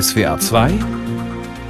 SWA 0.00 0.40
2 0.40 0.72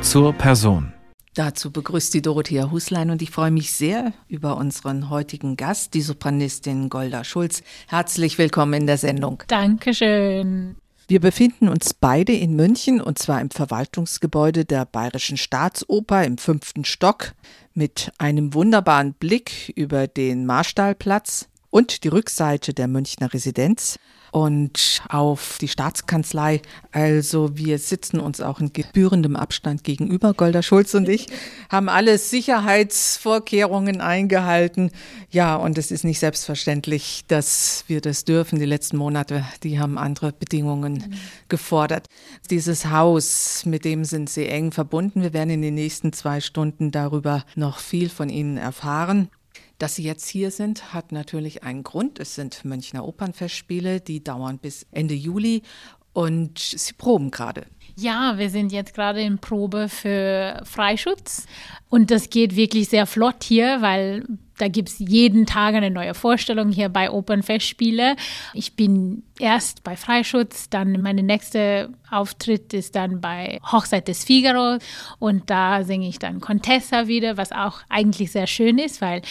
zur 0.00 0.32
Person. 0.32 0.94
Dazu 1.34 1.70
begrüßt 1.70 2.14
die 2.14 2.22
Dorothea 2.22 2.70
Huslein 2.70 3.10
und 3.10 3.20
ich 3.20 3.30
freue 3.30 3.50
mich 3.50 3.74
sehr 3.74 4.14
über 4.28 4.56
unseren 4.56 5.10
heutigen 5.10 5.58
Gast, 5.58 5.92
die 5.92 6.00
Sopranistin 6.00 6.88
Golda 6.88 7.22
Schulz. 7.22 7.62
Herzlich 7.86 8.38
willkommen 8.38 8.72
in 8.72 8.86
der 8.86 8.96
Sendung. 8.96 9.42
Dankeschön. 9.48 10.76
Wir 11.06 11.20
befinden 11.20 11.68
uns 11.68 11.92
beide 11.92 12.32
in 12.32 12.56
München 12.56 13.02
und 13.02 13.18
zwar 13.18 13.42
im 13.42 13.50
Verwaltungsgebäude 13.50 14.64
der 14.64 14.86
Bayerischen 14.86 15.36
Staatsoper 15.36 16.24
im 16.24 16.38
fünften 16.38 16.86
Stock 16.86 17.34
mit 17.74 18.10
einem 18.16 18.54
wunderbaren 18.54 19.12
Blick 19.12 19.70
über 19.76 20.06
den 20.06 20.46
Marstallplatz 20.46 21.50
und 21.74 22.04
die 22.04 22.08
Rückseite 22.08 22.72
der 22.72 22.86
Münchner 22.86 23.34
Residenz 23.34 23.98
und 24.30 25.02
auf 25.08 25.58
die 25.60 25.66
Staatskanzlei. 25.66 26.62
Also 26.92 27.56
wir 27.56 27.80
sitzen 27.80 28.20
uns 28.20 28.40
auch 28.40 28.60
in 28.60 28.72
gebührendem 28.72 29.34
Abstand 29.34 29.82
gegenüber. 29.82 30.34
Golda 30.34 30.62
Schulz 30.62 30.94
und 30.94 31.08
ich 31.08 31.26
haben 31.70 31.88
alle 31.88 32.16
Sicherheitsvorkehrungen 32.18 34.00
eingehalten. 34.00 34.92
Ja, 35.30 35.56
und 35.56 35.76
es 35.76 35.90
ist 35.90 36.04
nicht 36.04 36.20
selbstverständlich, 36.20 37.24
dass 37.26 37.82
wir 37.88 38.00
das 38.00 38.24
dürfen. 38.24 38.60
Die 38.60 38.66
letzten 38.66 38.96
Monate, 38.96 39.44
die 39.64 39.80
haben 39.80 39.98
andere 39.98 40.30
Bedingungen 40.30 40.92
mhm. 40.92 41.14
gefordert. 41.48 42.06
Dieses 42.50 42.90
Haus, 42.90 43.66
mit 43.66 43.84
dem 43.84 44.04
sind 44.04 44.30
Sie 44.30 44.46
eng 44.46 44.70
verbunden. 44.70 45.22
Wir 45.22 45.32
werden 45.32 45.50
in 45.50 45.62
den 45.62 45.74
nächsten 45.74 46.12
zwei 46.12 46.40
Stunden 46.40 46.92
darüber 46.92 47.44
noch 47.56 47.80
viel 47.80 48.08
von 48.08 48.28
Ihnen 48.28 48.58
erfahren. 48.58 49.28
Dass 49.78 49.96
Sie 49.96 50.04
jetzt 50.04 50.28
hier 50.28 50.50
sind, 50.50 50.94
hat 50.94 51.12
natürlich 51.12 51.64
einen 51.64 51.82
Grund. 51.82 52.20
Es 52.20 52.34
sind 52.34 52.64
Münchner 52.64 53.04
Opernfestspiele, 53.06 54.00
die 54.00 54.22
dauern 54.22 54.58
bis 54.58 54.86
Ende 54.92 55.14
Juli 55.14 55.62
und 56.12 56.58
Sie 56.58 56.92
proben 56.92 57.30
gerade. 57.30 57.66
Ja, 57.96 58.38
wir 58.38 58.50
sind 58.50 58.72
jetzt 58.72 58.94
gerade 58.94 59.20
in 59.20 59.38
Probe 59.38 59.88
für 59.88 60.60
Freischutz 60.64 61.46
und 61.88 62.10
das 62.10 62.30
geht 62.30 62.56
wirklich 62.56 62.88
sehr 62.88 63.06
flott 63.06 63.44
hier, 63.44 63.82
weil 63.82 64.24
da 64.58 64.68
gibt 64.68 64.88
es 64.88 64.98
jeden 64.98 65.46
Tag 65.46 65.74
eine 65.74 65.90
neue 65.90 66.14
Vorstellung 66.14 66.70
hier 66.70 66.88
bei 66.88 67.10
Opernfestspiele. 67.10 68.16
Ich 68.52 68.76
bin 68.76 69.22
erst 69.38 69.82
bei 69.82 69.96
Freischutz, 69.96 70.68
dann 70.70 71.00
meine 71.02 71.22
nächste 71.22 71.90
Auftritt 72.10 72.72
ist 72.72 72.94
dann 72.94 73.20
bei 73.20 73.60
Hochzeit 73.70 74.08
des 74.08 74.24
Figaro 74.24 74.78
und 75.18 75.50
da 75.50 75.82
singe 75.84 76.08
ich 76.08 76.18
dann 76.18 76.40
Contessa 76.40 77.08
wieder, 77.08 77.36
was 77.36 77.52
auch 77.52 77.80
eigentlich 77.88 78.30
sehr 78.30 78.46
schön 78.46 78.78
ist, 78.78 79.00
weil 79.00 79.22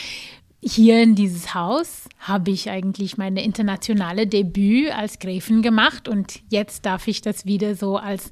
hier 0.66 1.04
in 1.04 1.16
dieses 1.16 1.54
Haus 1.54 2.08
habe 2.20 2.52
ich 2.52 2.70
eigentlich 2.70 3.18
meine 3.18 3.44
internationale 3.44 4.28
Debüt 4.28 4.92
als 4.92 5.20
Gräfin 5.20 5.62
gemacht 5.62 6.08
und 6.08 6.42
jetzt 6.50 6.86
darf 6.86 7.08
ich 7.08 7.22
das 7.22 7.46
wieder 7.46 7.76
so 7.76 7.98
als 7.98 8.32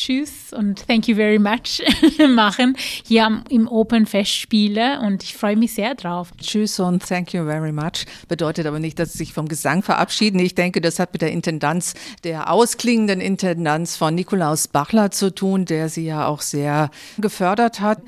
Tschüss 0.00 0.54
und 0.54 0.86
Thank 0.86 1.08
you 1.08 1.14
very 1.14 1.38
much 1.38 1.82
machen 2.34 2.74
hier 3.06 3.44
im 3.50 3.68
Open 3.68 4.06
Festspiele 4.06 4.98
und 5.00 5.22
ich 5.22 5.36
freue 5.36 5.56
mich 5.56 5.74
sehr 5.74 5.94
drauf. 5.94 6.30
Tschüss 6.40 6.80
und 6.80 7.06
Thank 7.06 7.34
you 7.34 7.44
very 7.44 7.70
much 7.70 8.06
bedeutet 8.26 8.64
aber 8.64 8.78
nicht, 8.78 8.98
dass 8.98 9.12
Sie 9.12 9.18
sich 9.18 9.34
vom 9.34 9.46
Gesang 9.46 9.82
verabschieden. 9.82 10.38
Ich 10.38 10.54
denke, 10.54 10.80
das 10.80 10.98
hat 10.98 11.12
mit 11.12 11.20
der 11.20 11.32
Intendanz, 11.32 11.92
der 12.24 12.50
ausklingenden 12.50 13.20
Intendanz 13.20 13.96
von 13.96 14.14
Nikolaus 14.14 14.68
Bachler 14.68 15.10
zu 15.10 15.34
tun, 15.34 15.66
der 15.66 15.90
Sie 15.90 16.06
ja 16.06 16.26
auch 16.26 16.40
sehr 16.40 16.90
gefördert 17.18 17.80
hat. 17.80 17.98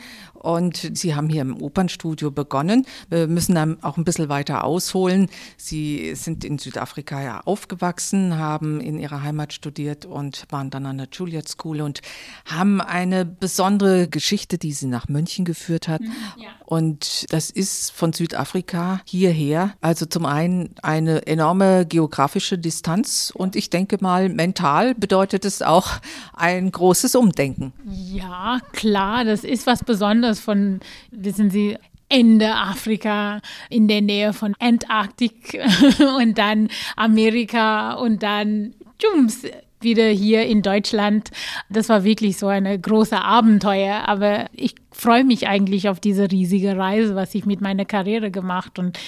Und 0.42 0.90
Sie 0.94 1.14
haben 1.14 1.28
hier 1.28 1.42
im 1.42 1.60
Opernstudio 1.62 2.30
begonnen. 2.30 2.86
Wir 3.08 3.28
müssen 3.28 3.54
dann 3.54 3.82
auch 3.82 3.96
ein 3.96 4.04
bisschen 4.04 4.28
weiter 4.28 4.64
ausholen. 4.64 5.28
Sie 5.56 6.14
sind 6.14 6.44
in 6.44 6.58
Südafrika 6.58 7.22
ja 7.22 7.40
aufgewachsen, 7.44 8.36
haben 8.36 8.80
in 8.80 8.98
ihrer 8.98 9.22
Heimat 9.22 9.52
studiert 9.52 10.04
und 10.04 10.44
waren 10.50 10.70
dann 10.70 10.86
an 10.86 10.98
der 10.98 11.08
Juilliard 11.12 11.48
School 11.48 11.80
und 11.80 12.00
haben 12.46 12.80
eine 12.80 13.24
besondere 13.24 14.08
Geschichte, 14.08 14.58
die 14.58 14.72
sie 14.72 14.86
nach 14.86 15.08
München 15.08 15.44
geführt 15.44 15.88
hat. 15.88 16.00
Mhm, 16.00 16.12
ja. 16.36 16.48
Und 16.64 17.26
das 17.30 17.50
ist 17.50 17.92
von 17.92 18.12
Südafrika 18.12 19.00
hierher. 19.04 19.75
Also 19.81 20.06
zum 20.06 20.26
einen 20.26 20.75
eine 20.82 21.26
enorme 21.26 21.86
geografische 21.86 22.58
Distanz 22.58 23.32
und 23.34 23.56
ich 23.56 23.70
denke 23.70 23.98
mal, 24.00 24.28
mental 24.28 24.94
bedeutet 24.94 25.44
es 25.44 25.62
auch 25.62 25.88
ein 26.32 26.72
großes 26.72 27.14
Umdenken. 27.14 27.72
Ja, 27.86 28.60
klar, 28.72 29.25
das 29.25 29.44
ist 29.44 29.66
was 29.66 29.84
Besonderes 29.84 30.31
Besonderes 30.32 30.41
von, 30.41 30.81
wissen 31.10 31.50
Sie, 31.50 31.76
Ende 32.09 32.54
Afrika, 32.54 33.41
in 33.70 33.88
der 33.88 34.03
Nähe 34.03 34.32
von 34.32 34.54
Antarktik 34.59 35.59
und 36.19 36.37
dann 36.37 36.69
Amerika 36.97 37.94
und 37.94 38.22
dann 38.22 38.75
Jums 39.00 39.44
wieder 39.81 40.09
hier 40.09 40.44
in 40.44 40.62
Deutschland. 40.62 41.31
Das 41.70 41.88
war 41.88 42.04
wirklich 42.04 42.37
so 42.37 42.48
eine 42.48 42.78
große 42.78 43.20
Abenteuer, 43.20 44.06
aber 44.06 44.47
ich 44.53 44.75
freue 44.91 45.25
mich 45.25 45.48
eigentlich 45.48 45.88
auf 45.88 46.00
diese 46.00 46.31
riesige 46.31 46.76
Reise, 46.76 47.14
was 47.14 47.34
ich 47.34 47.47
mit 47.47 47.60
meiner 47.60 47.87
Karriere 47.87 48.31
gemacht 48.31 48.78
und 48.78 48.99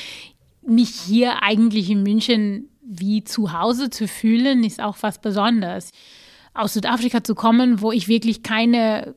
mich 0.67 0.91
hier 0.91 1.43
eigentlich 1.43 1.91
in 1.91 2.03
München 2.03 2.71
wie 2.83 3.23
zu 3.23 3.53
Hause 3.53 3.91
zu 3.91 4.09
fühlen, 4.09 4.65
ist 4.65 4.81
auch 4.81 4.97
was 5.03 5.21
Besonderes. 5.21 5.93
Aus 6.55 6.73
Südafrika 6.73 7.23
zu 7.23 7.35
kommen, 7.35 7.83
wo 7.83 7.93
ich 7.93 8.09
wirklich 8.09 8.43
keine 8.43 9.15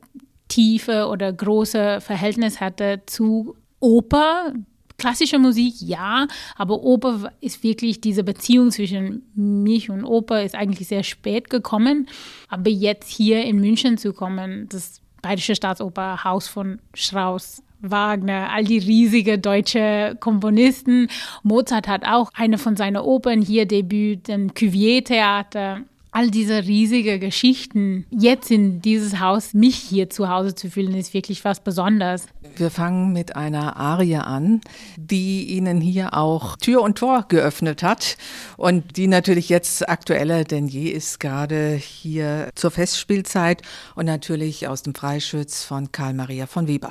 tiefe 0.48 1.08
oder 1.08 1.32
große 1.32 2.02
Verhältnis 2.02 2.60
hatte 2.62 3.02
zu 3.06 3.56
Oper. 3.80 4.54
Klassische 4.98 5.38
Musik, 5.38 5.76
ja, 5.80 6.28
aber 6.56 6.82
Oper 6.82 7.32
ist 7.40 7.62
wirklich 7.62 8.02
diese 8.02 8.24
Beziehung 8.24 8.72
zwischen 8.72 9.22
mich 9.36 9.92
und 9.92 10.04
Oper 10.04 10.42
ist 10.42 10.56
eigentlich 10.56 10.88
sehr 10.88 11.04
spät 11.04 11.52
gekommen. 11.52 12.08
Aber 12.50 12.72
jetzt 12.72 13.08
hier 13.08 13.44
in 13.44 13.60
München 13.60 14.00
zu 14.00 14.12
kommen, 14.12 14.68
das 14.70 15.02
Bayerische 15.22 15.56
Staatsoper, 15.56 16.24
Haus 16.24 16.48
von 16.48 16.80
Strauss, 16.96 17.62
Wagner, 17.82 18.50
all 18.52 18.64
die 18.64 18.80
riesige 18.80 19.38
deutsche 19.38 20.18
Komponisten. 20.20 21.10
Mozart 21.44 21.88
hat 21.88 22.04
auch 22.06 22.32
eine 22.34 22.58
von 22.58 22.76
seinen 22.76 22.98
Opern 22.98 23.42
hier 23.42 23.68
Debüt, 23.68 24.28
den 24.28 24.54
Cuvier-Theater 24.54 25.82
all 26.18 26.32
diese 26.32 26.64
riesige 26.64 27.20
Geschichten 27.20 28.08
jetzt 28.10 28.50
in 28.50 28.82
dieses 28.82 29.20
Haus, 29.20 29.54
mich 29.54 29.76
hier 29.76 30.10
zu 30.10 30.30
Hause 30.30 30.56
zu 30.56 30.72
fühlen, 30.72 30.96
ist 30.96 31.14
wirklich 31.14 31.46
was 31.46 31.60
Besonderes. 31.60 32.26
Wir 32.56 32.72
fangen 32.72 33.14
mit 33.14 33.36
einer 33.36 33.78
Arie 33.78 34.16
an, 34.16 34.62
die 34.96 35.44
Ihnen 35.44 35.80
hier 35.80 36.16
auch 36.16 36.58
Tür 36.58 36.82
und 36.82 36.98
Tor 36.98 37.26
geöffnet 37.28 37.84
hat 37.84 38.18
und 38.58 38.98
die 38.98 39.06
natürlich 39.06 39.50
jetzt 39.50 39.88
aktueller 39.88 40.44
denn 40.44 40.68
je 40.68 40.90
ist, 40.90 41.20
gerade 41.20 41.76
hier 41.76 42.50
zur 42.56 42.72
Festspielzeit 42.72 43.62
und 43.94 44.08
natürlich 44.08 44.68
aus 44.68 44.82
dem 44.82 44.96
Freischütz 44.96 45.64
von 45.66 45.92
Karl 45.92 46.16
Maria 46.16 46.48
von 46.48 46.68
Weber. 46.68 46.90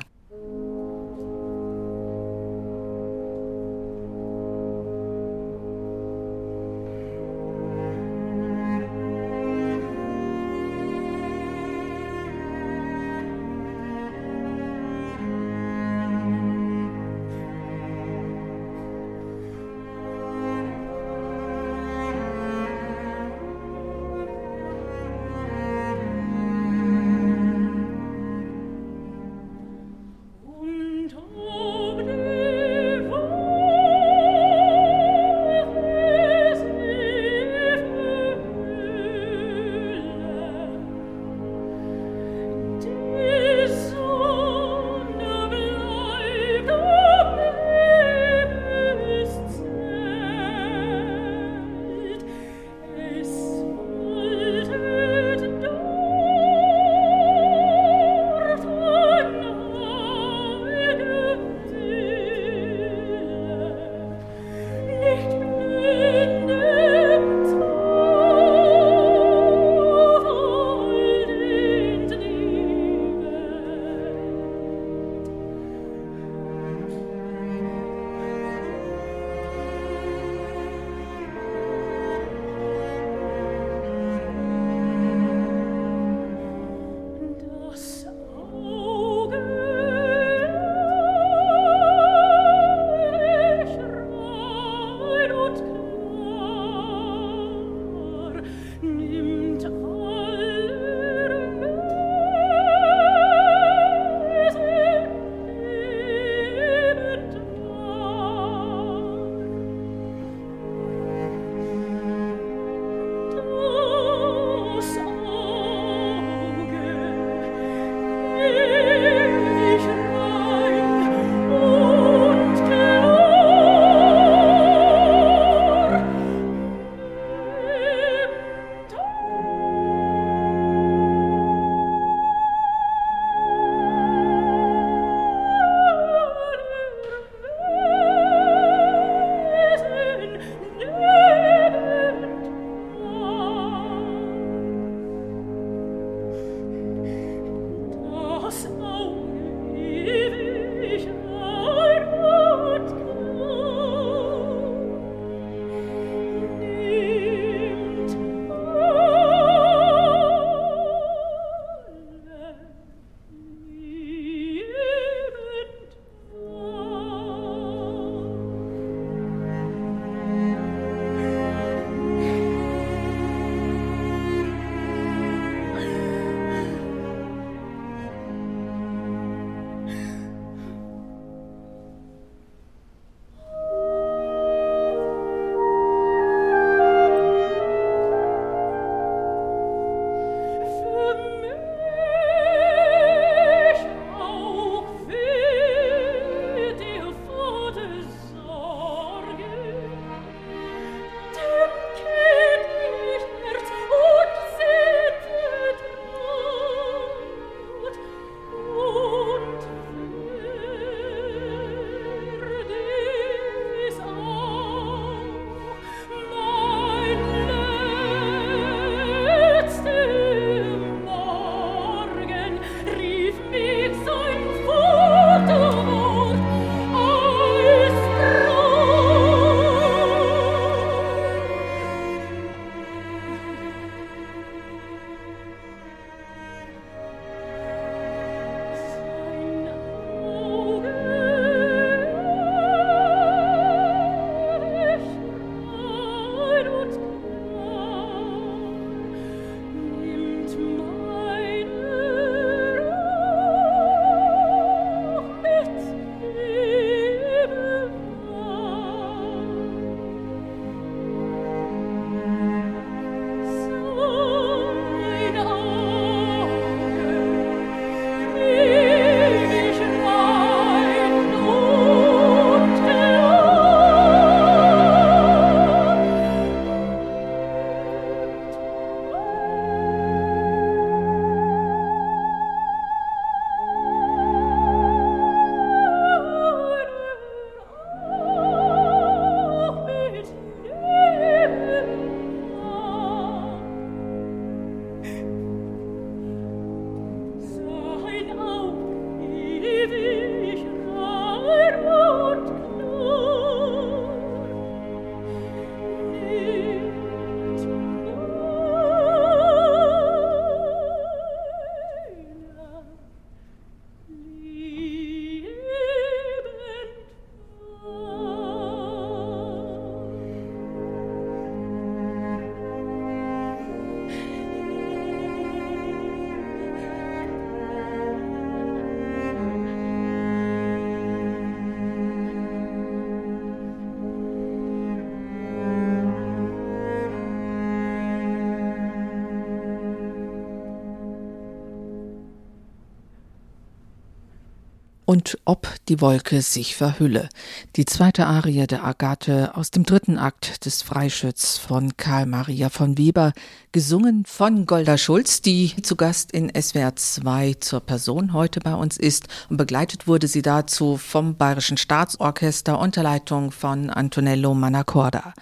Und 345.07 345.39
ob 345.45 345.69
die 345.89 346.01
Wolke 346.01 346.43
sich 346.43 346.77
verhülle. 346.77 347.31
Die 347.77 347.87
zweite 347.87 348.27
Arie 348.27 348.67
der 348.67 348.85
Agathe 348.85 349.57
aus 349.57 349.71
dem 349.71 349.85
dritten 349.85 350.19
Akt 350.19 350.67
des 350.67 350.83
Freischütz 350.83 351.57
von 351.57 351.97
Karl 351.97 352.27
Maria 352.27 352.69
von 352.69 352.99
Weber, 352.99 353.33
gesungen 353.73 354.25
von 354.27 354.67
Golda 354.67 354.99
Schulz, 354.99 355.41
die 355.41 355.75
zu 355.83 355.97
Gast 355.97 356.33
in 356.33 356.53
SWR 356.55 356.97
2 356.97 357.55
zur 357.61 357.81
Person 357.81 358.33
heute 358.33 358.61
bei 358.61 358.75
uns 358.75 358.97
ist 358.99 359.29
und 359.49 359.57
begleitet 359.57 360.09
wurde 360.09 360.27
sie 360.27 360.43
dazu 360.43 360.97
vom 360.97 361.37
Bayerischen 361.37 361.77
Staatsorchester 361.77 362.79
unter 362.79 363.05
Leitung 363.05 363.53
von 363.53 363.91
Antonello 363.91 364.55
Manacorda. 364.55 365.35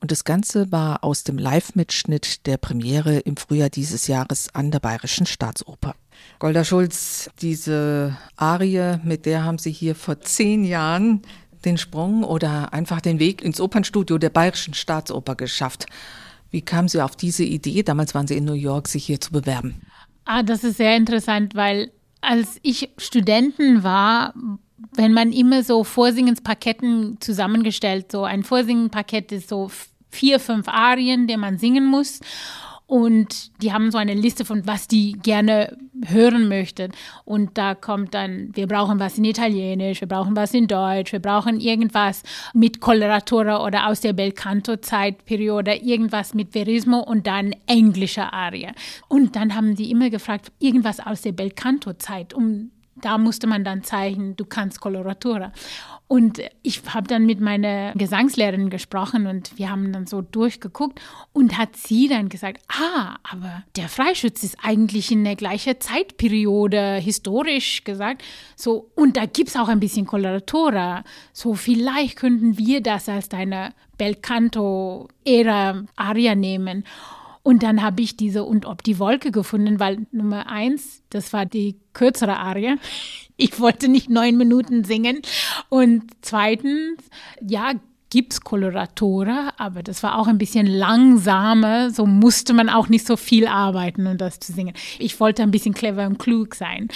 Und 0.00 0.10
das 0.10 0.24
Ganze 0.24 0.72
war 0.72 1.04
aus 1.04 1.22
dem 1.22 1.38
Live-Mitschnitt 1.38 2.44
der 2.46 2.56
Premiere 2.56 3.20
im 3.20 3.36
Frühjahr 3.36 3.70
dieses 3.70 4.08
Jahres 4.08 4.52
an 4.52 4.72
der 4.72 4.80
Bayerischen 4.80 5.26
Staatsoper. 5.26 5.94
Golda 6.38 6.64
Schulz, 6.64 7.30
diese 7.40 8.16
Arie, 8.36 8.98
mit 9.04 9.26
der 9.26 9.44
haben 9.44 9.58
Sie 9.58 9.72
hier 9.72 9.94
vor 9.94 10.20
zehn 10.20 10.64
Jahren 10.64 11.22
den 11.64 11.78
Sprung 11.78 12.24
oder 12.24 12.72
einfach 12.72 13.00
den 13.00 13.18
Weg 13.18 13.42
ins 13.42 13.60
Opernstudio 13.60 14.18
der 14.18 14.30
Bayerischen 14.30 14.74
Staatsoper 14.74 15.36
geschafft. 15.36 15.86
Wie 16.50 16.62
kamen 16.62 16.88
Sie 16.88 17.00
auf 17.00 17.16
diese 17.16 17.44
Idee? 17.44 17.82
Damals 17.82 18.14
waren 18.14 18.26
Sie 18.26 18.36
in 18.36 18.44
New 18.44 18.52
York, 18.52 18.88
sich 18.88 19.04
hier 19.04 19.20
zu 19.20 19.32
bewerben. 19.32 19.80
Ah, 20.24 20.42
das 20.42 20.64
ist 20.64 20.76
sehr 20.76 20.96
interessant, 20.96 21.54
weil 21.54 21.90
als 22.20 22.58
ich 22.62 22.90
Studentin 22.98 23.82
war, 23.82 24.34
wenn 24.94 25.12
man 25.12 25.32
immer 25.32 25.62
so 25.62 25.84
Vorsingenspaketten 25.84 27.18
zusammengestellt, 27.20 28.12
so 28.12 28.24
ein 28.24 28.42
Vorsingenpaket 28.42 29.32
ist 29.32 29.48
so 29.48 29.70
vier, 30.10 30.38
fünf 30.38 30.68
Arien, 30.68 31.26
die 31.26 31.36
man 31.36 31.58
singen 31.58 31.86
muss. 31.86 32.20
Und 32.92 33.62
die 33.62 33.72
haben 33.72 33.90
so 33.90 33.96
eine 33.96 34.12
Liste 34.12 34.44
von, 34.44 34.66
was 34.66 34.86
die 34.86 35.12
gerne 35.12 35.78
hören 36.04 36.46
möchten. 36.50 36.92
Und 37.24 37.56
da 37.56 37.74
kommt 37.74 38.12
dann, 38.12 38.50
wir 38.54 38.66
brauchen 38.66 39.00
was 39.00 39.16
in 39.16 39.24
Italienisch, 39.24 40.02
wir 40.02 40.08
brauchen 40.08 40.36
was 40.36 40.52
in 40.52 40.66
Deutsch, 40.66 41.10
wir 41.10 41.18
brauchen 41.18 41.58
irgendwas 41.58 42.22
mit 42.52 42.82
Coloratura 42.82 43.64
oder 43.64 43.86
aus 43.86 44.02
der 44.02 44.12
Belcanto-Zeitperiode, 44.12 45.76
irgendwas 45.76 46.34
mit 46.34 46.52
Verismo 46.52 46.98
und 46.98 47.26
dann 47.26 47.54
englische 47.66 48.30
Arie. 48.30 48.72
Und 49.08 49.36
dann 49.36 49.54
haben 49.54 49.74
die 49.74 49.90
immer 49.90 50.10
gefragt, 50.10 50.52
irgendwas 50.58 51.00
aus 51.00 51.22
der 51.22 51.32
Belcanto-Zeit, 51.32 52.34
um 52.34 52.72
da 52.96 53.18
musste 53.18 53.46
man 53.46 53.64
dann 53.64 53.82
zeigen, 53.82 54.36
du 54.36 54.44
kannst 54.44 54.80
Koloratura. 54.80 55.52
Und 56.12 56.42
ich 56.60 56.82
habe 56.92 57.08
dann 57.08 57.24
mit 57.24 57.40
meiner 57.40 57.94
Gesangslehrerin 57.94 58.68
gesprochen 58.68 59.26
und 59.26 59.56
wir 59.56 59.70
haben 59.70 59.94
dann 59.94 60.06
so 60.06 60.20
durchgeguckt 60.20 61.00
und 61.32 61.56
hat 61.56 61.74
sie 61.74 62.06
dann 62.06 62.28
gesagt, 62.28 62.62
ah, 62.68 63.16
aber 63.22 63.62
der 63.76 63.88
Freischütz 63.88 64.42
ist 64.42 64.58
eigentlich 64.62 65.10
in 65.10 65.24
der 65.24 65.36
gleichen 65.36 65.80
Zeitperiode 65.80 66.96
historisch 66.96 67.84
gesagt. 67.84 68.22
So, 68.56 68.90
und 68.94 69.16
da 69.16 69.24
gibt 69.24 69.48
es 69.48 69.56
auch 69.56 69.68
ein 69.68 69.80
bisschen 69.80 70.04
Koloratura. 70.04 71.02
So, 71.32 71.54
vielleicht 71.54 72.16
könnten 72.16 72.58
wir 72.58 72.82
das 72.82 73.08
als 73.08 73.30
deine 73.30 73.72
Belcanto-Ära-Aria 73.96 76.34
nehmen. 76.34 76.84
Und 77.42 77.62
dann 77.62 77.82
habe 77.82 78.02
ich 78.02 78.18
diese 78.18 78.44
Und 78.44 78.66
ob 78.66 78.82
die 78.82 78.98
Wolke 78.98 79.30
gefunden, 79.30 79.80
weil 79.80 80.06
Nummer 80.12 80.46
eins, 80.46 81.02
das 81.08 81.32
war 81.32 81.46
die 81.46 81.76
kürzere 81.94 82.36
Arie. 82.36 82.76
Ich 83.42 83.58
wollte 83.58 83.88
nicht 83.88 84.08
neun 84.08 84.36
Minuten 84.36 84.84
singen. 84.84 85.20
Und 85.68 86.04
zweitens, 86.20 87.02
ja, 87.40 87.72
gibt 88.08 88.34
es 88.34 88.40
Koloratura, 88.42 89.52
aber 89.56 89.82
das 89.82 90.04
war 90.04 90.16
auch 90.16 90.28
ein 90.28 90.38
bisschen 90.38 90.68
langsamer. 90.68 91.90
So 91.90 92.06
musste 92.06 92.52
man 92.52 92.68
auch 92.68 92.88
nicht 92.88 93.04
so 93.04 93.16
viel 93.16 93.48
arbeiten, 93.48 94.06
um 94.06 94.16
das 94.16 94.38
zu 94.38 94.52
singen. 94.52 94.74
Ich 95.00 95.18
wollte 95.18 95.42
ein 95.42 95.50
bisschen 95.50 95.74
clever 95.74 96.06
und 96.06 96.20
klug 96.20 96.54
sein. 96.54 96.86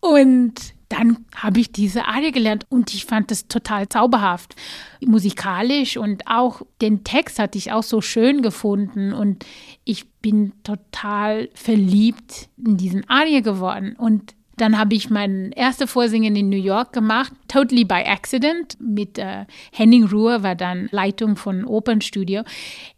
Und 0.00 0.74
dann 0.90 1.24
habe 1.34 1.60
ich 1.60 1.72
diese 1.72 2.04
Arie 2.04 2.32
gelernt 2.32 2.66
und 2.68 2.92
ich 2.92 3.06
fand 3.06 3.30
das 3.30 3.48
total 3.48 3.88
zauberhaft, 3.88 4.56
musikalisch 5.00 5.96
und 5.96 6.26
auch 6.26 6.60
den 6.82 7.02
Text 7.02 7.38
hatte 7.38 7.56
ich 7.56 7.72
auch 7.72 7.82
so 7.82 8.02
schön 8.02 8.42
gefunden 8.42 9.14
und 9.14 9.46
ich 9.84 10.06
bin 10.20 10.52
total 10.64 11.48
verliebt 11.54 12.50
in 12.62 12.76
diesen 12.76 13.08
Arie 13.08 13.40
geworden 13.40 13.96
und 13.96 14.34
dann 14.56 14.78
habe 14.78 14.94
ich 14.94 15.10
mein 15.10 15.52
erstes 15.52 15.90
Vorsingen 15.90 16.36
in 16.36 16.48
New 16.48 16.56
York 16.56 16.92
gemacht, 16.92 17.32
totally 17.48 17.84
by 17.84 18.04
accident. 18.06 18.76
Mit 18.80 19.18
äh, 19.18 19.46
Henning 19.72 20.04
Ruhr 20.04 20.42
war 20.42 20.54
dann 20.54 20.88
Leitung 20.90 21.36
von 21.36 21.64
Opernstudio. 21.64 22.42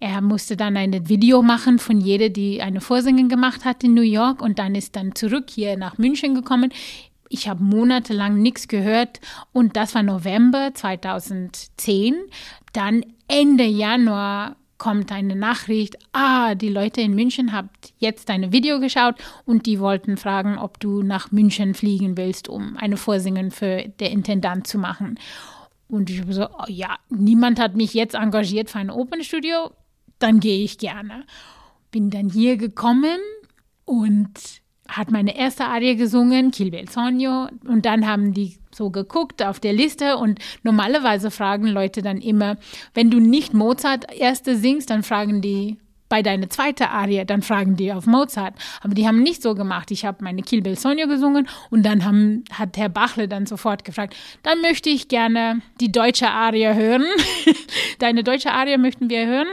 Er 0.00 0.20
musste 0.20 0.56
dann 0.56 0.76
ein 0.76 1.08
Video 1.08 1.42
machen 1.42 1.78
von 1.78 2.00
jeder, 2.00 2.28
die 2.28 2.62
eine 2.62 2.80
Vorsingen 2.80 3.28
gemacht 3.28 3.64
hat 3.64 3.84
in 3.84 3.94
New 3.94 4.02
York 4.02 4.42
und 4.42 4.58
dann 4.58 4.74
ist 4.74 4.96
dann 4.96 5.14
zurück 5.14 5.46
hier 5.50 5.76
nach 5.76 5.98
München 5.98 6.34
gekommen 6.34 6.72
ich 7.28 7.48
habe 7.48 7.62
monatelang 7.62 8.40
nichts 8.40 8.68
gehört 8.68 9.20
und 9.52 9.76
das 9.76 9.94
war 9.94 10.02
November 10.02 10.72
2010. 10.74 12.14
Dann 12.72 13.04
Ende 13.28 13.64
Januar 13.64 14.56
kommt 14.78 15.10
eine 15.10 15.36
Nachricht, 15.36 15.96
ah, 16.12 16.54
die 16.54 16.68
Leute 16.68 17.00
in 17.00 17.14
München 17.14 17.52
habt 17.52 17.92
jetzt 17.98 18.28
deine 18.28 18.52
Video 18.52 18.80
geschaut 18.80 19.16
und 19.44 19.66
die 19.66 19.80
wollten 19.80 20.16
fragen, 20.16 20.58
ob 20.58 20.80
du 20.80 21.02
nach 21.02 21.32
München 21.32 21.74
fliegen 21.74 22.16
willst, 22.16 22.48
um 22.48 22.76
eine 22.76 22.96
Vorsingen 22.96 23.50
für 23.50 23.88
der 24.00 24.10
Intendant 24.10 24.66
zu 24.66 24.78
machen. 24.78 25.18
Und 25.88 26.10
ich 26.10 26.20
habe 26.20 26.32
so, 26.32 26.46
oh, 26.46 26.64
ja, 26.68 26.96
niemand 27.08 27.60
hat 27.60 27.76
mich 27.76 27.94
jetzt 27.94 28.14
engagiert 28.14 28.70
für 28.70 28.78
ein 28.78 28.90
Opernstudio, 28.90 29.70
dann 30.18 30.40
gehe 30.40 30.62
ich 30.64 30.78
gerne. 30.78 31.24
Bin 31.90 32.10
dann 32.10 32.28
hier 32.28 32.56
gekommen 32.56 33.18
und 33.84 34.30
hat 34.88 35.10
meine 35.10 35.36
erste 35.36 35.64
Arie 35.64 35.96
gesungen, 35.96 36.50
Kill 36.50 36.70
Bel 36.70 36.88
Sogno, 36.88 37.48
und 37.66 37.86
dann 37.86 38.06
haben 38.06 38.32
die 38.32 38.58
so 38.76 38.90
geguckt 38.90 39.42
auf 39.42 39.60
der 39.60 39.72
Liste 39.72 40.16
und 40.18 40.38
normalerweise 40.62 41.30
fragen 41.30 41.66
Leute 41.66 42.02
dann 42.02 42.20
immer, 42.20 42.56
wenn 42.94 43.10
du 43.10 43.18
nicht 43.18 43.54
Mozart 43.54 44.12
erste 44.12 44.56
singst, 44.56 44.90
dann 44.90 45.02
fragen 45.02 45.40
die 45.40 45.78
bei 46.08 46.22
deiner 46.22 46.48
zweiten 46.48 46.84
Arie, 46.84 47.24
dann 47.24 47.42
fragen 47.42 47.76
die 47.76 47.92
auf 47.92 48.06
Mozart. 48.06 48.54
Aber 48.82 48.94
die 48.94 49.06
haben 49.08 49.22
nicht 49.22 49.42
so 49.42 49.54
gemacht. 49.54 49.90
Ich 49.90 50.04
habe 50.04 50.22
meine 50.22 50.42
Kill 50.42 50.62
Bel 50.62 50.78
Sogno 50.78 51.08
gesungen 51.08 51.48
und 51.70 51.84
dann 51.84 52.04
haben, 52.04 52.44
hat 52.52 52.76
Herr 52.76 52.88
Bachle 52.88 53.28
dann 53.28 53.46
sofort 53.46 53.84
gefragt, 53.84 54.14
dann 54.42 54.60
möchte 54.60 54.88
ich 54.88 55.08
gerne 55.08 55.62
die 55.80 55.90
deutsche 55.90 56.28
Arie 56.28 56.74
hören. 56.74 57.04
Deine 57.98 58.22
deutsche 58.22 58.52
Arie 58.52 58.78
möchten 58.78 59.10
wir 59.10 59.26
hören. 59.26 59.48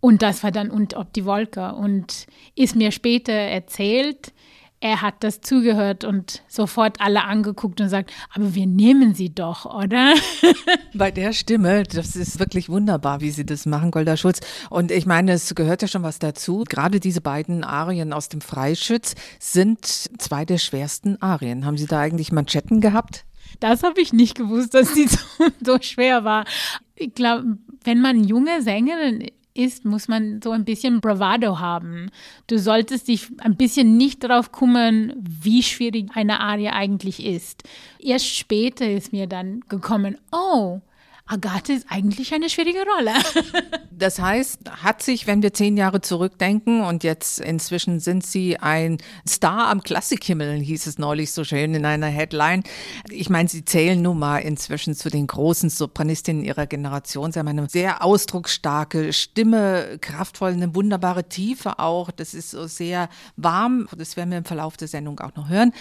Und 0.00 0.22
das 0.22 0.44
war 0.44 0.52
dann 0.52 0.70
und 0.70 0.94
ob 0.94 1.12
die 1.12 1.24
Wolke 1.24 1.74
und 1.74 2.28
ist 2.54 2.76
mir 2.76 2.92
später 2.92 3.32
erzählt, 3.32 4.32
er 4.80 5.02
hat 5.02 5.16
das 5.20 5.40
zugehört 5.40 6.04
und 6.04 6.42
sofort 6.46 7.00
alle 7.00 7.24
angeguckt 7.24 7.80
und 7.80 7.88
sagt, 7.88 8.12
aber 8.32 8.54
wir 8.54 8.66
nehmen 8.66 9.14
sie 9.14 9.34
doch, 9.34 9.64
oder? 9.64 10.14
Bei 10.94 11.10
der 11.10 11.32
Stimme, 11.32 11.82
das 11.82 12.14
ist 12.14 12.38
wirklich 12.38 12.68
wunderbar, 12.68 13.20
wie 13.20 13.30
sie 13.30 13.44
das 13.44 13.66
machen, 13.66 13.90
Golda 13.90 14.16
Schulz. 14.16 14.40
Und 14.70 14.92
ich 14.92 15.04
meine, 15.04 15.32
es 15.32 15.54
gehört 15.54 15.82
ja 15.82 15.88
schon 15.88 16.04
was 16.04 16.20
dazu. 16.20 16.64
Gerade 16.68 17.00
diese 17.00 17.20
beiden 17.20 17.64
Arien 17.64 18.12
aus 18.12 18.28
dem 18.28 18.40
Freischütz 18.40 19.14
sind 19.40 19.84
zwei 19.84 20.44
der 20.44 20.58
schwersten 20.58 21.20
Arien. 21.20 21.64
Haben 21.64 21.76
Sie 21.76 21.86
da 21.86 21.98
eigentlich 21.98 22.30
Manschetten 22.30 22.80
gehabt? 22.80 23.24
Das 23.60 23.82
habe 23.82 24.00
ich 24.00 24.12
nicht 24.12 24.36
gewusst, 24.36 24.74
dass 24.74 24.94
die 24.94 25.06
so, 25.08 25.18
so 25.64 25.78
schwer 25.80 26.22
war. 26.22 26.44
Ich 26.94 27.14
glaube, 27.14 27.58
wenn 27.82 28.00
man 28.00 28.22
junge 28.22 28.62
Sängerin 28.62 29.26
ist, 29.58 29.84
muss 29.84 30.08
man 30.08 30.40
so 30.42 30.52
ein 30.52 30.64
bisschen 30.64 31.00
Bravado 31.00 31.58
haben. 31.58 32.10
Du 32.46 32.58
solltest 32.58 33.08
dich 33.08 33.28
ein 33.38 33.56
bisschen 33.56 33.96
nicht 33.96 34.24
darauf 34.24 34.52
kümmern, 34.52 35.12
wie 35.18 35.62
schwierig 35.62 36.10
eine 36.14 36.40
Arie 36.40 36.68
eigentlich 36.68 37.24
ist. 37.24 37.64
Erst 37.98 38.34
später 38.34 38.88
ist 38.90 39.12
mir 39.12 39.26
dann 39.26 39.60
gekommen, 39.68 40.16
oh, 40.32 40.80
Agathe 41.28 41.74
ist 41.74 41.86
eigentlich 41.90 42.32
eine 42.32 42.48
schwierige 42.48 42.84
Rolle. 42.96 43.12
das 43.90 44.18
heißt, 44.18 44.70
hat 44.82 45.02
sich, 45.02 45.26
wenn 45.26 45.42
wir 45.42 45.52
zehn 45.52 45.76
Jahre 45.76 46.00
zurückdenken 46.00 46.82
und 46.82 47.04
jetzt 47.04 47.38
inzwischen 47.40 48.00
sind 48.00 48.24
Sie 48.24 48.58
ein 48.58 48.98
Star 49.28 49.68
am 49.68 49.82
Klassikhimmel, 49.82 50.58
hieß 50.58 50.86
es 50.86 50.98
neulich 50.98 51.32
so 51.32 51.44
schön 51.44 51.74
in 51.74 51.84
einer 51.84 52.06
Headline. 52.06 52.62
Ich 53.10 53.28
meine, 53.28 53.48
Sie 53.48 53.64
zählen 53.64 54.00
nun 54.00 54.18
mal 54.18 54.38
inzwischen 54.38 54.94
zu 54.94 55.10
den 55.10 55.26
großen 55.26 55.68
Sopranistinnen 55.68 56.44
Ihrer 56.44 56.66
Generation. 56.66 57.30
Sie 57.30 57.38
haben 57.38 57.48
eine 57.48 57.68
sehr 57.68 58.02
ausdrucksstarke 58.02 59.12
Stimme, 59.12 59.98
kraftvoll, 60.00 60.52
eine 60.52 60.74
wunderbare 60.74 61.28
Tiefe 61.28 61.78
auch. 61.78 62.10
Das 62.10 62.32
ist 62.32 62.52
so 62.52 62.66
sehr 62.66 63.08
warm. 63.36 63.86
Das 63.96 64.16
werden 64.16 64.30
wir 64.30 64.38
im 64.38 64.44
Verlauf 64.44 64.76
der 64.76 64.88
Sendung 64.88 65.20
auch 65.20 65.34
noch 65.36 65.48
hören. 65.50 65.72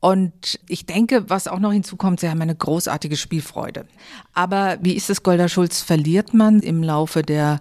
Und 0.00 0.60
ich 0.68 0.86
denke, 0.86 1.28
was 1.28 1.48
auch 1.48 1.58
noch 1.58 1.72
hinzukommt, 1.72 2.20
sie 2.20 2.28
haben 2.28 2.40
eine 2.40 2.54
großartige 2.54 3.16
Spielfreude. 3.16 3.86
Aber 4.32 4.78
wie 4.80 4.94
ist 4.94 5.10
es, 5.10 5.22
Golda 5.22 5.48
Schulz, 5.48 5.80
verliert 5.80 6.34
man 6.34 6.60
im 6.60 6.82
Laufe 6.82 7.22
der 7.22 7.60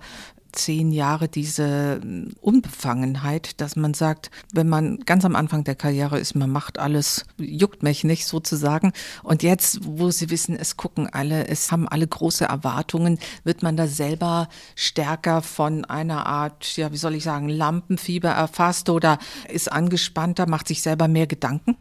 zehn 0.52 0.92
Jahre 0.92 1.28
diese 1.28 2.02
Unbefangenheit, 2.42 3.62
dass 3.62 3.76
man 3.76 3.94
sagt, 3.94 4.32
wenn 4.54 4.68
man 4.68 5.00
ganz 5.00 5.24
am 5.26 5.36
Anfang 5.36 5.64
der 5.64 5.76
Karriere 5.76 6.20
ist, 6.20 6.36
man 6.36 6.50
macht 6.50 6.80
alles, 6.80 7.26
juckt 7.38 7.84
mich 7.84 8.04
nicht 8.04 8.26
sozusagen. 8.26 8.92
Und 9.24 9.44
jetzt, 9.44 9.80
wo 9.84 10.10
Sie 10.10 10.30
wissen, 10.30 10.56
es 10.56 10.78
gucken 10.78 11.08
alle, 11.12 11.48
es 11.48 11.72
haben 11.72 11.88
alle 11.88 12.08
große 12.08 12.46
Erwartungen, 12.46 13.20
wird 13.44 13.64
man 13.64 13.78
da 13.78 13.88
selber 13.88 14.48
stärker 14.76 15.42
von 15.42 15.86
einer 15.86 16.26
Art, 16.26 16.76
ja, 16.78 16.92
wie 16.92 16.98
soll 16.98 17.16
ich 17.16 17.24
sagen, 17.24 17.50
Lampenfieber 17.50 18.30
erfasst 18.30 18.90
oder 18.90 19.20
ist 19.50 19.72
angespannter, 19.72 20.48
macht 20.48 20.68
sich 20.68 20.82
selber 20.82 21.08
mehr 21.08 21.28
Gedanken? 21.28 21.78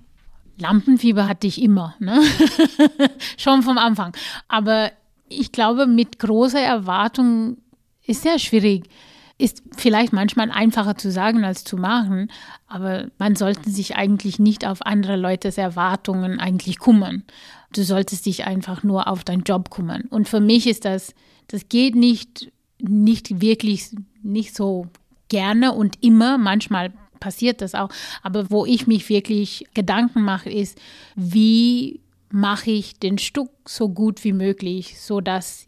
Lampenfieber 0.59 1.29
hatte 1.29 1.47
ich 1.47 1.61
immer, 1.61 1.95
ne? 1.99 2.21
schon 3.37 3.63
vom 3.63 3.79
Anfang. 3.79 4.17
Aber 4.49 4.91
ich 5.29 5.53
glaube, 5.53 5.87
mit 5.87 6.19
großer 6.19 6.61
Erwartung 6.61 7.59
ist 8.07 8.23
sehr 8.23 8.39
schwierig. 8.39 8.89
Ist 9.39 9.63
vielleicht 9.77 10.15
manchmal 10.15 10.51
einfacher 10.51 10.97
zu 10.97 11.11
sagen 11.11 11.45
als 11.45 11.63
zu 11.63 11.77
machen, 11.77 12.31
aber 12.69 13.09
man 13.19 13.37
sollte 13.37 13.69
sich 13.71 13.97
eigentlich 13.97 14.39
nicht 14.39 14.67
auf 14.67 14.81
andere 14.81 15.17
Leutes 15.17 15.59
Erwartungen 15.59 16.41
eigentlich 16.41 16.79
kümmern. 16.79 17.25
Du 17.75 17.83
solltest 17.83 18.25
dich 18.25 18.47
einfach 18.47 18.83
nur 18.83 19.09
auf 19.09 19.25
deinen 19.25 19.43
Job 19.43 19.71
kümmern. 19.71 20.05
Und 20.09 20.27
für 20.27 20.41
mich 20.41 20.67
ist 20.67 20.87
das, 20.87 21.15
das 21.49 21.69
geht 21.69 21.95
nicht, 21.95 22.51
nicht 22.79 23.43
wirklich, 23.43 23.91
nicht 24.23 24.57
so 24.57 24.87
gerne 25.29 25.73
und 25.73 26.03
immer. 26.03 26.39
Manchmal 26.39 26.93
passiert 27.21 27.61
das 27.61 27.75
auch. 27.75 27.91
Aber 28.23 28.51
wo 28.51 28.67
ich 28.67 28.87
mich 28.87 29.09
wirklich 29.09 29.67
Gedanken 29.75 30.23
mache, 30.23 30.51
ist, 30.51 30.79
wie 31.15 32.01
mache 32.31 32.71
ich 32.71 32.99
den 32.99 33.19
Stück 33.19 33.51
so 33.67 33.89
gut 33.89 34.25
wie 34.25 34.33
möglich, 34.33 35.01
sodass 35.01 35.67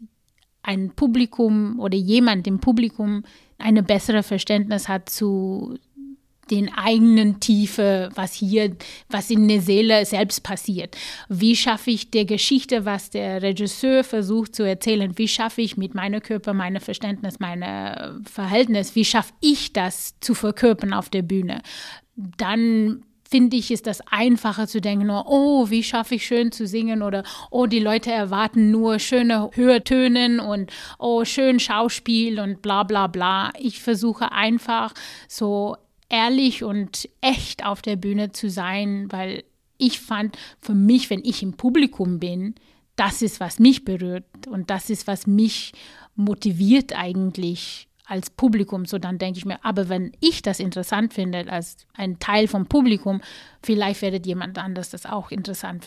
ein 0.61 0.91
Publikum 0.91 1.79
oder 1.79 1.97
jemand 1.97 2.47
im 2.47 2.59
Publikum 2.59 3.23
eine 3.57 3.83
bessere 3.83 4.23
Verständnis 4.23 4.87
hat 4.87 5.09
zu 5.09 5.77
den 6.51 6.73
eigenen 6.73 7.39
Tiefe, 7.39 8.09
was 8.15 8.33
hier, 8.33 8.75
was 9.09 9.29
in 9.29 9.47
der 9.47 9.61
Seele 9.61 10.05
selbst 10.05 10.43
passiert. 10.43 10.97
Wie 11.27 11.55
schaffe 11.55 11.91
ich 11.91 12.11
der 12.11 12.25
Geschichte, 12.25 12.85
was 12.85 13.09
der 13.09 13.41
Regisseur 13.41 14.03
versucht 14.03 14.55
zu 14.55 14.63
erzählen? 14.63 15.17
Wie 15.17 15.27
schaffe 15.27 15.61
ich 15.61 15.77
mit 15.77 15.95
meinem 15.95 16.21
Körper, 16.21 16.53
meinem 16.53 16.81
Verständnis, 16.81 17.39
meinem 17.39 18.25
Verhältnis, 18.25 18.95
wie 18.95 19.05
schaffe 19.05 19.33
ich 19.41 19.73
das 19.73 20.19
zu 20.19 20.33
verkörpern 20.33 20.93
auf 20.93 21.09
der 21.09 21.21
Bühne? 21.21 21.61
Dann 22.15 23.03
finde 23.29 23.57
ich, 23.57 23.69
ist 23.69 23.85
das 23.85 24.01
einfacher 24.09 24.67
zu 24.67 24.81
denken, 24.81 25.09
oh, 25.11 25.69
wie 25.69 25.83
schaffe 25.83 26.15
ich 26.15 26.25
schön 26.25 26.51
zu 26.51 26.65
singen 26.65 27.03
oder 27.03 27.23
oh, 27.51 27.67
die 27.67 27.79
Leute 27.79 28.11
erwarten 28.11 28.71
nur 28.71 28.97
schöne 28.97 29.51
Hörtönen 29.53 30.39
und 30.39 30.71
oh, 30.97 31.23
schön 31.25 31.59
Schauspiel 31.59 32.39
und 32.39 32.61
bla 32.61 32.83
bla 32.83 33.07
bla. 33.07 33.51
Ich 33.59 33.81
versuche 33.81 34.31
einfach 34.31 34.93
so 35.27 35.77
ehrlich 36.09 36.63
und 36.63 37.07
echt 37.21 37.65
auf 37.65 37.81
der 37.81 37.95
Bühne 37.95 38.31
zu 38.31 38.49
sein, 38.49 39.11
weil 39.11 39.43
ich 39.77 39.99
fand, 39.99 40.37
für 40.59 40.73
mich, 40.73 41.09
wenn 41.09 41.23
ich 41.23 41.41
im 41.41 41.53
Publikum 41.53 42.19
bin, 42.19 42.55
das 42.95 43.21
ist, 43.21 43.39
was 43.39 43.59
mich 43.59 43.85
berührt 43.85 44.25
und 44.47 44.69
das 44.69 44.89
ist, 44.89 45.07
was 45.07 45.25
mich 45.25 45.71
motiviert 46.15 46.97
eigentlich 46.97 47.87
als 48.05 48.29
Publikum. 48.29 48.85
So 48.85 48.97
dann 48.97 49.19
denke 49.19 49.37
ich 49.37 49.45
mir, 49.45 49.63
aber 49.63 49.87
wenn 49.87 50.11
ich 50.19 50.41
das 50.41 50.59
interessant 50.59 51.13
finde 51.13 51.49
als 51.49 51.77
ein 51.93 52.19
Teil 52.19 52.47
vom 52.47 52.65
Publikum, 52.65 53.21
vielleicht 53.63 54.01
werdet 54.01 54.25
jemand 54.25 54.57
anders 54.57 54.89
das 54.89 55.05
auch 55.05 55.31
interessant 55.31 55.85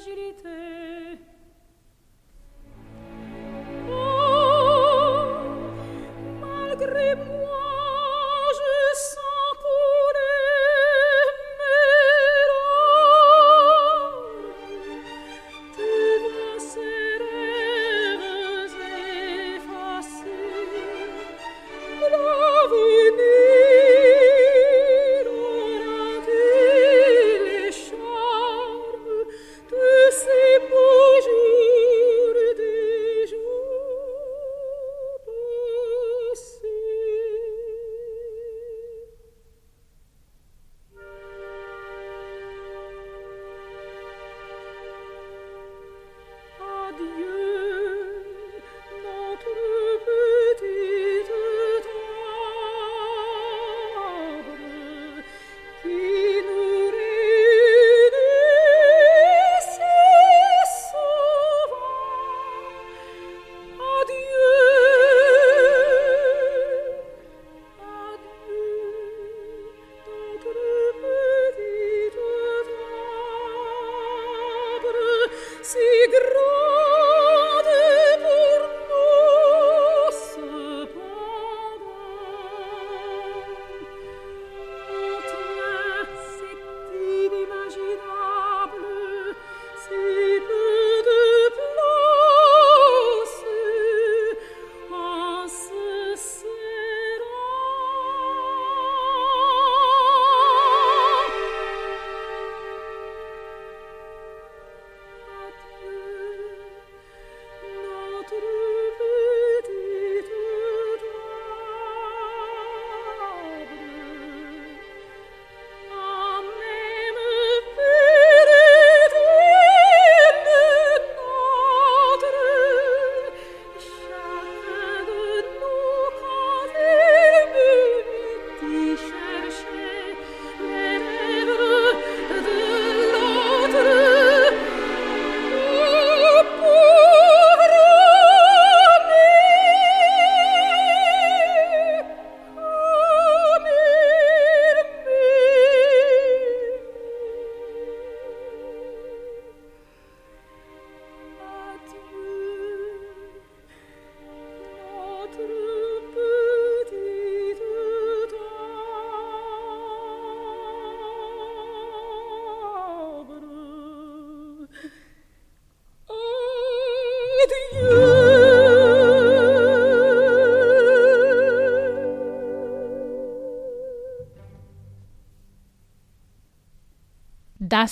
finden. 0.00 0.95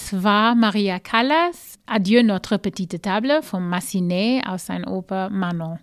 Das 0.04 0.22
war 0.22 0.54
Maria 0.54 0.98
Callas, 0.98 1.78
Adieu 1.86 2.22
notre 2.22 2.58
petite 2.58 3.00
table 3.00 3.42
von 3.42 3.66
Massenet 3.66 4.46
aus 4.46 4.66
seiner 4.66 4.92
Oper 4.92 5.30
Manon. 5.30 5.78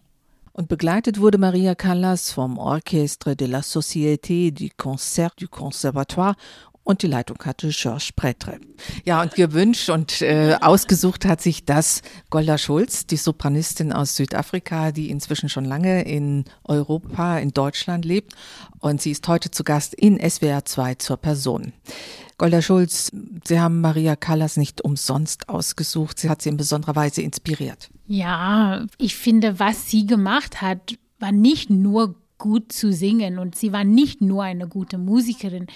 Und 0.53 0.67
begleitet 0.67 1.19
wurde 1.19 1.39
Maria 1.39 1.73
Callas 1.73 2.31
vom 2.31 2.59
Orchestre 2.59 3.35
de 3.35 3.47
la 3.47 3.61
Société 3.61 4.51
du 4.51 4.67
Concert 4.77 5.33
du 5.41 5.47
Conservatoire 5.47 6.35
und 6.83 7.01
die 7.01 7.07
Leitung 7.07 7.37
hatte 7.43 7.69
Georges 7.69 8.11
Pretre. 8.11 8.59
Ja, 9.05 9.21
und 9.23 9.33
gewünscht 9.33 9.89
und 9.89 10.21
äh, 10.21 10.55
ausgesucht 10.61 11.25
hat 11.25 11.41
sich 11.41 11.65
das 11.65 12.03
Golda 12.29 12.59
Schulz, 12.59 13.07
die 13.07 13.17
Sopranistin 13.17 13.91
aus 13.91 14.15
Südafrika, 14.15 14.91
die 14.91 15.09
inzwischen 15.09 15.49
schon 15.49 15.65
lange 15.65 16.03
in 16.03 16.45
Europa, 16.63 17.39
in 17.39 17.53
Deutschland 17.53 18.05
lebt. 18.05 18.33
Und 18.79 19.01
sie 19.01 19.11
ist 19.11 19.27
heute 19.27 19.49
zu 19.49 19.63
Gast 19.63 19.95
in 19.95 20.19
SWR 20.19 20.65
2 20.65 20.95
zur 20.95 21.17
Person. 21.17 21.73
Golda 22.41 22.63
Schulz, 22.63 23.11
Sie 23.43 23.59
haben 23.59 23.81
Maria 23.81 24.15
Callas 24.15 24.57
nicht 24.57 24.81
umsonst 24.81 25.49
ausgesucht. 25.49 26.19
Sie 26.19 26.29
hat 26.29 26.41
sie 26.41 26.49
in 26.49 26.57
besonderer 26.57 26.95
Weise 26.95 27.21
inspiriert. 27.21 27.89
Ja, 28.07 28.85
ich 28.97 29.15
finde, 29.15 29.59
was 29.59 29.89
sie 29.89 30.05
gemacht 30.05 30.61
hat, 30.61 30.95
war 31.19 31.31
nicht 31.31 31.69
nur 31.69 32.15
gut 32.37 32.71
zu 32.71 32.91
singen 32.91 33.37
und 33.37 33.55
sie 33.55 33.71
war 33.71 33.83
nicht 33.83 34.21
nur 34.21 34.43
eine 34.43 34.67
gute 34.67 34.97
Musikerin. 34.97 35.67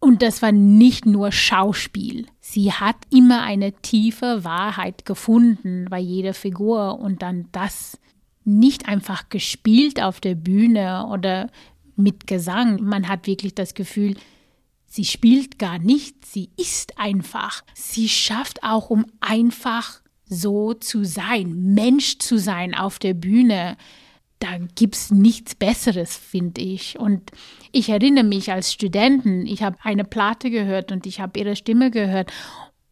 Und 0.00 0.22
das 0.22 0.40
war 0.40 0.52
nicht 0.52 1.04
nur 1.04 1.30
Schauspiel. 1.30 2.26
Sie 2.40 2.72
hat 2.72 2.96
immer 3.10 3.42
eine 3.42 3.72
tiefe 3.72 4.44
Wahrheit 4.44 5.04
gefunden 5.04 5.86
bei 5.90 5.98
jeder 5.98 6.32
Figur 6.32 6.98
und 6.98 7.22
dann 7.22 7.48
das 7.52 7.98
nicht 8.44 8.88
einfach 8.88 9.28
gespielt 9.28 10.02
auf 10.02 10.20
der 10.20 10.34
Bühne 10.34 11.06
oder 11.10 11.50
mit 11.96 12.26
Gesang. 12.26 12.82
Man 12.82 13.08
hat 13.08 13.26
wirklich 13.26 13.54
das 13.54 13.74
Gefühl, 13.74 14.16
sie 14.90 15.06
spielt 15.06 15.58
gar 15.58 15.78
nicht, 15.78 16.26
sie 16.26 16.50
ist 16.58 16.98
einfach. 16.98 17.62
Sie 17.72 18.10
schafft 18.10 18.62
auch, 18.62 18.90
um 18.90 19.06
einfach 19.20 20.02
so 20.26 20.74
zu 20.74 21.04
sein, 21.04 21.72
Mensch 21.74 22.18
zu 22.18 22.38
sein 22.38 22.74
auf 22.74 22.98
der 22.98 23.14
Bühne 23.14 23.78
da 24.40 24.56
gibt 24.74 24.96
es 24.96 25.10
nichts 25.10 25.54
Besseres, 25.54 26.16
finde 26.16 26.62
ich. 26.62 26.98
Und 26.98 27.30
ich 27.72 27.90
erinnere 27.90 28.24
mich 28.24 28.50
als 28.50 28.72
Studenten, 28.72 29.46
ich 29.46 29.62
habe 29.62 29.76
eine 29.82 30.04
Platte 30.04 30.50
gehört 30.50 30.90
und 30.90 31.06
ich 31.06 31.20
habe 31.20 31.38
ihre 31.38 31.54
Stimme 31.54 31.90
gehört. 31.90 32.32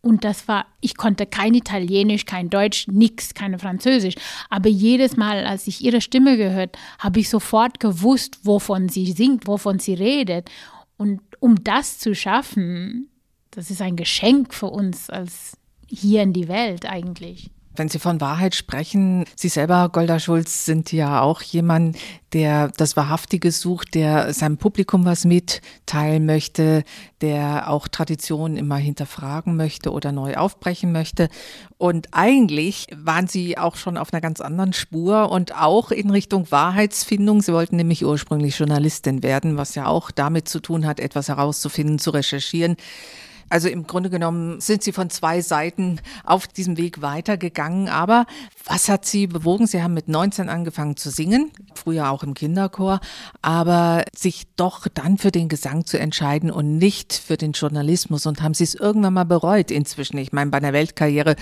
Und 0.01 0.25
das 0.25 0.47
war, 0.47 0.67
ich 0.81 0.97
konnte 0.97 1.27
kein 1.27 1.55
Italienisch, 1.55 2.25
kein 2.27 2.51
Deutsch, 2.51 2.87
nichts, 2.87 3.35
keine 3.35 3.59
Französisch. 3.59 4.15
Aber 4.51 4.69
jedes 4.69 5.17
Mal, 5.17 5.45
als 5.45 5.67
ich 5.67 5.83
ihre 5.83 6.03
Stimme 6.03 6.37
gehört, 6.37 6.77
habe 6.99 7.19
ich 7.21 7.31
sofort 7.31 7.81
gewusst, 7.81 8.39
wovon 8.45 8.89
sie 8.91 9.11
singt, 9.11 9.47
wovon 9.49 9.79
sie 9.79 9.95
redet. 9.95 10.51
Und 10.99 11.23
um 11.41 11.65
das 11.65 11.99
zu 11.99 12.15
schaffen, 12.15 13.09
das 13.51 13.71
ist 13.71 13.81
ein 13.81 13.97
Geschenk 13.97 14.53
für 14.53 14.67
uns 14.67 15.09
als 15.09 15.57
hier 15.87 16.23
in 16.23 16.35
die 16.35 16.49
Welt 16.49 16.85
eigentlich. 16.85 17.51
Wenn 17.79 17.89
Sie 17.89 18.01
von 18.01 18.21
Wahrheit 18.21 18.57
sprechen, 18.57 19.25
Sie 19.37 19.49
selber, 19.49 19.89
Golda 19.91 20.19
Schulz, 20.19 20.65
sind 20.65 20.91
ja 20.91 21.21
auch 21.21 21.43
jemand, 21.43 21.97
der 22.33 22.69
das 22.77 22.97
Wahrhaftige 22.97 23.53
sucht, 23.53 23.95
der 23.95 24.35
seinem 24.35 24.59
Publikum 24.59 25.05
was 25.05 25.25
mitteilen 25.25 26.27
möchte, 26.27 26.83
der 27.21 27.71
auch 27.71 27.87
Traditionen 27.87 28.57
immer 28.57 28.77
hinterfragen 28.77 29.57
möchte 29.57 29.93
oder 29.93 30.11
neu 30.11 30.37
aufbrechen 30.37 30.91
möchte. 30.91 31.29
Und 31.79 32.09
eigentlich 32.11 32.89
waren 32.95 33.29
Sie 33.29 33.57
auch 33.57 33.77
schon 33.77 33.97
auf 33.97 34.13
einer 34.13 34.21
ganz 34.21 34.41
anderen 34.41 34.73
Spur 34.73 35.31
und 35.31 35.55
auch 35.55 35.93
in 35.93 36.11
Richtung 36.11 36.51
Wahrheitsfindung. 36.51 37.43
Sie 37.43 37.53
wollten 37.53 37.77
nämlich 37.77 38.05
ursprünglich 38.05 38.59
Journalistin 38.59 39.23
werden, 39.23 39.57
was 39.57 39.77
ja 39.77 39.87
auch 39.87 40.11
damit 40.11 40.49
zu 40.49 40.61
tun 40.61 40.85
hat, 40.85 40.99
etwas 40.99 41.29
herauszufinden, 41.29 41.99
zu 41.99 42.11
recherchieren. 42.11 42.77
Also 43.49 43.69
im 43.69 43.87
Grunde 43.87 44.11
genommen 44.11 44.61
sind 44.61 44.83
Sie 44.83 44.93
von 44.93 45.11
zwei 45.11 45.41
Seiten 45.41 46.01
auf 46.25 46.47
diesem 46.47 46.77
Weg 46.77 47.03
weitergegangen. 47.03 47.89
Aber 47.89 48.27
was 48.65 48.89
hat 48.89 49.05
Sie 49.05 49.27
bewogen? 49.27 49.67
Sie 49.67 49.83
haben 49.83 49.95
mit 49.95 50.09
19 50.09 50.49
angefangen 50.49 50.97
zu 50.97 51.11
singen, 51.11 51.51
früher 51.75 52.11
auch 52.11 52.23
im 52.23 52.35
Kinderchor, 52.35 53.01
aber 53.43 54.05
sich 54.15 54.47
doch 54.57 54.89
dann 54.89 55.19
für 55.19 55.31
den 55.31 55.49
Gesang 55.49 55.85
zu 55.85 55.99
entscheiden 55.99 56.51
und 56.51 56.79
nicht 56.79 57.13
für 57.13 57.37
den 57.37 57.53
Journalismus. 57.53 58.27
Und 58.27 58.43
haben 58.43 58.55
Sie 58.55 58.65
es 58.65 58.75
irgendwann 58.75 59.15
mal 59.15 59.25
bereut 59.25 59.71
inzwischen? 59.71 60.19
Ich 60.19 60.33
meine, 60.33 60.51
bei 60.51 60.59
einer 60.59 60.73
Weltkarriere 60.73 61.37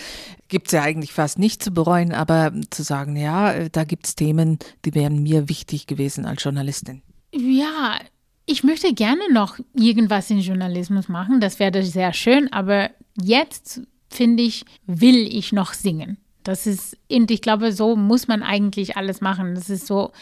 gibt 0.48 0.68
es 0.68 0.72
ja 0.72 0.82
eigentlich 0.82 1.12
fast 1.12 1.38
nicht 1.38 1.62
zu 1.62 1.70
bereuen, 1.70 2.12
aber 2.12 2.52
zu 2.70 2.82
sagen, 2.82 3.16
ja, 3.16 3.68
da 3.68 3.84
gibt 3.84 4.06
es 4.06 4.14
Themen, 4.14 4.58
die 4.84 4.94
wären 4.94 5.22
mir 5.22 5.48
wichtig 5.48 5.86
gewesen 5.86 6.26
als 6.26 6.42
Journalistin. 6.42 7.02
Ja, 7.34 7.98
ich 8.46 8.62
möchte 8.64 8.94
gerne 8.94 9.32
noch 9.32 9.58
irgendwas 9.74 10.30
in 10.30 10.38
Journalismus 10.38 11.08
machen, 11.08 11.40
das 11.40 11.58
wäre 11.58 11.82
sehr 11.82 12.12
schön, 12.12 12.52
aber 12.52 12.90
jetzt 13.20 13.82
finde 14.08 14.44
ich, 14.44 14.64
will 14.86 15.26
ich 15.26 15.52
noch 15.52 15.74
singen. 15.74 16.18
Das 16.44 16.66
ist, 16.66 16.96
und 17.10 17.30
ich 17.30 17.42
glaube, 17.42 17.72
so 17.72 17.96
muss 17.96 18.28
man 18.28 18.44
eigentlich 18.44 18.96
alles 18.96 19.20
machen. 19.20 19.56
Das 19.56 19.68
ist 19.68 19.88
so, 19.88 20.12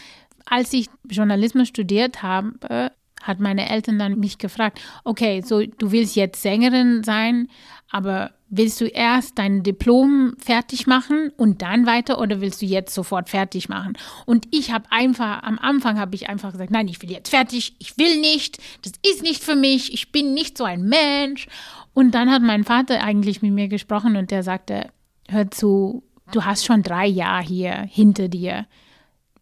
als 0.46 0.72
ich 0.72 0.88
Journalismus 1.08 1.68
studiert 1.68 2.22
habe, 2.22 2.90
hat 3.22 3.40
meine 3.40 3.68
Eltern 3.68 3.98
dann 3.98 4.18
mich 4.18 4.38
gefragt, 4.38 4.80
okay, 5.04 5.42
so 5.42 5.64
du 5.64 5.92
willst 5.92 6.16
jetzt 6.16 6.40
Sängerin 6.40 7.04
sein, 7.04 7.48
aber 7.90 8.32
willst 8.56 8.80
du 8.80 8.86
erst 8.86 9.38
dein 9.38 9.62
Diplom 9.62 10.34
fertig 10.38 10.86
machen 10.86 11.32
und 11.36 11.62
dann 11.62 11.86
weiter 11.86 12.20
oder 12.20 12.40
willst 12.40 12.62
du 12.62 12.66
jetzt 12.66 12.94
sofort 12.94 13.28
fertig 13.28 13.68
machen? 13.68 13.94
Und 14.26 14.46
ich 14.50 14.72
habe 14.72 14.86
einfach, 14.90 15.42
am 15.42 15.58
Anfang 15.58 15.98
habe 15.98 16.14
ich 16.14 16.28
einfach 16.28 16.52
gesagt, 16.52 16.70
nein, 16.70 16.88
ich 16.88 17.02
will 17.02 17.10
jetzt 17.10 17.30
fertig, 17.30 17.74
ich 17.78 17.98
will 17.98 18.20
nicht, 18.20 18.58
das 18.82 18.92
ist 19.08 19.22
nicht 19.22 19.42
für 19.42 19.56
mich, 19.56 19.92
ich 19.92 20.12
bin 20.12 20.34
nicht 20.34 20.56
so 20.58 20.64
ein 20.64 20.82
Mensch. 20.84 21.46
Und 21.92 22.14
dann 22.14 22.30
hat 22.30 22.42
mein 22.42 22.64
Vater 22.64 23.02
eigentlich 23.02 23.42
mit 23.42 23.52
mir 23.52 23.68
gesprochen 23.68 24.16
und 24.16 24.30
der 24.30 24.42
sagte, 24.42 24.90
hör 25.28 25.50
zu, 25.50 26.02
du 26.32 26.44
hast 26.44 26.64
schon 26.64 26.82
drei 26.82 27.06
Jahre 27.06 27.44
hier 27.44 27.72
hinter 27.72 28.28
dir 28.28 28.66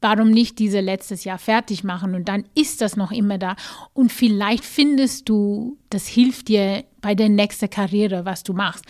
warum 0.02 0.30
nicht 0.30 0.58
diese 0.58 0.80
letztes 0.80 1.24
Jahr 1.24 1.38
fertig 1.38 1.84
machen 1.84 2.14
und 2.14 2.28
dann 2.28 2.44
ist 2.54 2.80
das 2.80 2.96
noch 2.96 3.12
immer 3.12 3.38
da 3.38 3.56
und 3.94 4.12
vielleicht 4.12 4.64
findest 4.64 5.28
du, 5.28 5.78
das 5.90 6.06
hilft 6.06 6.48
dir 6.48 6.84
bei 7.00 7.14
der 7.14 7.28
nächsten 7.28 7.70
Karriere, 7.70 8.24
was 8.24 8.42
du 8.42 8.52
machst. 8.52 8.84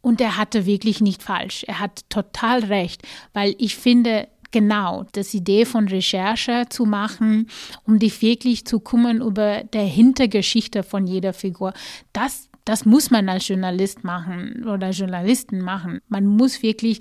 Und 0.00 0.20
er 0.20 0.36
hatte 0.36 0.64
wirklich 0.64 1.00
nicht 1.00 1.22
falsch. 1.22 1.64
Er 1.66 1.80
hat 1.80 2.08
total 2.08 2.64
recht, 2.64 3.02
weil 3.32 3.54
ich 3.58 3.76
finde, 3.76 4.28
genau, 4.50 5.04
das 5.12 5.34
Idee 5.34 5.64
von 5.64 5.88
Recherche 5.88 6.66
zu 6.68 6.84
machen, 6.86 7.48
um 7.84 7.98
dich 7.98 8.22
wirklich 8.22 8.64
zu 8.64 8.80
kümmern 8.80 9.20
über 9.20 9.64
der 9.64 9.84
Hintergeschichte 9.84 10.82
von 10.82 11.06
jeder 11.06 11.32
Figur, 11.32 11.72
das, 12.12 12.48
das 12.64 12.84
muss 12.84 13.10
man 13.10 13.28
als 13.28 13.48
Journalist 13.48 14.04
machen 14.04 14.64
oder 14.66 14.90
Journalisten 14.90 15.60
machen. 15.60 16.00
Man 16.08 16.26
muss 16.26 16.62
wirklich 16.62 17.00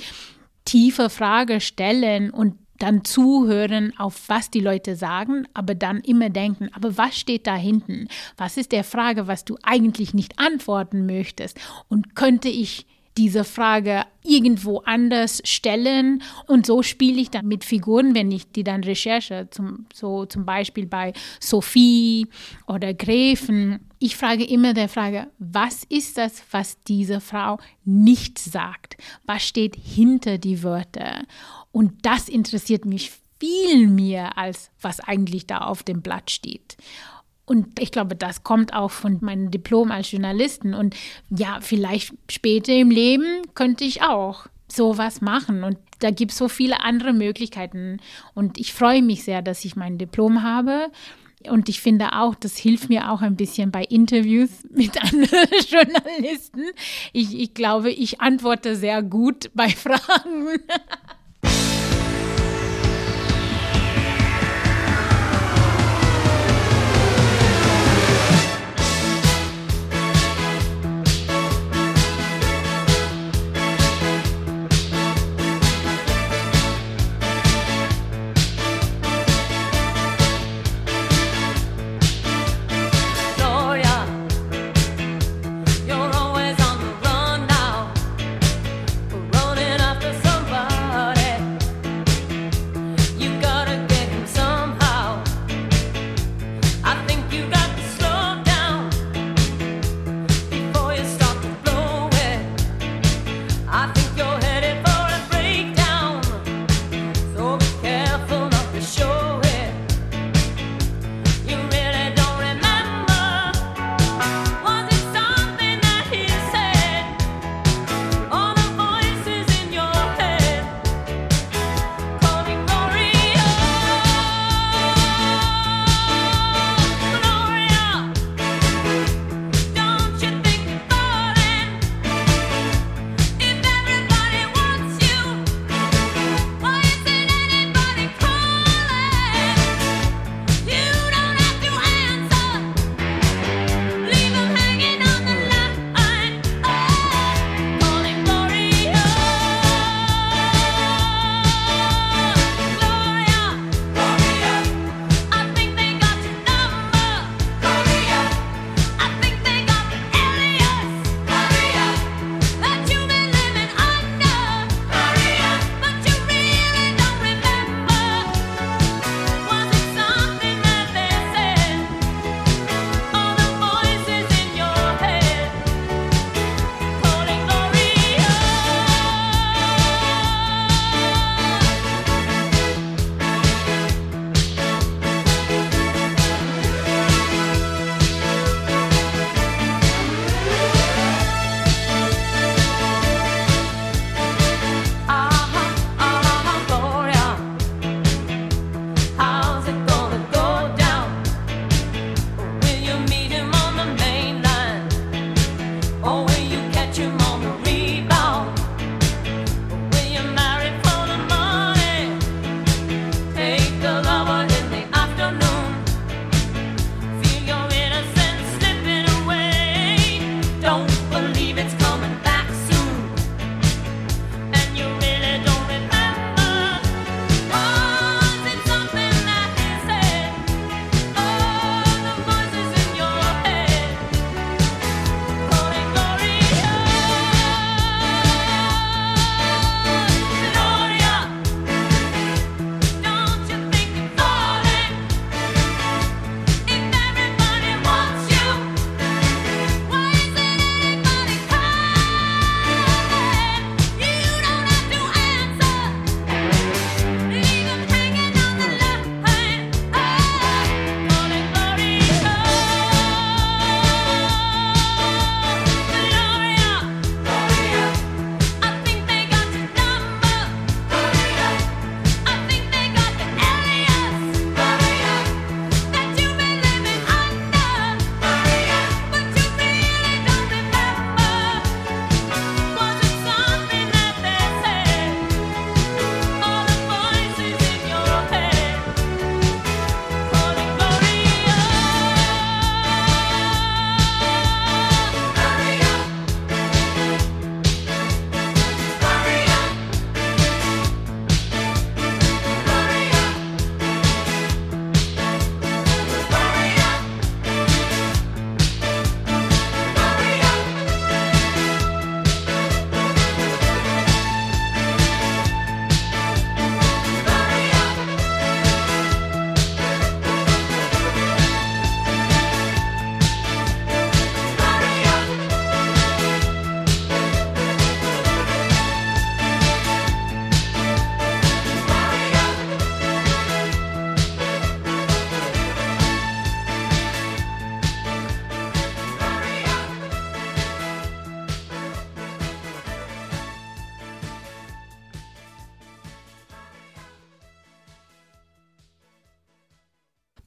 tiefe 0.66 1.10
Fragen 1.10 1.62
stellen 1.62 2.30
und 2.30 2.56
dann 2.80 3.04
zuhören 3.04 3.94
auf 3.98 4.28
was 4.28 4.50
die 4.50 4.60
Leute 4.60 4.96
sagen, 4.96 5.48
aber 5.54 5.76
dann 5.76 6.00
immer 6.02 6.30
denken, 6.30 6.70
aber 6.74 6.98
was 6.98 7.18
steht 7.18 7.48
da 7.48 7.56
hinten? 7.56 8.08
Was 8.38 8.58
ist 8.58 8.72
der 8.72 8.84
Frage, 8.84 9.28
was 9.28 9.46
du 9.46 9.58
eigentlich 9.64 10.14
nicht 10.14 10.40
antworten 10.40 11.06
möchtest? 11.06 11.60
Und 11.90 12.16
könnte 12.16 12.50
ich 12.50 12.86
diese 13.18 13.44
Frage 13.44 14.04
irgendwo 14.24 14.80
anders 14.80 15.42
stellen 15.44 16.22
und 16.46 16.66
so 16.66 16.84
spiele 16.84 17.20
ich 17.20 17.32
dann 17.32 17.48
mit 17.48 17.66
Figuren, 17.66 18.14
wenn 18.14 18.32
ich 18.32 18.52
die 18.52 18.64
dann 18.64 18.84
recherche, 18.84 19.48
zum, 19.50 19.88
so 19.94 20.26
zum 20.26 20.46
Beispiel 20.46 20.86
bei 20.86 21.14
Sophie 21.40 22.28
oder 22.68 22.94
Gräfen. 22.94 23.80
Ich 24.00 24.16
frage 24.16 24.44
immer 24.44 24.74
der 24.74 24.90
Frage, 24.90 25.28
was 25.40 25.84
ist 25.86 26.18
das, 26.18 26.44
was 26.52 26.82
diese 26.84 27.20
Frau 27.20 27.58
nicht 27.84 28.38
sagt? 28.38 28.98
Was 29.26 29.48
steht 29.48 29.76
hinter 29.76 30.38
die 30.38 30.62
Wörter? 30.62 31.24
Und 31.78 32.08
das 32.08 32.28
interessiert 32.28 32.86
mich 32.86 33.12
viel 33.40 33.88
mehr, 33.88 34.36
als 34.36 34.72
was 34.82 35.00
eigentlich 35.00 35.46
da 35.46 35.60
auf 35.60 35.84
dem 35.84 36.02
Blatt 36.02 36.32
steht. 36.32 36.76
Und 37.46 37.80
ich 37.80 37.92
glaube, 37.92 38.16
das 38.16 38.44
kommt 38.44 38.74
auch 38.74 38.90
von 38.90 39.20
meinem 39.22 39.52
Diplom 39.52 39.92
als 39.92 40.12
Journalistin. 40.12 40.74
Und 40.74 40.96
ja, 41.30 41.60
vielleicht 41.62 42.16
später 42.32 42.74
im 42.74 42.90
Leben 42.90 43.44
könnte 43.54 43.84
ich 43.84 44.02
auch 44.02 44.48
sowas 44.68 45.22
machen. 45.22 45.64
Und 45.64 45.78
da 46.00 46.10
gibt 46.10 46.32
es 46.32 46.40
so 46.40 46.50
viele 46.50 46.82
andere 46.82 47.14
Möglichkeiten. 47.14 48.00
Und 48.34 48.58
ich 48.58 48.74
freue 48.74 49.04
mich 49.04 49.24
sehr, 49.24 49.44
dass 49.44 49.64
ich 49.64 49.76
mein 49.76 50.00
Diplom 50.00 50.42
habe. 50.42 50.90
Und 51.48 51.70
ich 51.70 51.80
finde 51.80 52.14
auch, 52.14 52.34
das 52.34 52.58
hilft 52.58 52.90
mir 52.90 53.12
auch 53.12 53.22
ein 53.22 53.36
bisschen 53.36 53.70
bei 53.70 53.84
Interviews 53.84 54.50
mit 54.72 55.00
anderen 55.00 55.48
Journalisten. 55.70 56.64
Ich, 57.14 57.40
ich 57.40 57.54
glaube, 57.54 57.92
ich 57.92 58.20
antworte 58.20 58.76
sehr 58.76 59.04
gut 59.04 59.52
bei 59.54 59.70
Fragen. 59.70 60.48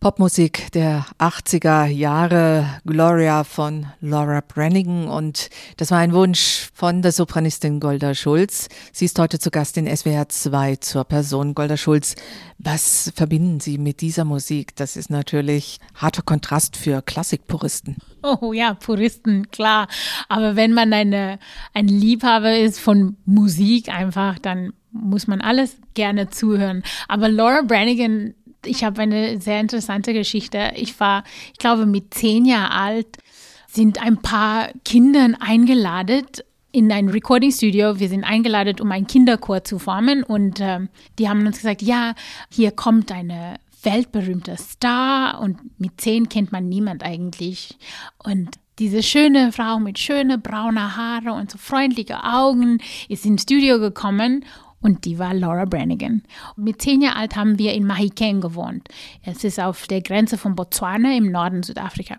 Popmusik 0.00 0.72
der 0.72 1.04
80er 1.18 1.84
Jahre, 1.84 2.80
Gloria 2.86 3.44
von 3.44 3.84
Laura 4.00 4.40
Brannigan 4.40 5.08
und 5.08 5.50
das 5.76 5.90
war 5.90 5.98
ein 5.98 6.14
Wunsch 6.14 6.70
von 6.72 7.02
der 7.02 7.12
Sopranistin 7.12 7.80
Golda 7.80 8.14
Schulz. 8.14 8.70
Sie 8.92 9.04
ist 9.04 9.18
heute 9.18 9.38
zu 9.38 9.50
Gast 9.50 9.76
in 9.76 9.94
SWR 9.94 10.26
2 10.26 10.76
zur 10.76 11.04
Person 11.04 11.54
Golda 11.54 11.76
Schulz. 11.76 12.16
Was 12.56 13.12
verbinden 13.14 13.60
Sie 13.60 13.76
mit 13.76 14.00
dieser 14.00 14.24
Musik? 14.24 14.74
Das 14.74 14.96
ist 14.96 15.10
natürlich 15.10 15.78
harter 15.94 16.22
Kontrast 16.22 16.78
für 16.78 17.02
Klassikpuristen. 17.02 17.98
Oh 18.22 18.54
ja, 18.54 18.72
Puristen, 18.72 19.50
klar. 19.50 19.86
Aber 20.30 20.56
wenn 20.56 20.72
man 20.72 20.94
eine, 20.94 21.38
ein 21.74 21.88
Liebhaber 21.88 22.56
ist 22.56 22.80
von 22.80 23.18
Musik 23.26 23.90
einfach, 23.90 24.38
dann 24.38 24.72
muss 24.92 25.26
man 25.26 25.40
alles 25.40 25.76
gerne 25.94 26.30
zuhören. 26.30 26.82
Aber 27.08 27.28
Laura 27.28 27.62
Brannigan 27.62 28.34
ich 28.64 28.84
habe 28.84 29.02
eine 29.02 29.40
sehr 29.40 29.60
interessante 29.60 30.12
Geschichte. 30.12 30.72
Ich 30.76 30.98
war, 31.00 31.24
ich 31.52 31.58
glaube, 31.58 31.86
mit 31.86 32.14
zehn 32.14 32.44
Jahren 32.44 32.72
alt, 32.72 33.18
sind 33.66 34.02
ein 34.02 34.16
paar 34.18 34.68
Kinder 34.84 35.28
eingeladen 35.40 36.26
in 36.72 36.90
ein 36.92 37.08
Recording 37.08 37.52
Studio. 37.52 37.98
Wir 37.98 38.08
sind 38.08 38.24
eingeladen, 38.24 38.80
um 38.80 38.90
einen 38.92 39.06
Kinderchor 39.06 39.64
zu 39.64 39.78
formen. 39.78 40.22
Und 40.22 40.60
äh, 40.60 40.80
die 41.18 41.28
haben 41.28 41.46
uns 41.46 41.58
gesagt, 41.58 41.82
ja, 41.82 42.14
hier 42.50 42.72
kommt 42.72 43.12
eine 43.12 43.56
weltberühmte 43.82 44.56
Star. 44.56 45.40
Und 45.40 45.58
mit 45.80 46.00
zehn 46.00 46.28
kennt 46.28 46.52
man 46.52 46.68
niemand 46.68 47.02
eigentlich. 47.02 47.76
Und 48.18 48.56
diese 48.78 49.02
schöne 49.02 49.52
Frau 49.52 49.78
mit 49.78 49.98
schönen 49.98 50.40
braunen 50.40 50.96
Haare 50.96 51.32
und 51.32 51.50
so 51.50 51.58
freundliche 51.58 52.24
Augen 52.24 52.78
ist 53.08 53.26
ins 53.26 53.42
Studio 53.42 53.78
gekommen 53.78 54.44
und 54.82 55.04
die 55.04 55.18
war 55.18 55.34
Laura 55.34 55.64
Brannigan. 55.64 56.22
Mit 56.56 56.80
zehn 56.80 57.02
Jahren 57.02 57.16
alt 57.16 57.36
haben 57.36 57.58
wir 57.58 57.74
in 57.74 57.86
Mahikeng 57.86 58.40
gewohnt. 58.40 58.88
Es 59.22 59.44
ist 59.44 59.60
auf 59.60 59.86
der 59.86 60.00
Grenze 60.00 60.38
von 60.38 60.54
Botswana 60.54 61.16
im 61.16 61.30
Norden 61.30 61.62
Südafrika. 61.62 62.16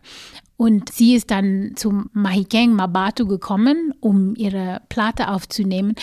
Und 0.58 0.92
sie 0.92 1.16
ist 1.16 1.32
dann 1.32 1.72
zu 1.76 2.04
Mahikeng 2.14 2.74
Mabatu 2.74 3.26
gekommen, 3.26 3.94
um 4.00 4.36
ihre 4.36 4.82
Platte 4.90 5.30
aufzunehmen. 5.30 5.96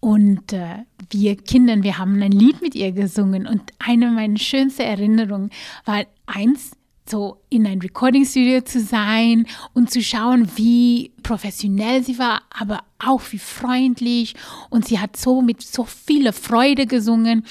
Und 0.00 0.52
äh, 0.52 0.84
wir 1.10 1.36
Kindern, 1.36 1.82
wir 1.82 1.96
haben 1.96 2.20
ein 2.20 2.32
Lied 2.32 2.60
mit 2.60 2.74
ihr 2.74 2.92
gesungen. 2.92 3.46
Und 3.46 3.72
eine 3.78 4.10
meiner 4.10 4.38
schönsten 4.38 4.82
Erinnerungen 4.82 5.50
war 5.86 6.04
eins, 6.26 6.72
so 7.08 7.40
in 7.48 7.66
ein 7.66 7.80
Recording 7.80 8.24
Studio 8.24 8.60
zu 8.60 8.80
sein 8.80 9.46
und 9.72 9.90
zu 9.90 10.02
schauen, 10.02 10.48
wie 10.56 11.12
professionell 11.22 12.02
sie 12.04 12.18
war, 12.18 12.42
aber 12.50 12.80
auch 13.04 13.22
wie 13.30 13.38
freundlich 13.38 14.34
und 14.70 14.86
sie 14.86 14.98
hat 14.98 15.16
so 15.16 15.42
mit 15.42 15.62
so 15.62 15.84
viel 15.84 16.32
Freude 16.32 16.86
gesungen 16.86 17.44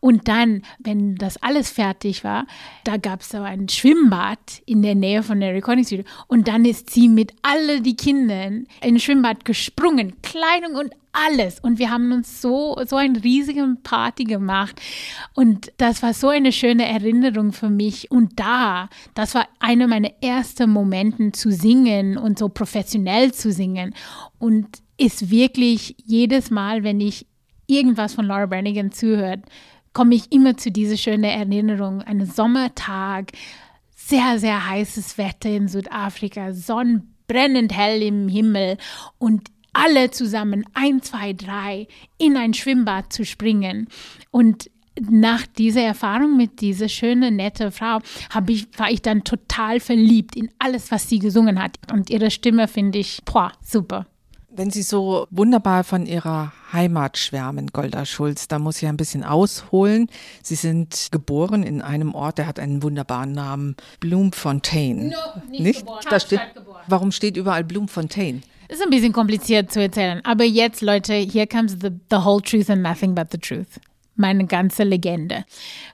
und 0.00 0.28
dann, 0.28 0.62
wenn 0.78 1.16
das 1.16 1.42
alles 1.42 1.70
fertig 1.70 2.24
war, 2.24 2.46
da 2.84 2.96
gab 2.96 3.20
es 3.20 3.34
aber 3.34 3.46
ein 3.46 3.68
Schwimmbad 3.68 4.62
in 4.66 4.82
der 4.82 4.94
Nähe 4.94 5.22
von 5.22 5.40
der 5.40 5.54
Recording 5.54 5.84
Studio 5.84 6.04
und 6.28 6.48
dann 6.48 6.64
ist 6.64 6.90
sie 6.90 7.08
mit 7.08 7.32
alle 7.42 7.80
die 7.80 7.96
Kindern 7.96 8.66
in 8.82 8.94
ein 8.94 9.00
Schwimmbad 9.00 9.44
gesprungen, 9.44 10.14
Kleidung 10.22 10.74
und 10.74 10.92
alles. 11.16 11.60
Und 11.60 11.78
wir 11.78 11.90
haben 11.90 12.12
uns 12.12 12.40
so, 12.42 12.76
so 12.86 12.96
eine 12.96 13.22
riesige 13.22 13.66
Party 13.82 14.24
gemacht. 14.24 14.80
Und 15.34 15.72
das 15.78 16.02
war 16.02 16.14
so 16.14 16.28
eine 16.28 16.52
schöne 16.52 16.86
Erinnerung 16.86 17.52
für 17.52 17.70
mich. 17.70 18.10
Und 18.10 18.38
da, 18.38 18.88
das 19.14 19.34
war 19.34 19.48
einer 19.58 19.86
meiner 19.86 20.10
ersten 20.20 20.70
Momente 20.70 21.32
zu 21.32 21.50
singen 21.50 22.18
und 22.18 22.38
so 22.38 22.48
professionell 22.48 23.32
zu 23.32 23.50
singen. 23.52 23.94
Und 24.38 24.66
ist 24.98 25.30
wirklich 25.30 25.96
jedes 26.04 26.50
Mal, 26.50 26.82
wenn 26.82 27.00
ich 27.00 27.26
irgendwas 27.66 28.14
von 28.14 28.26
Laura 28.26 28.46
Brannigan 28.46 28.92
zuhört, 28.92 29.40
komme 29.92 30.14
ich 30.14 30.30
immer 30.32 30.56
zu 30.56 30.70
dieser 30.70 30.96
schönen 30.96 31.24
Erinnerung. 31.24 32.02
Ein 32.02 32.26
Sommertag, 32.26 33.32
sehr, 33.94 34.38
sehr 34.38 34.68
heißes 34.68 35.18
Wetter 35.18 35.50
in 35.50 35.68
Südafrika, 35.68 36.52
sonnenbrennend 36.52 37.76
hell 37.76 38.02
im 38.02 38.28
Himmel 38.28 38.76
und 39.18 39.50
alle 39.72 40.10
zusammen, 40.10 40.64
ein, 40.74 41.02
zwei, 41.02 41.32
drei, 41.32 41.86
in 42.18 42.36
ein 42.36 42.54
Schwimmbad 42.54 43.12
zu 43.12 43.24
springen. 43.24 43.88
Und 44.30 44.70
nach 45.00 45.46
dieser 45.46 45.82
Erfahrung 45.82 46.36
mit 46.36 46.60
dieser 46.60 46.88
schönen, 46.88 47.36
nette 47.36 47.70
Frau 47.70 47.98
ich, 48.48 48.66
war 48.78 48.90
ich 48.90 49.02
dann 49.02 49.24
total 49.24 49.80
verliebt 49.80 50.36
in 50.36 50.50
alles, 50.58 50.90
was 50.90 51.08
sie 51.08 51.18
gesungen 51.18 51.62
hat. 51.62 51.78
Und 51.92 52.08
ihre 52.08 52.30
Stimme 52.30 52.68
finde 52.68 52.98
ich 52.98 53.20
boah, 53.24 53.52
super. 53.60 54.06
Wenn 54.56 54.70
Sie 54.70 54.80
so 54.80 55.26
wunderbar 55.30 55.84
von 55.84 56.06
Ihrer 56.06 56.50
Heimat 56.72 57.18
schwärmen, 57.18 57.66
Golda 57.74 58.06
Schulz, 58.06 58.48
da 58.48 58.58
muss 58.58 58.80
ich 58.80 58.88
ein 58.88 58.96
bisschen 58.96 59.22
ausholen. 59.22 60.08
Sie 60.42 60.54
sind 60.54 61.08
geboren 61.12 61.62
in 61.62 61.82
einem 61.82 62.14
Ort, 62.14 62.38
der 62.38 62.46
hat 62.46 62.58
einen 62.58 62.82
wunderbaren 62.82 63.32
Namen, 63.32 63.76
Bloemfontein. 64.00 65.08
No, 65.08 65.16
nicht? 65.50 65.60
nicht? 65.60 65.80
Geboren. 65.80 66.04
Da 66.08 66.18
steht, 66.18 66.40
warum 66.86 67.12
steht 67.12 67.36
überall 67.36 67.64
Bloemfontein? 67.64 68.42
Ist 68.68 68.82
ein 68.82 68.88
bisschen 68.88 69.12
kompliziert 69.12 69.70
zu 69.70 69.82
erzählen. 69.82 70.24
Aber 70.24 70.44
jetzt, 70.44 70.80
Leute, 70.80 71.12
here 71.12 71.46
comes 71.46 71.72
the, 71.82 71.90
the 72.10 72.24
whole 72.24 72.40
truth 72.40 72.70
and 72.70 72.82
nothing 72.82 73.14
but 73.14 73.30
the 73.30 73.38
truth. 73.38 73.78
Meine 74.14 74.46
ganze 74.46 74.84
Legende. 74.84 75.44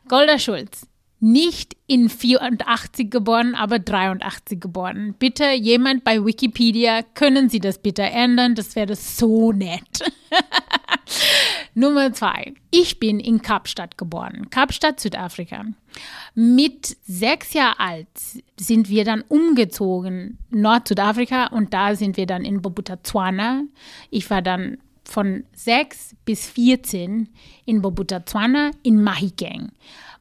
Golda 0.08 0.38
Schulz, 0.38 0.86
nicht 1.22 1.76
in 1.86 2.08
84 2.08 3.08
geboren, 3.08 3.54
aber 3.54 3.78
83 3.78 4.60
geboren. 4.60 5.14
Bitte 5.18 5.52
jemand 5.52 6.02
bei 6.02 6.24
Wikipedia, 6.24 7.02
können 7.02 7.48
Sie 7.48 7.60
das 7.60 7.78
bitte 7.78 8.02
ändern? 8.02 8.56
Das 8.56 8.74
wäre 8.74 8.96
so 8.96 9.52
nett. 9.52 10.02
Nummer 11.74 12.12
zwei. 12.12 12.54
Ich 12.72 12.98
bin 12.98 13.20
in 13.20 13.40
Kapstadt 13.40 13.96
geboren, 13.96 14.50
Kapstadt, 14.50 14.98
Südafrika. 14.98 15.64
Mit 16.34 16.96
sechs 17.04 17.52
Jahren 17.52 17.78
alt 17.78 18.08
sind 18.58 18.88
wir 18.88 19.04
dann 19.04 19.22
umgezogen, 19.28 20.38
Nord-Südafrika, 20.50 21.46
und 21.46 21.72
da 21.72 21.94
sind 21.94 22.16
wir 22.16 22.26
dann 22.26 22.44
in 22.44 22.62
Bophuthatswana. 22.62 23.62
Ich 24.10 24.28
war 24.28 24.42
dann 24.42 24.78
von 25.04 25.44
sechs 25.54 26.16
bis 26.24 26.48
14 26.48 27.28
in 27.64 27.80
Bophuthatswana 27.80 28.72
in 28.82 29.02
Mahikeng. 29.02 29.70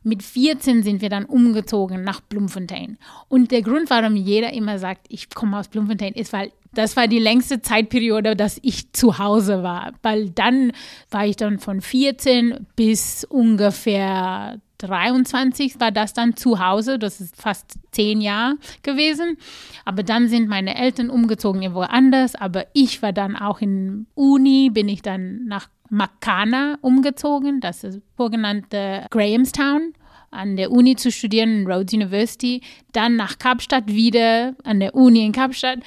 Mit 0.04 0.24
14 0.24 0.84
sind 0.84 1.02
wir 1.02 1.10
dann 1.10 1.26
umgezogen 1.26 2.04
nach 2.04 2.22
Bloemfontein. 2.22 2.98
Und 3.28 3.52
der 3.52 3.62
Grund, 3.62 3.90
warum 3.90 4.16
jeder 4.16 4.54
immer 4.54 4.80
sagt, 4.80 5.06
ich 5.10 5.30
komme 5.30 5.60
aus 5.60 5.68
Bloemfontein, 5.68 6.14
ist, 6.14 6.34
weil 6.34 6.52
das 6.74 6.96
war 6.96 7.08
die 7.08 7.20
längste 7.20 7.62
Zeitperiode, 7.62 8.36
dass 8.36 8.60
ich 8.62 8.94
zu 8.94 9.18
Hause 9.18 9.62
war. 9.62 9.94
Weil 10.02 10.30
dann 10.30 10.72
war 11.10 11.26
ich 11.26 11.36
dann 11.36 11.60
von 11.60 11.82
14 11.82 12.66
bis 12.76 13.26
ungefähr 13.26 14.60
23 14.82 15.80
war 15.80 15.92
das 15.92 16.14
dann 16.14 16.36
zu 16.36 16.60
Hause. 16.60 16.98
Das 16.98 17.22
ist 17.22 17.36
fast 17.36 17.76
zehn 17.92 18.22
Jahre 18.22 18.58
gewesen. 18.84 19.38
Aber 19.86 20.04
dann 20.04 20.28
sind 20.28 20.48
meine 20.48 20.76
Eltern 20.76 21.10
umgezogen 21.10 21.62
irgendwo 21.62 21.82
anders. 21.82 22.36
Aber 22.36 22.66
ich 22.74 23.02
war 23.02 23.14
dann 23.14 23.36
auch 23.36 23.62
in 23.62 24.08
Uni, 24.16 24.70
bin 24.72 24.90
ich 24.90 25.02
dann 25.02 25.46
nach 25.46 25.68
Makana 25.92 26.78
umgezogen, 26.82 27.60
das 27.60 27.84
ist 27.84 28.00
sogenannte 28.18 29.06
Grahamstown, 29.12 29.94
an 30.32 30.56
der 30.56 30.72
Uni 30.72 30.96
zu 30.96 31.12
studieren, 31.12 31.68
Rhodes 31.70 31.94
University, 31.94 32.62
dann 32.94 33.18
nach 33.18 33.38
Kapstadt 33.38 33.88
wieder, 33.88 34.56
an 34.64 34.80
der 34.80 34.96
Uni 34.96 35.26
in 35.26 35.34
Kapstadt, 35.34 35.80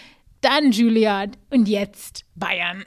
dann 0.42 0.72
Juilliard 0.72 1.38
und 1.48 1.68
jetzt 1.68 2.26
Bayern. 2.34 2.84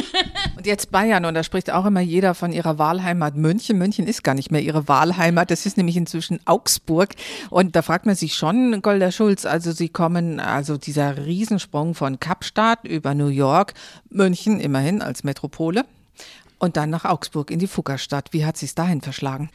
und 0.58 0.66
jetzt 0.66 0.90
Bayern 0.90 1.24
und 1.24 1.32
da 1.32 1.42
spricht 1.42 1.70
auch 1.70 1.86
immer 1.86 2.00
jeder 2.00 2.34
von 2.34 2.52
ihrer 2.52 2.78
Wahlheimat 2.78 3.34
München. 3.34 3.78
München 3.78 4.06
ist 4.06 4.22
gar 4.22 4.34
nicht 4.34 4.50
mehr 4.50 4.60
ihre 4.60 4.88
Wahlheimat, 4.88 5.50
das 5.50 5.64
ist 5.64 5.78
nämlich 5.78 5.96
inzwischen 5.96 6.38
Augsburg 6.44 7.14
und 7.48 7.76
da 7.76 7.80
fragt 7.80 8.04
man 8.04 8.14
sich 8.14 8.34
schon, 8.34 8.82
Golda 8.82 9.10
Schulz, 9.10 9.46
also 9.46 9.72
sie 9.72 9.88
kommen, 9.88 10.38
also 10.38 10.76
dieser 10.76 11.24
Riesensprung 11.24 11.94
von 11.94 12.20
Kapstadt 12.20 12.86
über 12.86 13.14
New 13.14 13.28
York, 13.28 13.72
München 14.10 14.60
immerhin 14.60 15.00
als 15.00 15.24
Metropole 15.24 15.86
und 16.58 16.76
dann 16.76 16.90
nach 16.90 17.04
Augsburg 17.04 17.50
in 17.50 17.58
die 17.58 17.66
Fuggerstadt. 17.66 18.32
Wie 18.32 18.44
hat 18.44 18.56
sie 18.56 18.66
es 18.66 18.74
dahin 18.74 19.00
verschlagen? 19.00 19.50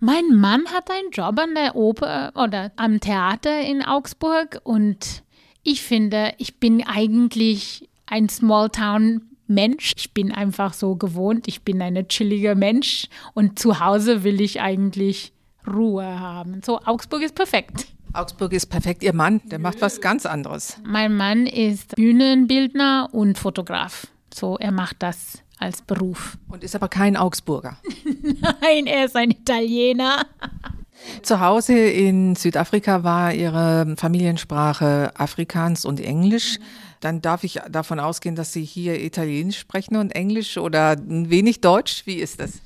Mein 0.00 0.34
Mann 0.34 0.66
hat 0.66 0.90
einen 0.90 1.10
Job 1.12 1.38
an 1.38 1.54
der 1.54 1.76
Oper 1.76 2.32
oder 2.34 2.72
am 2.76 2.98
Theater 2.98 3.60
in 3.60 3.82
Augsburg 3.84 4.60
und 4.64 5.22
ich 5.62 5.82
finde, 5.82 6.34
ich 6.38 6.58
bin 6.58 6.84
eigentlich 6.84 7.88
ein 8.06 8.28
Smalltown 8.28 9.22
Mensch. 9.46 9.92
Ich 9.96 10.12
bin 10.12 10.32
einfach 10.32 10.72
so 10.72 10.96
gewohnt. 10.96 11.46
Ich 11.46 11.62
bin 11.62 11.80
ein 11.80 12.08
chilliger 12.08 12.54
Mensch 12.54 13.08
und 13.34 13.58
zu 13.58 13.80
Hause 13.80 14.24
will 14.24 14.40
ich 14.40 14.60
eigentlich 14.60 15.32
Ruhe 15.66 16.18
haben. 16.18 16.62
So, 16.64 16.80
Augsburg 16.80 17.22
ist 17.22 17.34
perfekt. 17.34 17.86
Augsburg 18.12 18.52
ist 18.52 18.66
perfekt. 18.66 19.02
Ihr 19.02 19.14
Mann, 19.14 19.40
der 19.44 19.58
macht 19.58 19.80
was 19.80 20.00
ganz 20.00 20.26
anderes. 20.26 20.78
Mein 20.84 21.16
Mann 21.16 21.46
ist 21.46 21.94
Bühnenbildner 21.96 23.08
und 23.12 23.38
Fotograf. 23.38 24.08
So, 24.34 24.58
er 24.58 24.72
macht 24.72 24.96
das 24.98 25.41
als 25.62 25.82
Beruf. 25.82 26.36
Und 26.48 26.62
ist 26.64 26.74
aber 26.74 26.88
kein 26.88 27.16
Augsburger. 27.16 27.78
Nein, 28.60 28.86
er 28.86 29.06
ist 29.06 29.16
ein 29.16 29.30
Italiener. 29.30 30.26
Zu 31.22 31.40
Hause 31.40 31.78
in 31.78 32.36
Südafrika 32.36 33.02
war 33.02 33.32
ihre 33.34 33.94
Familiensprache 33.96 35.12
Afrikaans 35.16 35.84
und 35.84 36.00
Englisch. 36.00 36.58
Dann 37.00 37.20
darf 37.20 37.42
ich 37.42 37.58
davon 37.70 37.98
ausgehen, 37.98 38.36
dass 38.36 38.52
Sie 38.52 38.64
hier 38.64 39.00
Italienisch 39.02 39.58
sprechen 39.58 39.96
und 39.96 40.14
Englisch 40.14 40.58
oder 40.58 40.90
ein 40.92 41.30
wenig 41.30 41.60
Deutsch. 41.60 42.02
Wie 42.06 42.16
ist 42.16 42.38
das? 42.38 42.60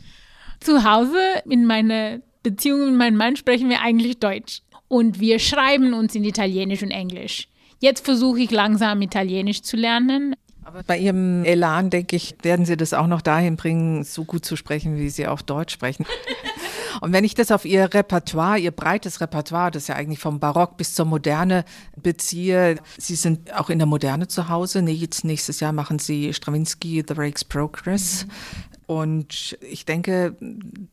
Zu 0.60 0.84
Hause 0.84 1.18
in 1.48 1.64
meiner 1.64 2.18
Beziehung 2.42 2.84
mit 2.90 2.96
meinem 2.96 3.16
Mann 3.16 3.36
sprechen 3.36 3.70
wir 3.70 3.80
eigentlich 3.80 4.18
Deutsch. 4.18 4.60
und 4.88 5.18
wir 5.18 5.38
schreiben 5.38 5.94
uns 5.94 6.14
in 6.14 6.24
Italienisch 6.24 6.82
und 6.82 6.90
Englisch. 6.90 7.48
Jetzt 7.80 8.04
versuche 8.04 8.40
ich 8.40 8.50
langsam 8.50 9.02
Italienisch 9.02 9.62
zu 9.62 9.76
lernen. 9.76 10.34
Aber 10.66 10.82
bei 10.82 10.98
Ihrem 10.98 11.44
Elan, 11.44 11.90
denke 11.90 12.16
ich, 12.16 12.34
werden 12.42 12.66
Sie 12.66 12.76
das 12.76 12.92
auch 12.92 13.06
noch 13.06 13.22
dahin 13.22 13.54
bringen, 13.54 14.02
so 14.02 14.24
gut 14.24 14.44
zu 14.44 14.56
sprechen, 14.56 14.96
wie 14.96 15.10
Sie 15.10 15.28
auch 15.28 15.40
Deutsch 15.40 15.72
sprechen. 15.72 16.04
Und 17.00 17.12
wenn 17.12 17.22
ich 17.22 17.34
das 17.34 17.52
auf 17.52 17.64
Ihr 17.64 17.94
Repertoire, 17.94 18.58
Ihr 18.58 18.72
breites 18.72 19.20
Repertoire, 19.20 19.70
das 19.70 19.86
ja 19.86 19.94
eigentlich 19.94 20.18
vom 20.18 20.40
Barock 20.40 20.76
bis 20.76 20.94
zur 20.94 21.06
Moderne 21.06 21.64
beziehe, 21.94 22.80
Sie 22.98 23.14
sind 23.14 23.54
auch 23.54 23.70
in 23.70 23.78
der 23.78 23.86
Moderne 23.86 24.26
zu 24.26 24.48
Hause. 24.48 24.82
Nee, 24.82 24.90
jetzt 24.90 25.22
nächstes 25.22 25.60
Jahr 25.60 25.72
machen 25.72 26.00
Sie 26.00 26.34
Stravinsky, 26.34 27.04
The 27.06 27.14
Rake's 27.14 27.44
Progress. 27.44 28.26
Mhm. 28.26 28.75
Und 28.86 29.58
ich 29.68 29.84
denke, 29.84 30.36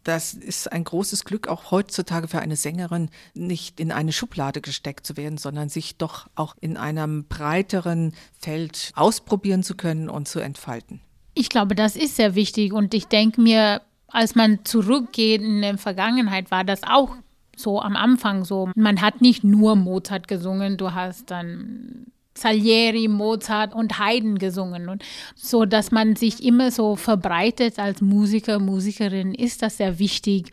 das 0.03 0.33
ist 0.33 0.71
ein 0.71 0.83
großes 0.83 1.25
Glück 1.25 1.47
auch 1.47 1.69
heutzutage 1.69 2.27
für 2.27 2.39
eine 2.39 2.55
Sängerin, 2.55 3.09
nicht 3.35 3.79
in 3.79 3.91
eine 3.91 4.11
Schublade 4.11 4.61
gesteckt 4.61 5.05
zu 5.05 5.15
werden, 5.15 5.37
sondern 5.37 5.69
sich 5.69 5.97
doch 5.97 6.27
auch 6.35 6.55
in 6.59 6.75
einem 6.75 7.25
breiteren 7.25 8.13
Feld 8.39 8.91
ausprobieren 8.95 9.61
zu 9.61 9.75
können 9.75 10.09
und 10.09 10.27
zu 10.27 10.39
entfalten. 10.39 11.01
Ich 11.35 11.49
glaube, 11.49 11.75
das 11.75 11.95
ist 11.95 12.15
sehr 12.15 12.33
wichtig 12.33 12.73
und 12.73 12.93
ich 12.95 13.05
denke 13.05 13.41
mir, 13.41 13.81
als 14.07 14.35
man 14.35 14.65
zurückgeht 14.65 15.41
in 15.41 15.61
der 15.61 15.77
Vergangenheit, 15.77 16.51
war 16.51 16.63
das 16.63 16.81
auch 16.83 17.15
so 17.55 17.79
am 17.79 17.95
Anfang 17.95 18.45
so. 18.45 18.69
Man 18.75 19.01
hat 19.01 19.21
nicht 19.21 19.43
nur 19.43 19.75
Mozart 19.75 20.27
gesungen, 20.27 20.77
du 20.77 20.93
hast 20.93 21.29
dann 21.29 22.07
Salieri, 22.35 23.07
Mozart 23.07 23.73
und 23.73 23.99
Haydn 23.99 24.37
gesungen. 24.37 24.89
Und 24.89 25.03
so, 25.35 25.65
dass 25.65 25.91
man 25.91 26.15
sich 26.15 26.43
immer 26.43 26.71
so 26.71 26.95
verbreitet 26.95 27.79
als 27.79 28.01
Musiker, 28.01 28.59
Musikerin, 28.59 29.33
ist 29.33 29.61
das 29.61 29.77
sehr 29.77 29.99
wichtig, 29.99 30.51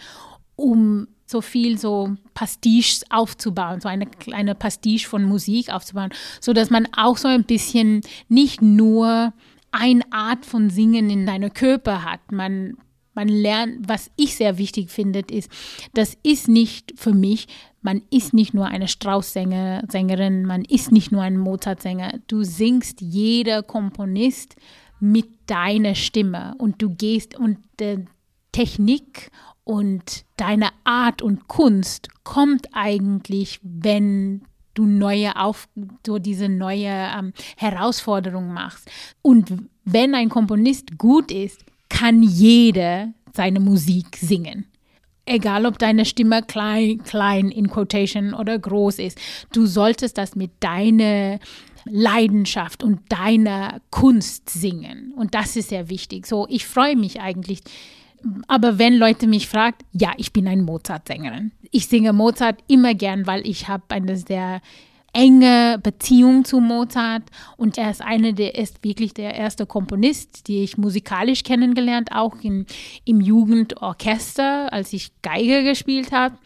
um 0.56 1.08
so 1.26 1.40
viel 1.40 1.78
so 1.78 2.16
Pastiche 2.34 3.04
aufzubauen, 3.08 3.80
so 3.80 3.88
eine 3.88 4.06
kleine 4.06 4.54
Pastiche 4.54 5.08
von 5.08 5.22
Musik 5.24 5.72
aufzubauen, 5.72 6.10
so 6.40 6.52
dass 6.52 6.70
man 6.70 6.88
auch 6.96 7.16
so 7.16 7.28
ein 7.28 7.44
bisschen 7.44 8.00
nicht 8.28 8.60
nur 8.60 9.32
eine 9.70 10.02
Art 10.10 10.44
von 10.44 10.68
Singen 10.70 11.08
in 11.08 11.26
deinem 11.26 11.54
Körper 11.54 12.04
hat. 12.04 12.32
Man 12.32 12.76
man 13.12 13.28
lernt, 13.28 13.88
was 13.88 14.10
ich 14.16 14.36
sehr 14.36 14.56
wichtig 14.56 14.88
finde, 14.90 15.20
ist, 15.30 15.50
das 15.94 16.16
ist 16.22 16.48
nicht 16.48 16.94
für 16.96 17.12
mich, 17.12 17.48
man 17.82 18.02
ist 18.10 18.34
nicht 18.34 18.54
nur 18.54 18.66
eine 18.66 18.88
Strauß-Sängerin, 18.88 20.44
man 20.44 20.64
ist 20.64 20.92
nicht 20.92 21.12
nur 21.12 21.22
ein 21.22 21.38
Mozart-Sänger. 21.38 22.20
Du 22.26 22.42
singst 22.44 23.00
jeder 23.00 23.62
Komponist 23.62 24.56
mit 25.00 25.28
deiner 25.46 25.94
Stimme 25.94 26.54
und 26.58 26.82
du 26.82 26.90
gehst 26.90 27.38
und 27.38 27.58
die 27.80 28.04
Technik 28.52 29.30
und 29.64 30.24
deine 30.36 30.70
Art 30.84 31.22
und 31.22 31.48
Kunst 31.48 32.08
kommt 32.24 32.68
eigentlich, 32.72 33.60
wenn 33.62 34.42
du 34.74 34.84
neue 34.86 35.36
auf 35.36 35.68
du 36.02 36.18
diese 36.18 36.48
neue 36.48 36.88
ähm, 36.88 37.32
Herausforderung 37.56 38.52
machst. 38.52 38.90
Und 39.22 39.52
wenn 39.84 40.14
ein 40.14 40.28
Komponist 40.28 40.98
gut 40.98 41.30
ist, 41.30 41.64
kann 41.88 42.22
jeder 42.22 43.12
seine 43.32 43.60
Musik 43.60 44.16
singen. 44.16 44.69
Egal, 45.26 45.66
ob 45.66 45.78
deine 45.78 46.04
Stimme 46.04 46.42
klein, 46.42 47.02
klein 47.04 47.50
in 47.50 47.70
Quotation 47.70 48.34
oder 48.34 48.58
groß 48.58 48.98
ist, 48.98 49.18
du 49.52 49.66
solltest 49.66 50.18
das 50.18 50.34
mit 50.34 50.50
deiner 50.60 51.38
Leidenschaft 51.84 52.82
und 52.82 53.00
deiner 53.10 53.80
Kunst 53.90 54.50
singen. 54.50 55.12
Und 55.16 55.34
das 55.34 55.56
ist 55.56 55.68
sehr 55.68 55.88
wichtig. 55.88 56.26
So, 56.26 56.46
ich 56.48 56.66
freue 56.66 56.96
mich 56.96 57.20
eigentlich. 57.20 57.60
Aber 58.48 58.78
wenn 58.78 58.96
Leute 58.96 59.26
mich 59.26 59.48
fragen, 59.48 59.78
ja, 59.92 60.12
ich 60.16 60.32
bin 60.32 60.46
eine 60.46 60.62
Mozart-Sängerin. 60.62 61.52
Ich 61.70 61.86
singe 61.86 62.12
Mozart 62.12 62.62
immer 62.66 62.94
gern, 62.94 63.26
weil 63.26 63.46
ich 63.46 63.68
habe 63.68 63.84
eine 63.88 64.16
sehr 64.16 64.60
enge 65.12 65.78
Beziehung 65.82 66.44
zu 66.44 66.60
Mozart. 66.60 67.22
Und 67.56 67.78
er 67.78 67.90
ist 67.90 68.02
einer 68.02 68.32
der 68.32 68.54
ist 68.54 68.84
wirklich 68.84 69.14
der 69.14 69.34
erste 69.34 69.66
Komponist, 69.66 70.48
die 70.48 70.62
ich 70.62 70.78
musikalisch 70.78 71.42
kennengelernt, 71.42 72.10
auch 72.12 72.36
im, 72.42 72.66
im 73.04 73.20
Jugendorchester, 73.20 74.72
als 74.72 74.92
ich 74.92 75.12
Geige 75.22 75.64
gespielt 75.64 76.12
habe, 76.12 76.36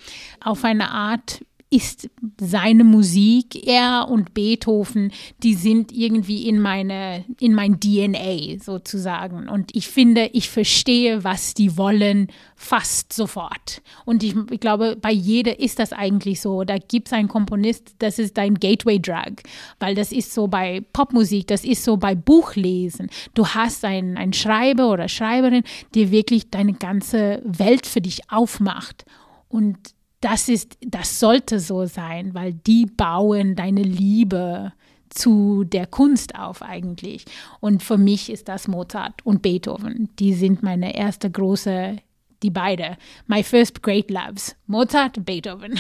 auf 0.41 0.65
eine 0.65 0.91
Art 0.91 1.45
ist 1.71 2.09
seine 2.39 2.85
Musik, 2.85 3.67
er 3.67 4.07
und 4.09 4.33
Beethoven, 4.33 5.13
die 5.43 5.55
sind 5.55 5.91
irgendwie 5.91 6.49
in 6.49 6.61
meine, 6.61 7.25
in 7.41 7.53
mein 7.53 7.81
DNA 7.81 8.63
sozusagen. 8.63 9.49
Und 9.49 9.75
ich 9.75 9.89
finde, 9.89 10.31
ich 10.33 10.51
verstehe, 10.51 11.25
was 11.25 11.55
die 11.55 11.77
wollen, 11.77 12.29
fast 12.55 13.13
sofort. 13.13 13.83
Und 14.05 14.23
ich, 14.23 14.37
ich 14.51 14.61
glaube, 14.61 14.97
bei 15.01 15.11
jeder 15.11 15.59
ist 15.59 15.79
das 15.79 15.93
eigentlich 15.93 16.41
so. 16.41 16.63
Da 16.65 16.79
gibt 16.79 17.09
es 17.09 17.13
einen 17.13 17.29
Komponist, 17.29 17.97
das 17.99 18.19
ist 18.19 18.37
dein 18.37 18.55
Gateway-Drug, 18.55 19.43
weil 19.81 19.95
das 19.95 20.13
ist 20.13 20.33
so 20.33 20.47
bei 20.47 20.81
Popmusik, 20.93 21.49
das 21.49 21.65
ist 21.65 21.83
so 21.83 21.97
bei 21.97 22.15
Buchlesen. 22.15 23.11
Du 23.35 23.49
hast 23.49 23.85
einen, 23.85 24.17
einen 24.17 24.33
Schreiber 24.33 24.91
oder 24.91 25.09
Schreiberin, 25.09 25.65
die 25.95 26.11
wirklich 26.11 26.51
deine 26.51 26.75
ganze 26.75 27.43
Welt 27.45 27.87
für 27.87 28.01
dich 28.01 28.31
aufmacht. 28.31 29.05
Und 29.49 29.94
das 30.25 30.49
ist, 30.49 30.79
das 30.81 31.21
sollte 31.21 31.61
so 31.61 31.85
sein, 31.85 32.33
weil 32.33 32.55
die 32.55 32.87
bauen 32.87 33.57
deine 33.57 33.83
Liebe 33.83 34.73
zu 35.11 35.65
der 35.65 35.87
Kunst 35.87 36.35
auf 36.35 36.63
eigentlich. 36.63 37.27
Und 37.61 37.83
für 37.83 37.99
mich 37.99 38.31
ist 38.31 38.49
das 38.49 38.67
Mozart 38.67 39.15
und 39.25 39.43
Beethoven. 39.43 40.09
Die 40.19 40.33
sind 40.33 40.63
meine 40.63 40.97
erste 40.97 41.31
große, 41.31 41.99
die 42.43 42.51
beide. 42.51 42.97
My 43.27 43.43
first 43.43 43.83
great 43.83 44.11
loves. 44.11 44.57
Mozart, 44.67 45.25
Beethoven. 45.27 45.79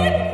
Lord. 0.00 0.29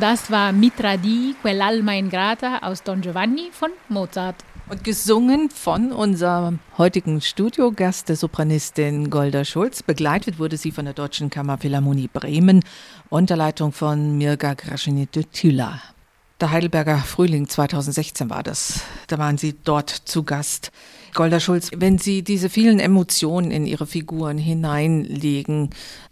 Das 0.00 0.30
war 0.30 0.52
Mitra 0.52 0.96
di 0.96 1.34
quell'alma 1.42 1.92
ingrata 1.92 2.58
aus 2.62 2.82
Don 2.82 3.00
Giovanni 3.00 3.50
von 3.52 3.70
Mozart. 3.88 4.36
Und 4.68 4.82
gesungen 4.82 5.48
von 5.48 5.92
unserem 5.92 6.58
heutigen 6.76 7.20
Studiogast, 7.20 8.08
der 8.08 8.16
Sopranistin 8.16 9.10
Golda 9.10 9.44
Schulz. 9.44 9.82
Begleitet 9.82 10.38
wurde 10.38 10.56
sie 10.56 10.72
von 10.72 10.86
der 10.86 10.94
Deutschen 10.94 11.30
Kammerphilharmonie 11.30 12.08
Bremen 12.12 12.64
unter 13.10 13.36
Leitung 13.36 13.70
von 13.72 14.18
Mirga 14.18 14.54
Graschinite-Tüller. 14.54 15.80
Der 16.40 16.50
Heidelberger 16.50 16.98
Frühling 16.98 17.48
2016 17.48 18.28
war 18.28 18.42
das. 18.42 18.80
Da 19.06 19.16
waren 19.16 19.38
Sie 19.38 19.54
dort 19.64 19.88
zu 19.88 20.22
Gast. 20.22 20.70
Golda 21.14 21.40
Schulz, 21.40 21.70
wenn 21.74 21.96
Sie 21.96 22.22
diese 22.22 22.50
vielen 22.50 22.78
Emotionen 22.78 23.50
in 23.50 23.64
Ihre 23.64 23.86
Figuren 23.86 24.36
hineinlegen 24.36 25.70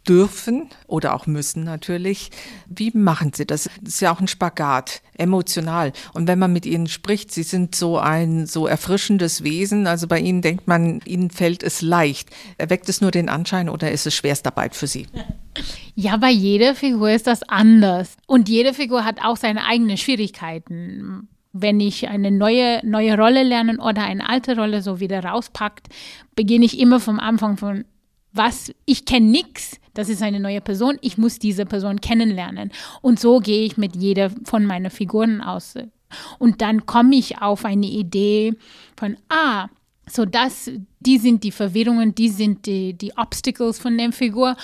dürfen 0.09 0.69
oder 0.87 1.15
auch 1.15 1.27
müssen 1.27 1.65
natürlich, 1.65 2.31
wie 2.67 2.91
machen 2.93 3.33
Sie 3.35 3.47
das? 3.47 3.71
Das 3.83 3.95
ist 3.95 4.01
ja 4.01 4.15
auch 4.15 4.21
ein 4.21 4.29
Spagat, 4.29 5.03
emotional. 5.17 5.93
Und 6.13 6.29
wenn 6.29 6.39
man 6.39 6.53
mit 6.53 6.67
Ihnen 6.67 6.87
spricht, 6.87 7.33
Sie 7.33 7.43
sind 7.43 7.75
so 7.75 7.99
ein 7.99 8.47
so 8.47 8.67
erfrischendes 8.67 9.45
Wesen, 9.45 9.87
also 9.87 10.07
bei 10.07 10.21
Ihnen 10.21 10.43
denkt 10.43 10.69
man, 10.69 11.01
Ihnen 11.05 11.31
fällt 11.31 11.63
es 11.63 11.83
leicht. 11.83 12.31
Erweckt 12.59 12.89
es 12.89 13.01
nur 13.01 13.11
den 13.11 13.29
Anschein 13.29 13.69
oder 13.69 13.91
ist 13.91 14.07
es 14.07 14.15
Schwerstarbeit 14.15 14.75
für 14.75 14.87
Sie? 14.87 15.07
Ja, 15.95 16.17
bei 16.17 16.31
jeder 16.31 16.75
Figur 16.75 17.11
ist 17.11 17.27
das 17.27 17.43
anders. 17.45 18.17
Und 18.27 18.49
jede 18.49 18.75
Figur 18.75 19.05
hat 19.05 19.19
auch 19.23 19.37
seine 19.37 19.65
eigenen 19.65 19.97
Schwierigkeiten 19.97 21.29
wenn 21.57 21.79
ich 21.79 22.09
eine 22.09 22.33
neue, 22.33 22.81
neue 22.85 23.17
Rolle 23.17 23.45
lernen 23.45 23.79
oder 23.79 24.03
eine 24.03 24.29
alte 24.29 24.57
Rolle 24.57 24.83
so 24.83 24.99
wieder 24.99 25.25
rauspackt, 25.25 25.87
beginne 26.35 26.65
ich 26.65 26.81
immer 26.81 26.99
vom 26.99 27.21
Anfang 27.21 27.57
von 27.57 27.85
was, 28.35 28.72
ich 28.85 29.05
kenne 29.05 29.26
nichts, 29.26 29.78
das 29.95 30.09
ist 30.09 30.22
eine 30.22 30.41
neue 30.41 30.61
Person, 30.61 30.99
ich 31.01 31.16
muss 31.18 31.39
diese 31.39 31.64
Person 31.64 32.01
kennenlernen. 32.01 32.72
Und 33.01 33.20
so 33.20 33.39
gehe 33.39 33.64
ich 33.64 33.76
mit 33.76 33.97
jeder 33.97 34.30
von 34.45 34.66
meinen 34.66 34.91
Figuren 34.91 35.41
aus. 35.41 35.74
Und 36.39 36.61
dann 36.61 36.85
komme 36.85 37.16
ich 37.16 37.41
auf 37.41 37.64
eine 37.64 37.87
Idee 37.87 38.55
von, 38.97 39.16
ah, 39.28 39.68
so 40.09 40.24
das, 40.24 40.70
die 41.01 41.18
sind 41.18 41.45
die 41.45 41.53
Verwirrungen, 41.53 42.14
die 42.14 42.28
sind 42.28 42.66
die, 42.66 42.93
die 42.95 43.16
Obstacles 43.16 43.78
von 43.78 43.97
der 43.97 44.12
Figur. 44.12 44.57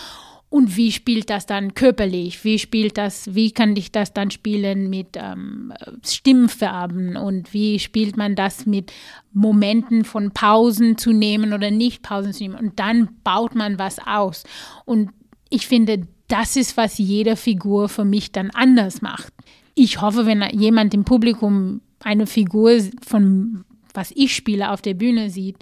Und 0.51 0.77
wie 0.77 0.91
spielt 0.91 1.31
das 1.31 1.47
dann 1.47 1.75
körperlich? 1.75 2.45
Wie 2.45 2.59
spielt 2.59 2.99
das, 2.99 3.35
wie 3.35 3.53
kann 3.53 3.77
ich 3.77 3.93
das 3.93 4.13
dann 4.13 4.31
spielen 4.31 4.91
mit 4.91 5.11
ähm, 5.15 5.73
Stimmfarben 6.05 7.17
und 7.17 7.55
wie 7.55 7.79
spielt 7.79 8.17
man 8.17 8.35
das 8.35 8.67
mit 8.67 8.93
Momenten 9.33 10.05
von 10.05 10.33
Pausen 10.33 10.99
zu 10.99 11.13
nehmen 11.13 11.53
oder 11.53 11.71
nicht 11.71 12.03
Pausen 12.03 12.33
zu 12.33 12.43
nehmen? 12.43 12.57
Und 12.57 12.81
dann 12.81 13.11
baut 13.23 13.55
man 13.55 13.79
was 13.79 13.99
aus. 14.05 14.43
Und 14.85 15.11
ich 15.51 15.69
finde, 15.69 16.09
das 16.27 16.57
ist, 16.57 16.77
was 16.77 16.99
jede 16.99 17.37
Figur 17.37 17.89
für 17.89 18.05
mich 18.05 18.33
dann 18.33 18.51
anders 18.51 19.03
macht. 19.03 19.33
Ich 19.77 20.01
hoffe, 20.01 20.27
wenn 20.27 20.43
jemand 20.51 20.95
im 20.95 21.05
Publikum 21.05 21.81
eine 22.03 22.27
Figur 22.27 22.81
von 23.07 23.65
was 23.95 24.13
ich 24.15 24.35
spiele 24.35 24.71
auf 24.71 24.83
der 24.83 24.95
Bühne 24.95 25.31
sieht, 25.31 25.57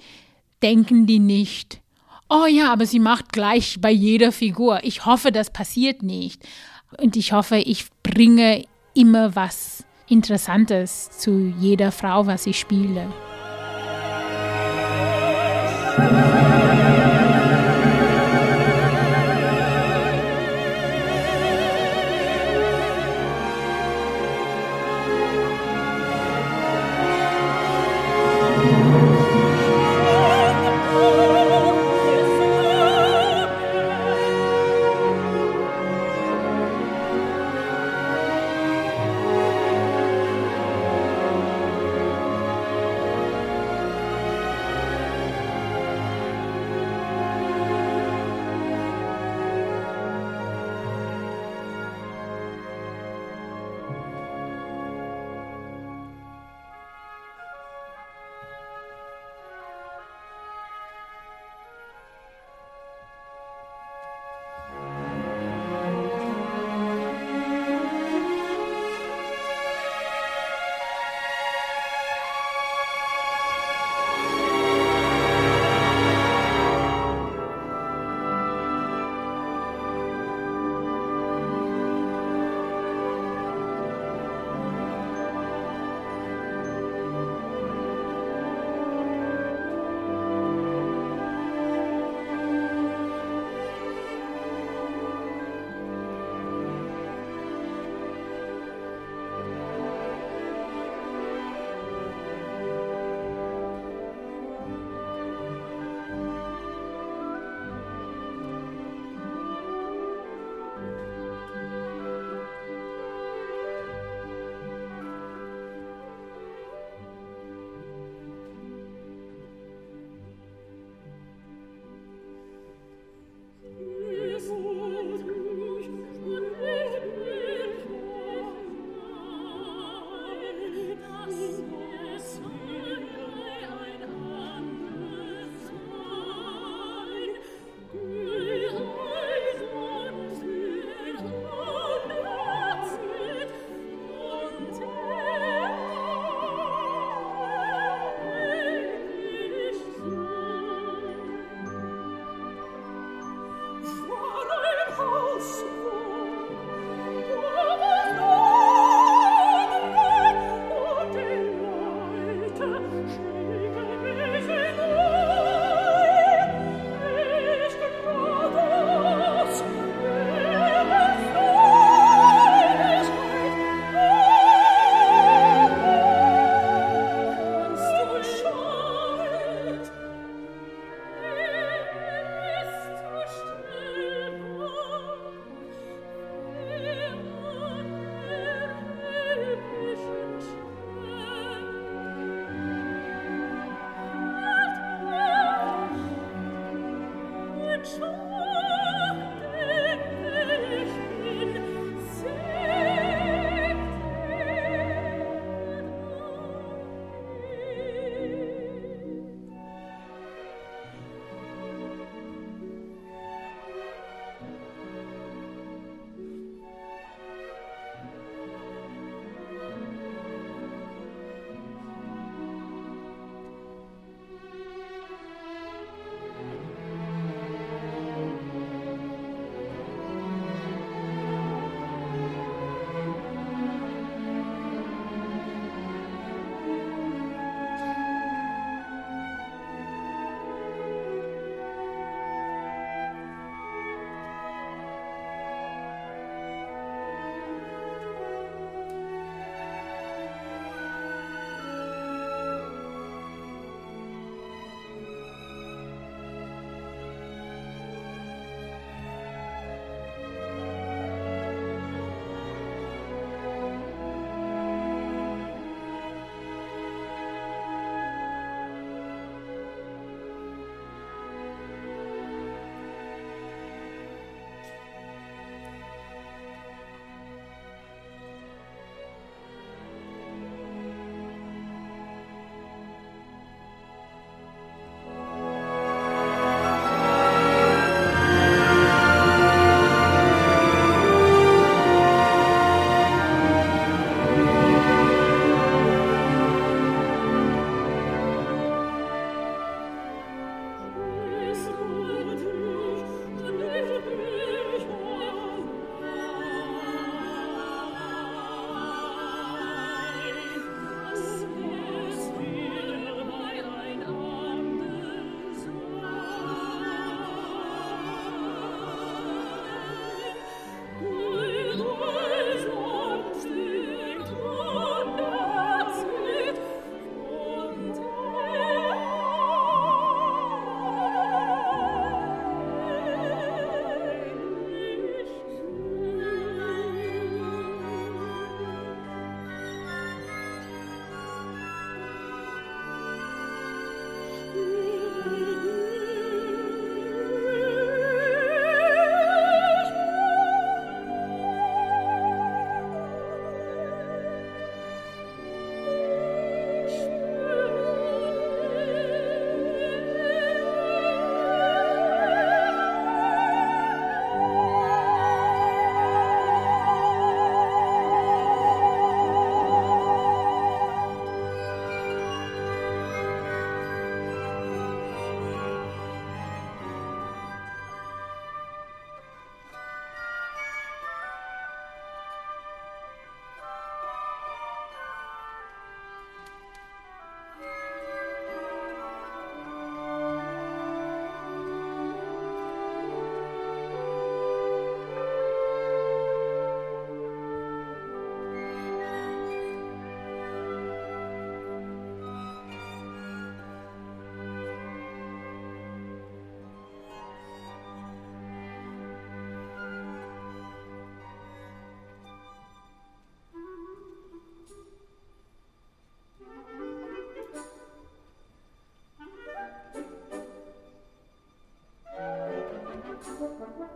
denken 0.63 1.07
die 1.07 1.19
nicht, 1.19 1.81
oh 2.29 2.47
ja, 2.47 2.73
aber 2.73 2.87
sie 2.87 3.01
macht 3.01 3.33
gleich 3.33 3.79
bei 3.81 3.91
jeder 3.91 4.33
Figur. 4.33 4.81
Ich 4.83 5.07
hoffe, 5.07 5.33
das 5.33 5.51
passiert 5.51 6.03
nicht. 6.03 6.47
Und 7.01 7.17
ich 7.17 7.33
hoffe, 7.33 7.57
ich 7.57 7.87
bringe 8.03 8.65
immer 8.95 9.35
was 9.37 9.85
Interessantes 10.09 11.11
zu 11.11 11.53
jeder 11.59 11.93
Frau, 11.93 12.27
was 12.27 12.47
ich 12.47 12.59
spiele. 12.59 13.07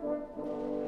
Thank 0.03 0.23
you. 0.37 0.82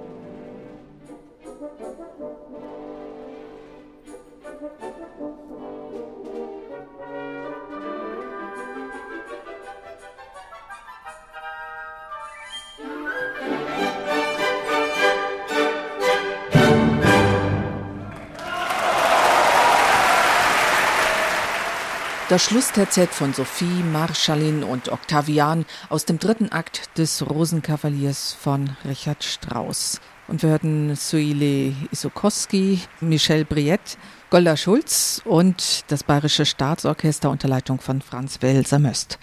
Das 22.36 22.43
Schlussterzett 22.43 23.11
von 23.11 23.33
Sophie, 23.33 23.63
Marschallin 23.63 24.65
und 24.65 24.89
Octavian 24.89 25.63
aus 25.88 26.03
dem 26.03 26.19
dritten 26.19 26.51
Akt 26.51 26.89
des 26.97 27.25
Rosenkavaliers 27.25 28.33
von 28.33 28.75
Richard 28.83 29.23
Strauss. 29.23 30.01
Und 30.27 30.43
wir 30.43 30.49
hörten 30.49 30.97
Suile 30.97 31.73
Isokowski, 31.93 32.81
Michel 32.99 33.45
Briette, 33.45 33.95
Golda 34.31 34.57
Schulz 34.57 35.21
und 35.23 35.86
das 35.88 36.03
Bayerische 36.03 36.45
Staatsorchester 36.45 37.29
unter 37.29 37.47
Leitung 37.47 37.79
von 37.79 38.01
Franz 38.01 38.41
Welser-Möst. 38.41 39.17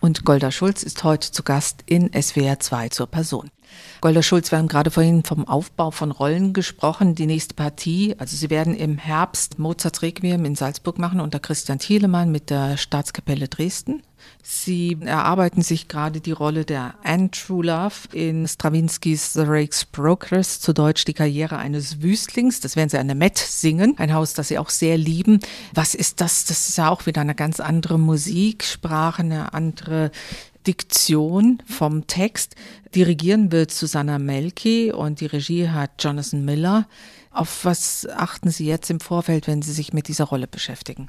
Und 0.00 0.24
Golda 0.24 0.50
Schulz 0.50 0.82
ist 0.82 1.04
heute 1.04 1.32
zu 1.32 1.42
Gast 1.42 1.82
in 1.84 2.10
SWR 2.18 2.60
2 2.60 2.88
zur 2.88 3.08
Person. 3.08 3.50
Golda 4.00 4.22
Schulz, 4.22 4.50
wir 4.50 4.58
haben 4.58 4.68
gerade 4.68 4.90
vorhin 4.90 5.24
vom 5.24 5.48
Aufbau 5.48 5.90
von 5.90 6.10
Rollen 6.10 6.52
gesprochen. 6.52 7.14
Die 7.14 7.26
nächste 7.26 7.54
Partie, 7.54 8.14
also 8.18 8.36
Sie 8.36 8.50
werden 8.50 8.74
im 8.74 8.98
Herbst 8.98 9.58
Mozarts 9.58 10.02
Requiem 10.02 10.44
in 10.44 10.54
Salzburg 10.54 10.98
machen 10.98 11.20
unter 11.20 11.40
Christian 11.40 11.78
Thielemann 11.78 12.30
mit 12.30 12.50
der 12.50 12.76
Staatskapelle 12.76 13.48
Dresden. 13.48 14.02
Sie 14.42 14.98
erarbeiten 15.00 15.62
sich 15.62 15.88
gerade 15.88 16.20
die 16.20 16.32
Rolle 16.32 16.64
der 16.64 16.94
Anne 17.02 17.30
True 17.30 17.64
Love 17.64 18.08
in 18.12 18.46
Stravinskys 18.46 19.32
The 19.32 19.44
Rake's 19.46 19.84
Progress, 19.84 20.60
zu 20.60 20.72
Deutsch 20.72 21.04
die 21.04 21.14
Karriere 21.14 21.56
eines 21.56 22.02
Wüstlings. 22.02 22.60
Das 22.60 22.76
werden 22.76 22.90
Sie 22.90 22.98
an 22.98 23.08
der 23.08 23.16
Met 23.16 23.38
singen, 23.38 23.94
ein 23.98 24.12
Haus, 24.12 24.34
das 24.34 24.48
Sie 24.48 24.58
auch 24.58 24.70
sehr 24.70 24.98
lieben. 24.98 25.40
Was 25.72 25.94
ist 25.94 26.20
das? 26.20 26.44
Das 26.44 26.68
ist 26.68 26.78
ja 26.78 26.90
auch 26.90 27.06
wieder 27.06 27.22
eine 27.22 27.34
ganz 27.34 27.58
andere 27.60 27.98
Musiksprache, 27.98 29.22
eine 29.22 29.54
andere 29.54 30.10
Diktion 30.66 31.62
vom 31.66 32.06
Text. 32.06 32.54
Dirigieren 32.94 33.52
wird 33.52 33.70
Susanna 33.70 34.18
Melki 34.18 34.92
und 34.92 35.20
die 35.20 35.26
Regie 35.26 35.68
hat 35.68 36.02
Jonathan 36.02 36.44
Miller. 36.44 36.86
Auf 37.30 37.64
was 37.64 38.06
achten 38.08 38.50
Sie 38.50 38.66
jetzt 38.66 38.90
im 38.90 39.00
Vorfeld, 39.00 39.46
wenn 39.46 39.62
Sie 39.62 39.72
sich 39.72 39.92
mit 39.92 40.08
dieser 40.08 40.24
Rolle 40.24 40.46
beschäftigen? 40.46 41.08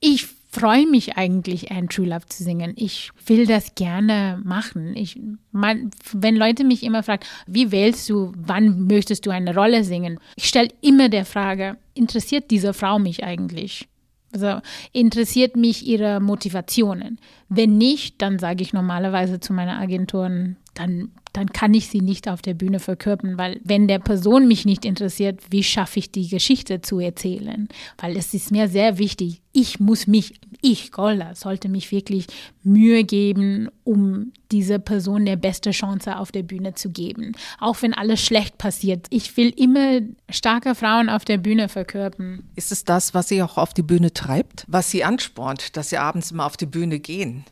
Ich 0.00 0.26
freue 0.50 0.86
mich 0.86 1.16
eigentlich, 1.16 1.70
Andrew 1.70 2.04
Love 2.04 2.26
zu 2.26 2.42
singen. 2.42 2.74
Ich 2.76 3.10
will 3.26 3.46
das 3.46 3.74
gerne 3.74 4.40
machen. 4.44 4.94
Ich, 4.96 5.18
man, 5.52 5.92
wenn 6.12 6.36
Leute 6.36 6.64
mich 6.64 6.82
immer 6.82 7.02
fragen, 7.02 7.24
wie 7.46 7.70
wählst 7.70 8.08
du, 8.10 8.32
wann 8.36 8.86
möchtest 8.86 9.24
du 9.24 9.30
eine 9.30 9.54
Rolle 9.54 9.84
singen? 9.84 10.18
Ich 10.36 10.48
stelle 10.48 10.68
immer 10.82 11.08
der 11.08 11.24
Frage, 11.24 11.78
interessiert 11.94 12.50
diese 12.50 12.74
Frau 12.74 12.98
mich 12.98 13.24
eigentlich? 13.24 13.88
Also 14.32 14.60
interessiert 14.92 15.56
mich 15.56 15.86
ihre 15.86 16.20
Motivationen. 16.20 17.18
Wenn 17.48 17.76
nicht, 17.76 18.22
dann 18.22 18.38
sage 18.38 18.62
ich 18.62 18.72
normalerweise 18.72 19.40
zu 19.40 19.52
meiner 19.52 19.78
Agenturen, 19.78 20.56
dann 20.74 21.10
dann 21.32 21.52
kann 21.52 21.72
ich 21.74 21.88
sie 21.88 22.00
nicht 22.00 22.28
auf 22.28 22.42
der 22.42 22.54
Bühne 22.54 22.78
verkörpern, 22.78 23.38
weil 23.38 23.60
wenn 23.64 23.88
der 23.88 23.98
Person 23.98 24.46
mich 24.46 24.64
nicht 24.64 24.84
interessiert, 24.84 25.40
wie 25.50 25.62
schaffe 25.62 25.98
ich 25.98 26.12
die 26.12 26.28
Geschichte 26.28 26.82
zu 26.82 26.98
erzählen? 26.98 27.68
Weil 27.98 28.16
es 28.16 28.34
ist 28.34 28.50
mir 28.50 28.68
sehr 28.68 28.98
wichtig, 28.98 29.40
ich 29.52 29.80
muss 29.80 30.06
mich, 30.06 30.34
ich, 30.60 30.92
Golda, 30.92 31.34
sollte 31.34 31.68
mich 31.68 31.90
wirklich 31.90 32.26
Mühe 32.62 33.04
geben, 33.04 33.68
um 33.84 34.32
dieser 34.50 34.78
Person 34.78 35.24
der 35.24 35.36
beste 35.36 35.70
Chance 35.70 36.18
auf 36.18 36.32
der 36.32 36.42
Bühne 36.42 36.74
zu 36.74 36.90
geben. 36.90 37.32
Auch 37.58 37.80
wenn 37.82 37.94
alles 37.94 38.22
schlecht 38.22 38.58
passiert. 38.58 39.06
Ich 39.10 39.36
will 39.36 39.50
immer 39.50 40.00
starke 40.30 40.74
Frauen 40.74 41.08
auf 41.08 41.24
der 41.24 41.38
Bühne 41.38 41.68
verkörpern. 41.68 42.44
Ist 42.54 42.72
es 42.72 42.84
das, 42.84 43.14
was 43.14 43.28
Sie 43.28 43.42
auch 43.42 43.58
auf 43.58 43.74
die 43.74 43.82
Bühne 43.82 44.12
treibt? 44.12 44.64
Was 44.68 44.90
Sie 44.90 45.04
anspornt, 45.04 45.76
dass 45.76 45.90
Sie 45.90 45.98
abends 45.98 46.30
immer 46.30 46.46
auf 46.46 46.56
die 46.56 46.66
Bühne 46.66 46.98
gehen? 46.98 47.44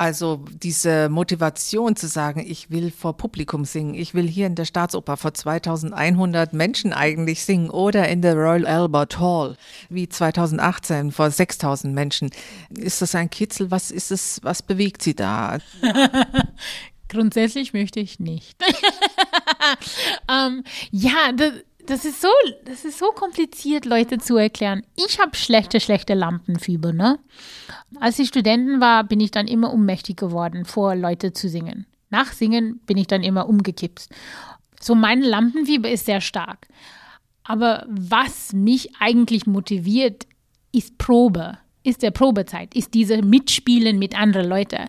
Also 0.00 0.42
diese 0.50 1.10
Motivation 1.10 1.94
zu 1.94 2.08
sagen, 2.08 2.42
ich 2.48 2.70
will 2.70 2.90
vor 2.90 3.18
Publikum 3.18 3.66
singen, 3.66 3.92
ich 3.92 4.14
will 4.14 4.26
hier 4.26 4.46
in 4.46 4.54
der 4.54 4.64
Staatsoper 4.64 5.18
vor 5.18 5.34
2100 5.34 6.54
Menschen 6.54 6.94
eigentlich 6.94 7.44
singen 7.44 7.68
oder 7.68 8.08
in 8.08 8.22
der 8.22 8.34
Royal 8.34 8.64
Albert 8.66 9.20
Hall 9.20 9.58
wie 9.90 10.08
2018 10.08 11.12
vor 11.12 11.30
6000 11.30 11.94
Menschen. 11.94 12.30
Ist 12.70 13.02
das 13.02 13.14
ein 13.14 13.28
Kitzel? 13.28 13.70
Was 13.70 13.90
ist 13.90 14.10
es, 14.10 14.40
was 14.42 14.62
bewegt 14.62 15.02
Sie 15.02 15.14
da? 15.14 15.58
Grundsätzlich 17.10 17.74
möchte 17.74 18.00
ich 18.00 18.18
nicht. 18.20 18.56
ähm, 20.30 20.64
ja, 20.92 21.32
das, 21.36 21.52
das 21.86 22.04
ist 22.04 22.20
so, 22.20 22.28
das 22.64 22.84
ist 22.84 22.98
so 22.98 23.06
kompliziert, 23.06 23.84
Leute 23.84 24.18
zu 24.18 24.36
erklären. 24.36 24.84
Ich 24.96 25.18
habe 25.18 25.36
schlechte, 25.36 25.80
schlechte 25.80 26.14
Lampenfieber, 26.14 26.92
ne? 26.92 27.18
Als 27.98 28.18
ich 28.18 28.28
Studentin 28.28 28.80
war, 28.80 29.04
bin 29.04 29.20
ich 29.20 29.30
dann 29.30 29.48
immer 29.48 29.72
ohnmächtig 29.72 30.16
geworden, 30.16 30.64
vor 30.64 30.94
Leute 30.94 31.32
zu 31.32 31.48
singen. 31.48 31.86
Nach 32.10 32.32
Singen 32.32 32.80
bin 32.86 32.96
ich 32.96 33.06
dann 33.06 33.22
immer 33.22 33.48
umgekippt. 33.48 34.08
So 34.80 34.94
mein 34.94 35.22
Lampenfieber 35.22 35.90
ist 35.90 36.06
sehr 36.06 36.20
stark. 36.20 36.66
Aber 37.44 37.86
was 37.88 38.52
mich 38.52 38.96
eigentlich 38.98 39.46
motiviert, 39.46 40.26
ist 40.72 40.98
Probe, 40.98 41.58
ist 41.82 42.02
der 42.02 42.10
Probezeit, 42.10 42.74
ist 42.74 42.94
diese 42.94 43.22
Mitspielen 43.22 43.98
mit 43.98 44.18
anderen 44.18 44.48
Leuten. 44.48 44.86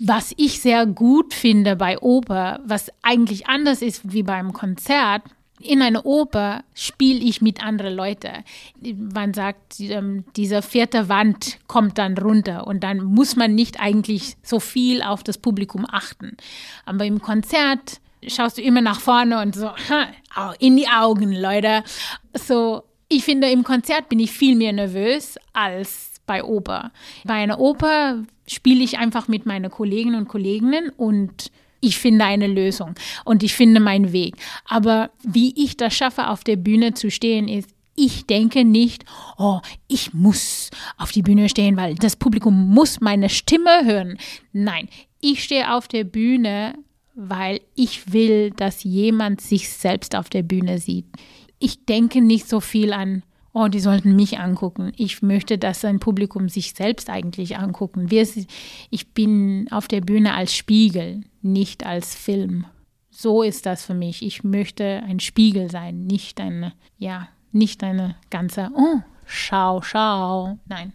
Was 0.00 0.32
ich 0.36 0.60
sehr 0.60 0.86
gut 0.86 1.34
finde 1.34 1.76
bei 1.76 1.98
Oper, 1.98 2.60
was 2.64 2.90
eigentlich 3.02 3.48
anders 3.48 3.82
ist 3.82 4.12
wie 4.12 4.22
beim 4.22 4.52
Konzert, 4.52 5.22
in 5.60 5.82
einer 5.82 6.06
Oper 6.06 6.62
spiele 6.74 7.20
ich 7.20 7.40
mit 7.40 7.62
anderen 7.62 7.94
Leuten. 7.94 8.44
Man 8.96 9.34
sagt, 9.34 9.80
ähm, 9.80 10.24
diese 10.36 10.62
vierte 10.62 11.08
Wand 11.08 11.58
kommt 11.66 11.98
dann 11.98 12.16
runter 12.16 12.66
und 12.66 12.82
dann 12.82 13.02
muss 13.02 13.36
man 13.36 13.54
nicht 13.54 13.80
eigentlich 13.80 14.36
so 14.42 14.60
viel 14.60 15.02
auf 15.02 15.22
das 15.22 15.38
Publikum 15.38 15.86
achten. 15.90 16.36
Aber 16.84 17.04
im 17.04 17.20
Konzert 17.20 18.00
schaust 18.26 18.58
du 18.58 18.62
immer 18.62 18.80
nach 18.80 19.00
vorne 19.00 19.40
und 19.40 19.54
so 19.54 19.70
in 20.58 20.76
die 20.76 20.88
Augen, 20.88 21.32
Leute. 21.32 21.82
So, 22.34 22.82
ich 23.08 23.24
finde, 23.24 23.50
im 23.50 23.64
Konzert 23.64 24.08
bin 24.08 24.20
ich 24.20 24.30
viel 24.30 24.54
mehr 24.54 24.72
nervös 24.72 25.38
als 25.52 26.20
bei 26.26 26.44
Oper. 26.44 26.92
Bei 27.24 27.34
einer 27.34 27.58
Oper 27.58 28.22
spiele 28.46 28.84
ich 28.84 28.98
einfach 28.98 29.28
mit 29.28 29.46
meinen 29.46 29.70
Kolleginnen 29.70 30.14
und 30.16 30.28
Kollegen 30.28 30.90
und 30.96 31.50
ich 31.80 31.98
finde 31.98 32.24
eine 32.24 32.46
Lösung 32.46 32.94
und 33.24 33.42
ich 33.42 33.54
finde 33.54 33.80
meinen 33.80 34.12
Weg. 34.12 34.36
Aber 34.64 35.10
wie 35.22 35.54
ich 35.56 35.76
das 35.76 35.94
schaffe, 35.94 36.28
auf 36.28 36.44
der 36.44 36.56
Bühne 36.56 36.94
zu 36.94 37.10
stehen, 37.10 37.48
ist, 37.48 37.70
ich 37.94 38.26
denke 38.26 38.64
nicht, 38.64 39.04
oh, 39.38 39.58
ich 39.88 40.14
muss 40.14 40.70
auf 40.98 41.10
die 41.10 41.22
Bühne 41.22 41.48
stehen, 41.48 41.76
weil 41.76 41.96
das 41.96 42.14
Publikum 42.14 42.68
muss 42.68 43.00
meine 43.00 43.28
Stimme 43.28 43.84
hören. 43.84 44.18
Nein, 44.52 44.88
ich 45.20 45.42
stehe 45.42 45.74
auf 45.74 45.88
der 45.88 46.04
Bühne, 46.04 46.74
weil 47.14 47.60
ich 47.74 48.12
will, 48.12 48.52
dass 48.52 48.84
jemand 48.84 49.40
sich 49.40 49.68
selbst 49.68 50.14
auf 50.14 50.30
der 50.30 50.44
Bühne 50.44 50.78
sieht. 50.78 51.06
Ich 51.58 51.84
denke 51.86 52.20
nicht 52.20 52.48
so 52.48 52.60
viel 52.60 52.92
an, 52.92 53.24
oh, 53.58 53.68
die 53.68 53.80
sollten 53.80 54.14
mich 54.14 54.38
angucken. 54.38 54.92
Ich 54.96 55.22
möchte, 55.22 55.58
dass 55.58 55.84
ein 55.84 55.98
Publikum 56.00 56.48
sich 56.48 56.74
selbst 56.74 57.10
eigentlich 57.10 57.58
angucken. 57.58 58.08
ich 58.10 59.14
bin 59.14 59.66
auf 59.70 59.88
der 59.88 60.00
Bühne 60.00 60.34
als 60.34 60.54
Spiegel 60.54 61.22
nicht 61.42 61.84
als 61.84 62.14
Film. 62.14 62.66
So 63.10 63.42
ist 63.42 63.66
das 63.66 63.84
für 63.84 63.94
mich. 63.94 64.22
Ich 64.22 64.44
möchte 64.44 65.02
ein 65.06 65.18
Spiegel 65.18 65.70
sein, 65.70 66.06
nicht 66.06 66.40
eine, 66.40 66.72
ja, 66.98 67.28
nicht 67.50 67.82
eine 67.82 68.14
ganze, 68.30 68.70
oh, 68.74 69.00
schau, 69.26 69.82
schau. 69.82 70.58
Nein. 70.66 70.92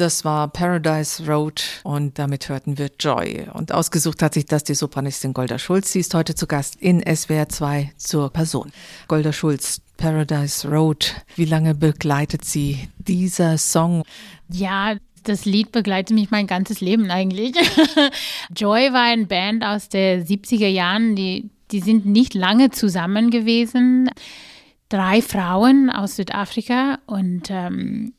Das 0.00 0.24
war 0.24 0.48
Paradise 0.48 1.30
Road 1.30 1.62
und 1.82 2.18
damit 2.18 2.48
hörten 2.48 2.78
wir 2.78 2.90
Joy. 2.98 3.48
Und 3.52 3.70
ausgesucht 3.70 4.22
hat 4.22 4.32
sich 4.32 4.46
das 4.46 4.64
die 4.64 4.72
Sopranistin 4.72 5.34
Golda 5.34 5.58
Schulz. 5.58 5.92
Sie 5.92 6.00
ist 6.00 6.14
heute 6.14 6.34
zu 6.34 6.46
Gast 6.46 6.76
in 6.76 7.02
SWR 7.02 7.50
2 7.50 7.92
zur 7.98 8.32
Person. 8.32 8.72
Golda 9.08 9.30
Schulz, 9.34 9.82
Paradise 9.98 10.66
Road. 10.66 11.16
Wie 11.36 11.44
lange 11.44 11.74
begleitet 11.74 12.46
Sie 12.46 12.88
dieser 12.96 13.58
Song? 13.58 14.04
Ja, 14.48 14.96
das 15.24 15.44
Lied 15.44 15.70
begleitet 15.70 16.14
mich 16.14 16.30
mein 16.30 16.46
ganzes 16.46 16.80
Leben 16.80 17.10
eigentlich. 17.10 17.54
Joy 18.56 18.94
war 18.94 19.02
eine 19.02 19.26
Band 19.26 19.62
aus 19.62 19.90
den 19.90 20.24
70er 20.24 20.68
Jahren, 20.68 21.14
die, 21.14 21.50
die 21.72 21.80
sind 21.80 22.06
nicht 22.06 22.32
lange 22.32 22.70
zusammen 22.70 23.28
gewesen. 23.28 24.08
Drei 24.88 25.20
Frauen 25.20 25.90
aus 25.90 26.16
Südafrika 26.16 27.00
und 27.04 27.50
ähm, 27.50 28.14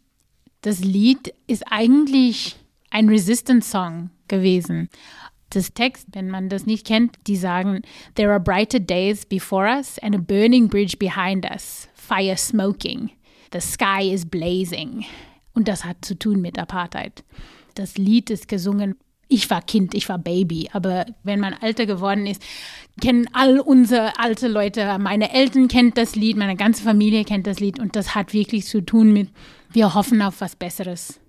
das 0.61 0.79
Lied 0.79 1.33
ist 1.47 1.63
eigentlich 1.69 2.55
ein 2.89 3.09
Resistance-Song 3.09 4.09
gewesen. 4.27 4.89
Das 5.49 5.73
Text, 5.73 6.07
wenn 6.13 6.29
man 6.29 6.49
das 6.49 6.65
nicht 6.65 6.87
kennt, 6.87 7.17
die 7.27 7.35
sagen, 7.35 7.81
There 8.15 8.31
are 8.31 8.39
brighter 8.39 8.79
days 8.79 9.25
before 9.25 9.67
us 9.67 9.99
and 9.99 10.15
a 10.15 10.19
burning 10.19 10.67
bridge 10.67 10.97
behind 10.97 11.49
us, 11.49 11.89
fire 11.93 12.37
smoking, 12.37 13.11
the 13.51 13.59
sky 13.59 14.13
is 14.13 14.25
blazing. 14.25 15.05
Und 15.53 15.67
das 15.67 15.83
hat 15.83 16.05
zu 16.05 16.17
tun 16.17 16.39
mit 16.39 16.57
Apartheid. 16.57 17.23
Das 17.75 17.97
Lied 17.97 18.29
ist 18.29 18.47
gesungen, 18.47 18.95
ich 19.31 19.49
war 19.49 19.61
Kind, 19.61 19.93
ich 19.95 20.09
war 20.09 20.17
Baby, 20.17 20.69
aber 20.73 21.05
wenn 21.23 21.39
man 21.39 21.53
älter 21.53 21.85
geworden 21.85 22.27
ist, 22.27 22.43
kennen 22.99 23.29
all 23.31 23.61
unsere 23.61 24.19
alte 24.19 24.49
Leute, 24.49 24.97
meine 24.99 25.33
Eltern 25.33 25.69
kennen 25.69 25.93
das 25.95 26.15
Lied, 26.15 26.35
meine 26.35 26.57
ganze 26.57 26.83
Familie 26.83 27.23
kennt 27.23 27.47
das 27.47 27.61
Lied 27.61 27.79
und 27.79 27.95
das 27.95 28.13
hat 28.13 28.33
wirklich 28.33 28.65
zu 28.65 28.81
tun 28.81 29.13
mit 29.13 29.29
wir 29.71 29.93
hoffen 29.93 30.21
auf 30.21 30.41
was 30.41 30.57
Besseres 30.57 31.21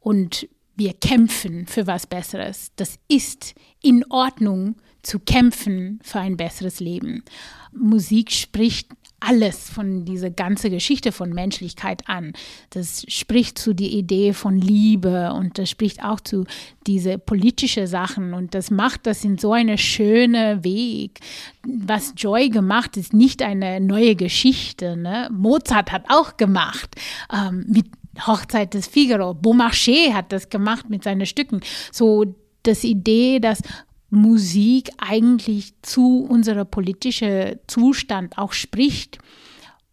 und 0.00 0.48
wir 0.76 0.94
kämpfen 0.94 1.66
für 1.66 1.86
was 1.86 2.06
Besseres. 2.06 2.72
Das 2.76 2.98
ist 3.08 3.54
in 3.82 4.04
Ordnung 4.08 4.76
zu 5.02 5.18
kämpfen 5.18 6.00
für 6.02 6.20
ein 6.20 6.38
besseres 6.38 6.80
Leben. 6.80 7.22
Musik 7.72 8.32
spricht 8.32 8.88
alles 9.20 9.70
von 9.70 10.04
dieser 10.04 10.30
ganzen 10.30 10.70
Geschichte 10.70 11.10
von 11.10 11.30
Menschlichkeit 11.30 12.08
an. 12.08 12.32
Das 12.70 13.04
spricht 13.08 13.58
zu 13.58 13.74
der 13.74 13.88
Idee 13.88 14.32
von 14.32 14.60
Liebe 14.60 15.32
und 15.32 15.58
das 15.58 15.70
spricht 15.70 16.02
auch 16.02 16.20
zu 16.20 16.44
diese 16.86 17.18
politische 17.18 17.86
Sachen 17.86 18.34
und 18.34 18.54
das 18.54 18.70
macht 18.70 19.06
das 19.06 19.24
in 19.24 19.38
so 19.38 19.52
eine 19.52 19.78
schöne 19.78 20.62
Weg. 20.64 21.20
Was 21.66 22.14
Joy 22.16 22.50
gemacht, 22.50 22.96
ist 22.96 23.14
nicht 23.14 23.42
eine 23.42 23.80
neue 23.80 24.16
Geschichte. 24.16 24.96
Ne? 24.96 25.28
Mozart 25.32 25.92
hat 25.92 26.04
auch 26.08 26.36
gemacht 26.36 26.94
ähm, 27.32 27.64
mit 27.68 27.86
Hochzeit 28.26 28.74
des 28.74 28.86
Figaro. 28.86 29.34
Beaumarchais 29.34 30.12
hat 30.12 30.32
das 30.32 30.48
gemacht 30.48 30.88
mit 30.88 31.04
seinen 31.04 31.26
Stücken. 31.26 31.60
So 31.92 32.24
das 32.62 32.84
Idee, 32.84 33.38
dass 33.40 33.62
Musik 34.10 34.90
eigentlich 34.98 35.74
zu 35.82 36.24
unserem 36.28 36.66
politischen 36.66 37.58
Zustand 37.66 38.38
auch 38.38 38.52
spricht 38.52 39.18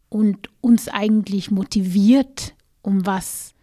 und 0.10 0.50
uns 0.62 0.88
eigentlich 0.88 1.50
motiviert, 1.50 2.54
um 2.82 3.06
was 3.06 3.54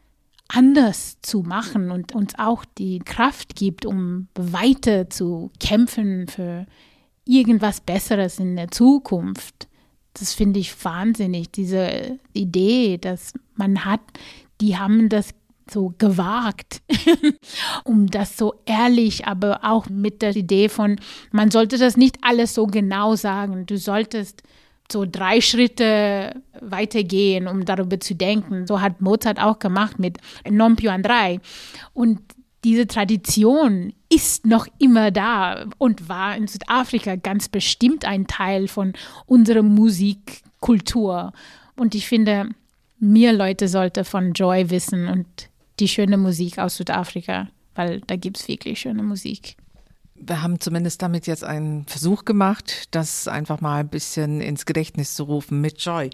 anders 0.49 1.19
zu 1.23 1.43
machen 1.43 1.91
und 1.91 2.15
uns 2.15 2.35
auch 2.39 2.65
die 2.65 2.99
Kraft 2.99 3.55
gibt, 3.55 3.87
um 3.87 4.27
weiter 4.35 5.09
zu 5.09 5.53
kämpfen 5.61 6.27
für 6.27 6.67
irgendwas 7.25 7.81
Besseres 7.81 8.41
in 8.41 8.57
der 8.57 8.71
Zukunft. 8.71 9.69
Das 10.15 10.35
finde 10.35 10.59
ich 10.59 10.85
wahnsinnig, 10.85 11.53
diese 11.53 12.19
Idee, 12.33 12.99
dass 12.99 13.33
man 13.55 13.85
hat, 13.85 14.01
die 14.61 14.77
haben 14.77 15.09
das 15.09 15.31
so 15.71 15.95
gewagt, 15.99 16.83
um 17.85 18.07
das 18.07 18.37
so 18.37 18.55
ehrlich, 18.67 19.27
aber 19.27 19.61
auch 19.63 19.89
mit 19.89 20.23
der 20.23 20.35
Idee 20.37 20.69
von, 20.69 21.01
man 21.31 21.51
sollte 21.51 21.79
das 21.79 21.97
nicht 21.97 22.19
alles 22.23 22.55
so 22.55 22.67
genau 22.67 23.17
sagen. 23.17 23.67
Du 23.67 23.79
solltest 23.79 24.43
so 24.91 25.07
drei 25.07 25.41
Schritte 25.41 26.43
weitergehen, 26.61 27.47
um 27.47 27.65
darüber 27.65 28.01
zu 28.01 28.15
denken. 28.15 28.67
So 28.67 28.81
hat 28.81 29.01
Mozart 29.01 29.41
auch 29.41 29.59
gemacht 29.59 29.99
mit 29.99 30.19
Non 30.49 30.77
più 30.77 30.91
andrai. 30.91 31.41
Und 31.95 32.21
diese 32.65 32.87
Tradition 32.87 33.93
ist 34.09 34.47
noch 34.47 34.67
immer 34.79 35.11
da 35.11 35.67
und 35.79 36.09
war 36.09 36.37
in 36.37 36.47
Südafrika 36.47 37.17
ganz 37.17 37.49
bestimmt 37.49 38.05
ein 38.05 38.27
Teil 38.27 38.69
von 38.69 38.93
unserer 39.27 39.63
Musikkultur. 39.63 41.33
Und 41.77 41.95
ich 41.95 42.07
finde, 42.07 42.51
mehr 42.99 43.33
Leute 43.33 43.69
sollten 43.69 44.05
von 44.05 44.33
Joy 44.33 44.71
wissen 44.71 45.09
und 45.09 45.50
die 45.81 45.89
schöne 45.89 46.17
Musik 46.17 46.59
aus 46.59 46.77
Südafrika, 46.77 47.49
weil 47.75 48.01
da 48.03 48.17
gibt 48.17 48.39
es 48.39 48.49
wirklich 48.49 48.81
schöne 48.81 49.03
Musik. 49.03 49.57
Wir 50.23 50.43
haben 50.43 50.61
zumindest 50.61 51.01
damit 51.01 51.27
jetzt 51.27 51.45
einen 51.45 51.87
Versuch 51.87 52.27
gemacht, 52.27 52.89
das 52.91 53.27
einfach 53.27 53.63
mal 53.63 53.81
ein 53.81 53.89
bisschen 53.89 54.43
ins 54.43 54.67
Gedächtnis 54.67 55.15
zu 55.15 55.25
rufen 55.25 55.63
mit 55.63 55.81
Joy. 55.81 56.11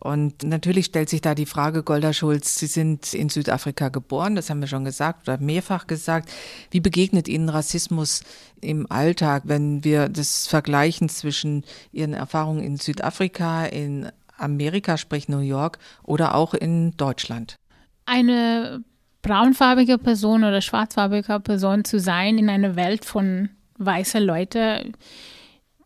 Und 0.00 0.42
natürlich 0.42 0.86
stellt 0.86 1.10
sich 1.10 1.20
da 1.20 1.34
die 1.34 1.46
Frage, 1.46 1.82
Golda 1.82 2.14
Schulz, 2.14 2.58
Sie 2.58 2.66
sind 2.66 3.12
in 3.12 3.28
Südafrika 3.28 3.90
geboren, 3.90 4.34
das 4.34 4.48
haben 4.48 4.60
wir 4.60 4.68
schon 4.68 4.86
gesagt 4.86 5.28
oder 5.28 5.38
mehrfach 5.38 5.86
gesagt. 5.86 6.30
Wie 6.70 6.80
begegnet 6.80 7.28
Ihnen 7.28 7.50
Rassismus 7.50 8.22
im 8.62 8.90
Alltag, 8.90 9.42
wenn 9.44 9.84
wir 9.84 10.08
das 10.08 10.46
vergleichen 10.46 11.10
zwischen 11.10 11.64
Ihren 11.92 12.14
Erfahrungen 12.14 12.64
in 12.64 12.78
Südafrika, 12.78 13.66
in 13.66 14.10
Amerika, 14.38 14.96
sprich 14.96 15.28
New 15.28 15.40
York, 15.40 15.78
oder 16.02 16.34
auch 16.34 16.54
in 16.54 16.96
Deutschland? 16.96 17.58
Eine 18.06 18.82
braunfarbige 19.22 19.98
Person 19.98 20.44
oder 20.44 20.60
schwarzfarbige 20.60 21.40
Person 21.40 21.84
zu 21.84 21.98
sein 21.98 22.38
in 22.38 22.48
einer 22.50 22.76
Welt 22.76 23.04
von 23.04 23.48
weißen 23.78 24.22
Leuten, 24.22 24.92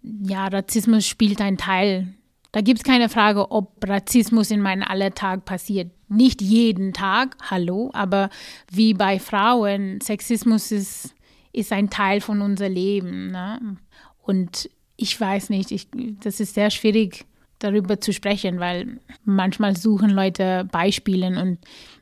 ja, 0.02 0.46
Rassismus 0.48 1.06
spielt 1.06 1.40
einen 1.40 1.58
Teil. 1.58 2.14
Da 2.52 2.60
gibt 2.60 2.78
es 2.78 2.84
keine 2.84 3.08
Frage, 3.08 3.50
ob 3.50 3.76
Rassismus 3.86 4.50
in 4.50 4.60
meinem 4.60 4.82
Alltag 4.82 5.44
passiert. 5.44 5.90
Nicht 6.08 6.40
jeden 6.40 6.92
Tag, 6.92 7.36
hallo, 7.50 7.90
aber 7.92 8.30
wie 8.70 8.94
bei 8.94 9.18
Frauen, 9.18 10.00
Sexismus 10.00 10.70
ist, 10.70 11.14
ist 11.52 11.72
ein 11.72 11.90
Teil 11.90 12.20
von 12.20 12.40
unser 12.40 12.68
Leben. 12.68 13.32
Ne? 13.32 13.76
Und 14.22 14.70
ich 14.96 15.20
weiß 15.20 15.50
nicht, 15.50 15.72
ich, 15.72 15.88
das 16.20 16.40
ist 16.40 16.54
sehr 16.54 16.70
schwierig 16.70 17.26
darüber 17.58 18.00
zu 18.00 18.12
sprechen, 18.12 18.60
weil 18.60 19.00
manchmal 19.24 19.76
suchen 19.76 20.10
Leute 20.10 20.68
Beispiele 20.70 21.40
und 21.40 21.58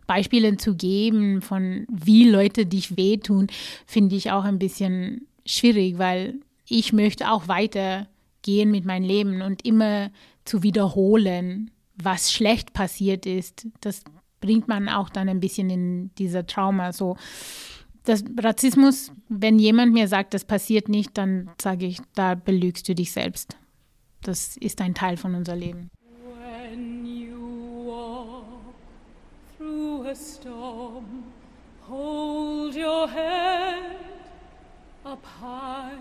Beispiele 0.07 0.57
zu 0.57 0.75
geben 0.75 1.41
von 1.43 1.87
wie 1.91 2.29
Leute 2.29 2.67
dich 2.67 2.97
wehtun, 2.97 3.49
finde 3.87 4.17
ich 4.17 4.31
auch 4.31 4.45
ein 4.45 4.59
bisschen 4.59 5.27
schwierig, 5.47 5.99
weil 5.99 6.35
ich 6.69 6.93
möchte 6.93 7.31
auch 7.31 7.49
weitergehen 7.49 8.71
mit 8.71 8.85
meinem 8.85 9.05
Leben 9.05 9.43
und 9.43 9.65
immer 9.65 10.11
zu 10.45 10.63
wiederholen, 10.63 11.71
was 11.97 12.33
schlecht 12.33 12.73
passiert 12.73 13.27
ist. 13.27 13.67
Das 13.81 14.03
bringt 14.41 14.69
man 14.69 14.89
auch 14.89 15.09
dann 15.09 15.29
ein 15.29 15.41
bisschen 15.41 15.71
in 15.71 16.11
dieser 16.17 16.47
Trauma. 16.47 16.93
So, 16.93 17.17
das 18.05 18.25
Rassismus, 18.39 19.11
wenn 19.29 19.59
jemand 19.59 19.93
mir 19.93 20.09
sagt, 20.09 20.35
das 20.35 20.45
passiert 20.45 20.89
nicht, 20.89 21.17
dann 21.17 21.51
sage 21.61 21.87
ich, 21.87 21.99
da 22.15 22.35
belügst 22.35 22.89
du 22.89 22.95
dich 22.95 23.13
selbst. 23.13 23.57
Das 24.23 24.57
ist 24.57 24.81
ein 24.81 24.95
Teil 24.95 25.17
von 25.17 25.35
unser 25.35 25.57
Leben. 25.57 25.91
A 30.07 30.15
storm, 30.15 31.33
hold 31.81 32.75
your 32.75 33.09
head 33.09 33.97
up 35.03 35.25
high 35.25 35.97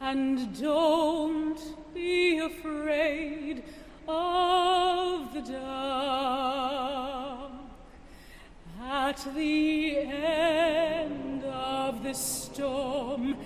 and 0.00 0.58
don't 0.58 1.60
be 1.92 2.38
afraid 2.38 3.62
of 4.08 5.34
the 5.34 5.42
dark. 5.42 7.50
At 8.82 9.34
the 9.34 9.98
end 9.98 11.44
of 11.44 12.02
the 12.02 12.14
storm 12.14 13.36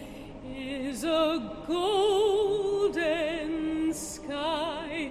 is 0.46 1.02
a 1.02 1.64
golden 1.66 3.02
sky 3.92 5.10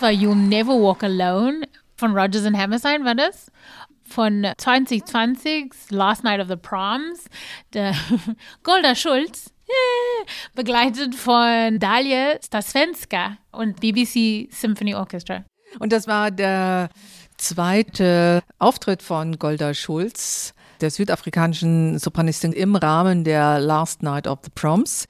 Das 0.00 0.06
war 0.08 0.14
You'll 0.14 0.34
Never 0.34 0.80
Walk 0.80 1.04
Alone 1.04 1.68
von 1.96 2.16
Rogers 2.16 2.46
and 2.46 2.56
Hammerstein, 2.56 3.04
war 3.04 3.14
das? 3.14 3.50
Von 4.04 4.46
2020, 4.56 5.74
Last 5.90 6.24
Night 6.24 6.40
of 6.40 6.48
the 6.48 6.56
Proms. 6.56 7.26
Der 7.74 7.94
Golda 8.62 8.94
Schulz 8.94 9.52
begleitet 10.54 11.14
von 11.14 11.78
Dalia 11.78 12.38
Stasvenska 12.42 13.36
und 13.52 13.78
BBC 13.80 14.48
Symphony 14.50 14.94
Orchestra. 14.94 15.44
Und 15.80 15.92
das 15.92 16.06
war 16.06 16.30
der 16.30 16.88
zweite 17.36 18.42
Auftritt 18.58 19.02
von 19.02 19.38
Golda 19.38 19.74
Schulz, 19.74 20.54
der 20.80 20.90
südafrikanischen 20.90 21.98
Sopranistin 21.98 22.54
im 22.54 22.74
Rahmen 22.74 23.22
der 23.22 23.60
Last 23.60 24.02
Night 24.02 24.26
of 24.26 24.38
the 24.44 24.50
Proms. 24.54 25.06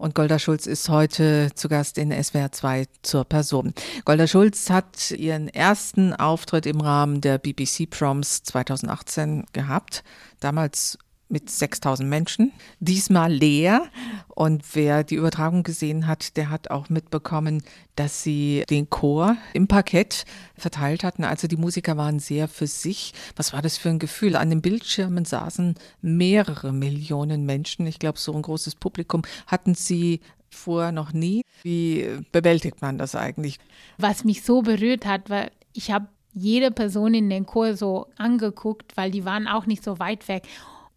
Und 0.00 0.14
Golda 0.14 0.38
Schulz 0.38 0.66
ist 0.66 0.88
heute 0.88 1.50
zu 1.54 1.68
Gast 1.68 1.98
in 1.98 2.10
SWR 2.10 2.50
2 2.50 2.86
zur 3.02 3.26
Person. 3.26 3.74
Golda 4.06 4.26
Schulz 4.26 4.70
hat 4.70 5.10
ihren 5.10 5.48
ersten 5.48 6.14
Auftritt 6.14 6.64
im 6.64 6.80
Rahmen 6.80 7.20
der 7.20 7.36
BBC 7.36 7.84
Proms 7.90 8.42
2018 8.44 9.44
gehabt. 9.52 10.02
Damals 10.40 10.96
mit 11.30 11.50
6000 11.50 12.08
Menschen, 12.08 12.52
diesmal 12.80 13.32
leer. 13.32 13.84
Und 14.28 14.64
wer 14.74 15.04
die 15.04 15.14
Übertragung 15.14 15.62
gesehen 15.62 16.06
hat, 16.06 16.36
der 16.36 16.50
hat 16.50 16.70
auch 16.70 16.88
mitbekommen, 16.88 17.62
dass 17.96 18.22
sie 18.22 18.64
den 18.68 18.90
Chor 18.90 19.36
im 19.52 19.68
Parkett 19.68 20.24
verteilt 20.56 21.04
hatten. 21.04 21.24
Also 21.24 21.46
die 21.46 21.56
Musiker 21.56 21.96
waren 21.96 22.18
sehr 22.18 22.48
für 22.48 22.66
sich. 22.66 23.12
Was 23.36 23.52
war 23.52 23.62
das 23.62 23.76
für 23.76 23.90
ein 23.90 23.98
Gefühl? 23.98 24.36
An 24.36 24.50
den 24.50 24.62
Bildschirmen 24.62 25.24
saßen 25.24 25.74
mehrere 26.02 26.72
Millionen 26.72 27.46
Menschen. 27.46 27.86
Ich 27.86 27.98
glaube, 27.98 28.18
so 28.18 28.32
ein 28.32 28.42
großes 28.42 28.74
Publikum 28.74 29.22
hatten 29.46 29.74
sie 29.74 30.20
vorher 30.50 30.92
noch 30.92 31.12
nie. 31.12 31.44
Wie 31.62 32.06
bewältigt 32.32 32.82
man 32.82 32.98
das 32.98 33.14
eigentlich? 33.14 33.58
Was 33.98 34.24
mich 34.24 34.42
so 34.42 34.62
berührt 34.62 35.06
hat, 35.06 35.30
war, 35.30 35.50
ich 35.72 35.90
habe 35.90 36.08
jede 36.32 36.70
Person 36.70 37.14
in 37.14 37.28
den 37.28 37.46
Chor 37.46 37.76
so 37.76 38.06
angeguckt, 38.16 38.96
weil 38.96 39.10
die 39.10 39.24
waren 39.24 39.48
auch 39.48 39.66
nicht 39.66 39.82
so 39.82 39.98
weit 39.98 40.28
weg. 40.28 40.44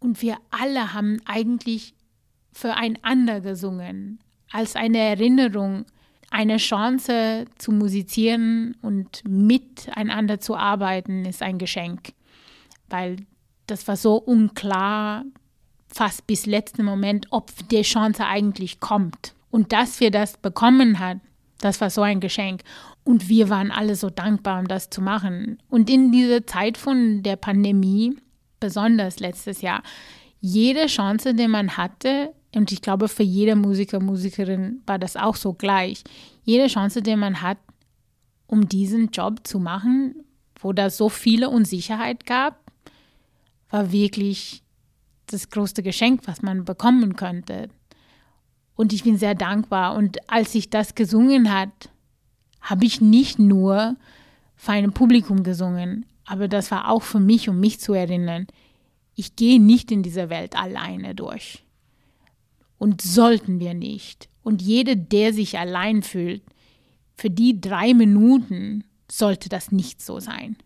Und 0.04 0.20
wir 0.20 0.36
alle 0.50 0.92
haben 0.92 1.16
eigentlich 1.24 1.94
füreinander 2.52 3.40
gesungen, 3.40 4.18
als 4.52 4.76
eine 4.76 4.98
Erinnerung, 4.98 5.86
eine 6.30 6.58
Chance 6.58 7.46
zu 7.56 7.72
musizieren 7.72 8.76
und 8.82 9.22
miteinander 9.26 10.40
zu 10.40 10.56
arbeiten, 10.56 11.24
ist 11.24 11.40
ein 11.40 11.56
Geschenk. 11.56 12.12
Weil 12.90 13.16
das 13.66 13.88
war 13.88 13.96
so 13.96 14.16
unklar, 14.16 15.24
fast 15.88 16.26
bis 16.26 16.44
letzten 16.44 16.84
Moment, 16.84 17.28
ob 17.30 17.50
die 17.70 17.80
Chance 17.80 18.26
eigentlich 18.26 18.80
kommt. 18.80 19.34
Und 19.50 19.72
dass 19.72 20.00
wir 20.00 20.10
das 20.10 20.36
bekommen 20.36 20.98
haben, 20.98 21.22
das 21.60 21.80
war 21.80 21.88
so 21.88 22.02
ein 22.02 22.20
Geschenk. 22.20 22.60
Und 23.04 23.30
wir 23.30 23.48
waren 23.48 23.70
alle 23.70 23.96
so 23.96 24.10
dankbar, 24.10 24.60
um 24.60 24.68
das 24.68 24.90
zu 24.90 25.00
machen. 25.00 25.62
Und 25.70 25.88
in 25.88 26.12
dieser 26.12 26.46
Zeit 26.46 26.76
von 26.76 27.22
der 27.22 27.36
Pandemie 27.36 28.18
besonders 28.64 29.20
letztes 29.20 29.60
Jahr, 29.60 29.82
jede 30.40 30.86
Chance, 30.86 31.34
die 31.34 31.48
man 31.48 31.76
hatte, 31.76 32.32
und 32.54 32.72
ich 32.72 32.80
glaube, 32.80 33.08
für 33.08 33.22
jede 33.22 33.56
Musiker, 33.56 34.00
Musikerin 34.00 34.80
war 34.86 34.98
das 34.98 35.16
auch 35.16 35.36
so 35.36 35.52
gleich, 35.52 36.02
jede 36.44 36.68
Chance, 36.68 37.02
die 37.02 37.14
man 37.14 37.42
hat, 37.42 37.58
um 38.46 38.66
diesen 38.66 39.10
Job 39.10 39.46
zu 39.46 39.58
machen, 39.58 40.24
wo 40.58 40.72
da 40.72 40.88
so 40.88 41.10
viele 41.10 41.50
Unsicherheit 41.50 42.24
gab, 42.24 42.58
war 43.68 43.92
wirklich 43.92 44.62
das 45.26 45.50
größte 45.50 45.82
Geschenk, 45.82 46.22
was 46.24 46.40
man 46.40 46.64
bekommen 46.64 47.16
könnte. 47.16 47.68
Und 48.76 48.94
ich 48.94 49.04
bin 49.04 49.18
sehr 49.18 49.34
dankbar. 49.34 49.94
Und 49.94 50.16
als 50.30 50.54
ich 50.54 50.70
das 50.70 50.94
gesungen 50.94 51.52
hat, 51.52 51.90
habe 52.62 52.86
ich 52.86 53.02
nicht 53.02 53.38
nur 53.38 53.96
für 54.56 54.72
ein 54.72 54.92
Publikum 54.92 55.42
gesungen, 55.42 56.06
aber 56.24 56.48
das 56.48 56.70
war 56.70 56.90
auch 56.90 57.02
für 57.02 57.20
mich, 57.20 57.48
um 57.48 57.60
mich 57.60 57.80
zu 57.80 57.92
erinnern, 57.92 58.46
ich 59.14 59.36
gehe 59.36 59.60
nicht 59.60 59.90
in 59.90 60.02
dieser 60.02 60.30
Welt 60.30 60.56
alleine 60.56 61.14
durch. 61.14 61.64
Und 62.78 63.00
sollten 63.00 63.60
wir 63.60 63.74
nicht. 63.74 64.28
Und 64.42 64.60
jeder, 64.60 64.94
der 64.96 65.32
sich 65.32 65.58
allein 65.58 66.02
fühlt, 66.02 66.42
für 67.16 67.30
die 67.30 67.60
drei 67.60 67.94
Minuten 67.94 68.84
sollte 69.10 69.48
das 69.48 69.72
nicht 69.72 70.02
so 70.02 70.20
sein. 70.20 70.56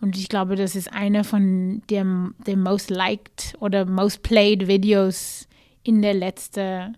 Und 0.00 0.18
ich 0.18 0.28
glaube, 0.28 0.56
das 0.56 0.76
ist 0.76 0.92
einer 0.92 1.24
von 1.24 1.82
den, 1.88 2.34
most 2.56 2.90
liked 2.90 3.54
oder 3.60 3.86
most 3.86 4.22
played 4.22 4.66
Videos 4.66 5.48
in 5.82 6.02
der 6.02 6.14
letzten 6.14 6.96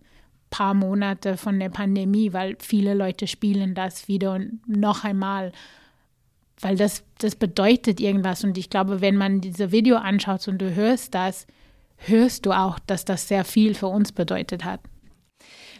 paar 0.50 0.74
Monate 0.74 1.36
von 1.36 1.60
der 1.60 1.68
Pandemie, 1.68 2.32
weil 2.32 2.56
viele 2.58 2.94
Leute 2.94 3.26
spielen 3.26 3.74
das 3.74 4.08
wieder 4.08 4.34
und 4.34 4.60
noch 4.66 5.04
einmal 5.04 5.52
weil 6.60 6.76
das, 6.76 7.04
das 7.18 7.34
bedeutet 7.34 8.00
irgendwas. 8.00 8.44
Und 8.44 8.58
ich 8.58 8.70
glaube, 8.70 9.00
wenn 9.00 9.16
man 9.16 9.40
dieses 9.40 9.72
Video 9.72 9.96
anschaut 9.96 10.46
und 10.48 10.58
du 10.58 10.74
hörst 10.74 11.14
das, 11.14 11.46
hörst 11.98 12.46
du 12.46 12.52
auch, 12.52 12.78
dass 12.78 13.04
das 13.04 13.28
sehr 13.28 13.44
viel 13.44 13.74
für 13.74 13.88
uns 13.88 14.12
bedeutet 14.12 14.64
hat. 14.64 14.80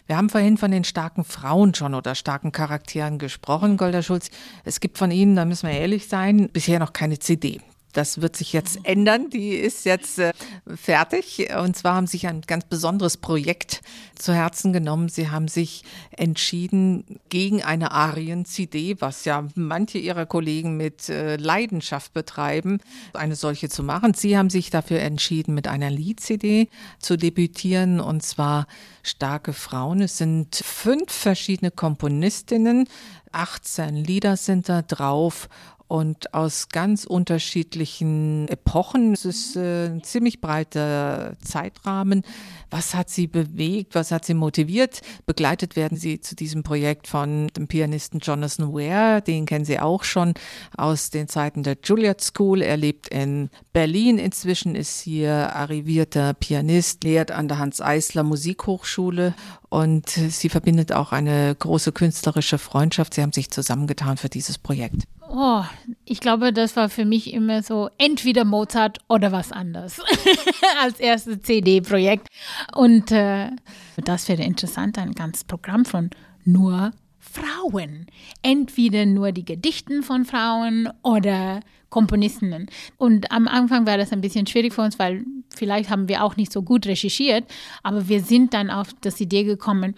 Wir 0.07 0.15
haben 0.15 0.29
vorhin 0.29 0.57
von 0.57 0.71
den 0.71 0.85
starken 0.85 1.25
Frauen 1.25 1.73
schon 1.73 1.93
oder 1.93 2.15
starken 2.15 2.53
Charakteren 2.53 3.19
gesprochen, 3.19 3.75
Golda 3.75 4.01
Schulz. 4.01 4.29
Es 4.63 4.79
gibt 4.79 4.97
von 4.97 5.11
Ihnen, 5.11 5.35
da 5.35 5.43
müssen 5.43 5.67
wir 5.67 5.77
ehrlich 5.77 6.07
sein, 6.07 6.49
bisher 6.53 6.79
noch 6.79 6.93
keine 6.93 7.19
CD. 7.19 7.59
Das 7.97 8.21
wird 8.21 8.35
sich 8.35 8.53
jetzt 8.53 8.77
ändern. 8.83 9.31
Die 9.31 9.55
ist 9.55 9.83
jetzt 9.83 10.19
äh, 10.19 10.31
fertig. 10.67 11.47
Und 11.59 11.75
zwar 11.75 11.95
haben 11.95 12.05
sich 12.05 12.27
ein 12.27 12.41
ganz 12.41 12.65
besonderes 12.65 13.17
Projekt 13.17 13.81
zu 14.13 14.35
Herzen 14.35 14.71
genommen. 14.71 15.09
Sie 15.09 15.31
haben 15.31 15.47
sich 15.47 15.83
entschieden 16.11 17.19
gegen 17.29 17.63
eine 17.63 17.91
Arien-CD, 17.91 18.97
was 18.99 19.25
ja 19.25 19.47
manche 19.55 19.97
Ihrer 19.97 20.27
Kollegen 20.27 20.77
mit 20.77 21.09
äh, 21.09 21.37
Leidenschaft 21.37 22.13
betreiben, 22.13 22.81
eine 23.13 23.35
solche 23.35 23.67
zu 23.67 23.81
machen. 23.81 24.13
Sie 24.13 24.37
haben 24.37 24.51
sich 24.51 24.69
dafür 24.69 24.99
entschieden, 24.99 25.55
mit 25.55 25.67
einer 25.67 25.89
Lied-CD 25.89 26.69
zu 26.99 27.17
debütieren. 27.17 27.99
Und 27.99 28.21
zwar 28.21 28.67
Starke 29.01 29.53
Frauen. 29.53 30.01
Es 30.01 30.19
sind 30.19 30.55
fünf 30.55 31.11
verschiedene 31.11 31.71
Komponistinnen. 31.71 32.87
18 33.31 33.95
Lieder 33.95 34.37
sind 34.37 34.69
da 34.69 34.83
drauf 34.83 35.49
und 35.87 36.33
aus 36.33 36.69
ganz 36.69 37.05
unterschiedlichen 37.05 38.47
Epochen. 38.49 39.13
Es 39.13 39.25
ist 39.25 39.55
äh, 39.55 39.87
ein 39.87 40.03
ziemlich 40.03 40.41
breiter 40.41 41.35
Zeitrahmen. 41.41 42.23
Was 42.69 42.93
hat 42.93 43.09
Sie 43.09 43.27
bewegt? 43.27 43.95
Was 43.95 44.11
hat 44.11 44.25
Sie 44.25 44.33
motiviert? 44.33 45.01
Begleitet 45.25 45.75
werden 45.75 45.97
Sie 45.97 46.19
zu 46.19 46.35
diesem 46.35 46.63
Projekt 46.63 47.07
von 47.07 47.47
dem 47.55 47.67
Pianisten 47.67 48.19
Jonathan 48.19 48.73
Ware. 48.73 49.21
Den 49.21 49.45
kennen 49.45 49.65
Sie 49.65 49.79
auch 49.79 50.03
schon 50.03 50.33
aus 50.75 51.09
den 51.09 51.29
Zeiten 51.29 51.63
der 51.63 51.77
Juilliard 51.81 52.21
School. 52.21 52.61
Er 52.61 52.75
lebt 52.75 53.07
in 53.07 53.49
Berlin. 53.71 54.17
Inzwischen 54.17 54.75
ist 54.75 54.99
hier 54.99 55.55
arrivierter 55.55 56.33
Pianist, 56.33 57.03
lehrt 57.03 57.31
an 57.31 57.47
der 57.47 57.59
Hans 57.59 57.79
Eisler 57.79 58.23
Musikhochschule 58.23 59.33
und 59.69 60.09
sie 60.09 60.49
verbindet 60.49 60.91
auch 60.93 61.11
eine 61.11 61.55
große 61.55 61.91
künstlerische 61.91 62.57
Freundschaft. 62.57 63.13
Sie 63.13 63.21
haben 63.21 63.33
sich 63.33 63.49
zusammengetan 63.51 64.17
für 64.17 64.29
dieses 64.29 64.57
Projekt. 64.57 65.03
Oh, 65.29 65.63
ich 66.05 66.19
glaube, 66.21 66.53
das 66.53 66.75
war 66.75 66.89
für 66.89 67.03
mich 67.03 67.33
immer 67.33 67.61
so 67.61 67.89
entweder 67.97 68.45
Mozart 68.45 68.99
oder 69.09 69.31
was 69.31 69.51
anderes 69.51 69.99
als 70.81 70.99
erstes 70.99 71.41
CD-Projekt. 71.41 72.27
Und 72.73 73.11
äh, 73.11 73.49
das 73.97 74.29
wäre 74.29 74.43
interessant, 74.43 74.97
ein 74.97 75.11
ganzes 75.11 75.43
Programm 75.43 75.83
von 75.83 76.09
nur 76.45 76.91
Frauen. 77.19 78.07
Entweder 78.41 79.05
nur 79.05 79.33
die 79.33 79.43
Gedichten 79.43 80.01
von 80.01 80.23
Frauen 80.23 80.89
oder 81.03 81.59
Komponistinnen. 81.89 82.67
Und 82.97 83.31
am 83.31 83.47
Anfang 83.47 83.85
war 83.85 83.97
das 83.97 84.13
ein 84.13 84.21
bisschen 84.21 84.47
schwierig 84.47 84.73
für 84.73 84.81
uns, 84.81 84.97
weil 84.97 85.25
vielleicht 85.53 85.89
haben 85.89 86.07
wir 86.07 86.23
auch 86.23 86.37
nicht 86.37 86.53
so 86.53 86.61
gut 86.61 86.85
recherchiert, 86.85 87.45
aber 87.83 88.07
wir 88.07 88.21
sind 88.21 88.53
dann 88.53 88.69
auf 88.69 88.89
das 89.01 89.19
Idee 89.19 89.43
gekommen, 89.43 89.95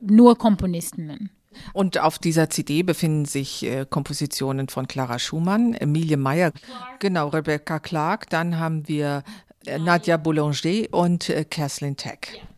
nur 0.00 0.36
Komponistinnen. 0.36 1.30
Und 1.72 1.98
auf 1.98 2.18
dieser 2.18 2.50
CD 2.50 2.82
befinden 2.82 3.24
sich 3.24 3.64
äh, 3.64 3.86
Kompositionen 3.88 4.68
von 4.68 4.86
Clara 4.86 5.18
Schumann, 5.18 5.74
Emilie 5.74 6.16
Meyer, 6.16 6.52
genau, 6.98 7.28
Rebecca 7.28 7.78
Clark. 7.78 8.28
Dann 8.30 8.58
haben 8.58 8.88
wir 8.88 9.22
äh, 9.66 9.78
Nadia 9.78 10.16
Boulanger 10.16 10.86
und 10.92 11.28
äh, 11.28 11.44
Kathleen 11.44 11.96
Tech. 11.96 12.18
Ja. 12.34 12.51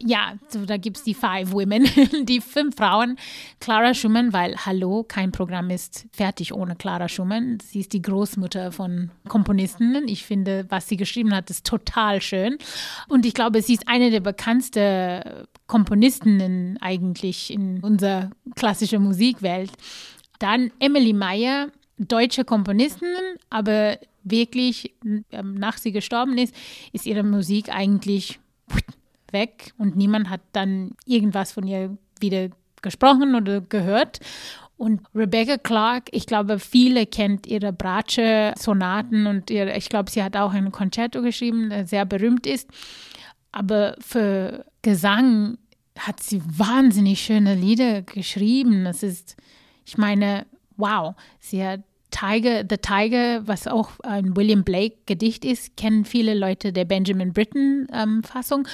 Ja, 0.00 0.34
so 0.48 0.66
da 0.66 0.76
gibt 0.76 0.98
es 0.98 1.04
die 1.04 1.14
Five 1.14 1.52
Women, 1.52 1.88
die 2.26 2.40
fünf 2.40 2.76
Frauen. 2.76 3.16
Clara 3.60 3.94
Schumann, 3.94 4.32
weil 4.32 4.56
hallo, 4.56 5.04
kein 5.04 5.32
Programm 5.32 5.70
ist 5.70 6.06
fertig 6.12 6.52
ohne 6.52 6.76
Clara 6.76 7.08
Schumann. 7.08 7.58
Sie 7.60 7.80
ist 7.80 7.92
die 7.92 8.02
Großmutter 8.02 8.72
von 8.72 9.10
Komponistinnen. 9.28 10.06
Ich 10.08 10.24
finde, 10.24 10.66
was 10.68 10.88
sie 10.88 10.96
geschrieben 10.96 11.34
hat, 11.34 11.48
ist 11.48 11.66
total 11.66 12.20
schön. 12.20 12.58
Und 13.08 13.24
ich 13.24 13.32
glaube, 13.32 13.62
sie 13.62 13.74
ist 13.74 13.88
eine 13.88 14.10
der 14.10 14.20
bekanntesten 14.20 15.46
Komponistinnen 15.66 16.78
eigentlich 16.80 17.52
in 17.52 17.80
unserer 17.80 18.30
klassischen 18.54 19.02
Musikwelt. 19.02 19.70
Dann 20.38 20.70
Emily 20.78 21.14
Meyer, 21.14 21.68
deutsche 21.98 22.44
Komponistin, 22.44 23.08
aber 23.48 23.98
wirklich, 24.22 24.94
ähm, 25.30 25.54
nach 25.54 25.78
sie 25.78 25.92
gestorben 25.92 26.36
ist, 26.36 26.54
ist 26.92 27.06
ihre 27.06 27.22
Musik 27.22 27.70
eigentlich 27.70 28.38
weg 29.32 29.72
und 29.78 29.96
niemand 29.96 30.30
hat 30.30 30.40
dann 30.52 30.92
irgendwas 31.04 31.52
von 31.52 31.66
ihr 31.66 31.96
wieder 32.20 32.48
gesprochen 32.82 33.34
oder 33.34 33.60
gehört. 33.60 34.20
Und 34.78 35.00
Rebecca 35.14 35.56
Clark, 35.56 36.08
ich 36.12 36.26
glaube, 36.26 36.58
viele 36.58 37.06
kennt 37.06 37.46
ihre 37.46 37.72
Bratsche 37.72 38.52
Sonaten 38.58 39.26
und 39.26 39.50
ihre, 39.50 39.74
ich 39.76 39.88
glaube, 39.88 40.10
sie 40.10 40.22
hat 40.22 40.36
auch 40.36 40.52
ein 40.52 40.70
Concerto 40.70 41.22
geschrieben, 41.22 41.70
der 41.70 41.86
sehr 41.86 42.04
berühmt 42.04 42.46
ist. 42.46 42.68
Aber 43.52 43.96
für 44.00 44.66
Gesang 44.82 45.56
hat 45.98 46.22
sie 46.22 46.42
wahnsinnig 46.44 47.22
schöne 47.22 47.54
Lieder 47.54 48.02
geschrieben. 48.02 48.84
Das 48.84 49.02
ist, 49.02 49.36
ich 49.86 49.96
meine, 49.96 50.44
wow, 50.76 51.14
sie 51.40 51.64
hat 51.64 51.80
Tiger, 52.10 52.64
The 52.68 52.76
Tiger, 52.76 53.46
was 53.46 53.66
auch 53.66 53.90
ein 54.02 54.36
William 54.36 54.62
Blake 54.62 54.96
Gedicht 55.06 55.44
ist, 55.44 55.76
kennen 55.76 56.04
viele 56.04 56.34
Leute 56.34 56.72
der 56.72 56.84
Benjamin 56.84 57.32
Britten 57.32 57.88
ähm, 57.92 58.22
Fassung. 58.22 58.68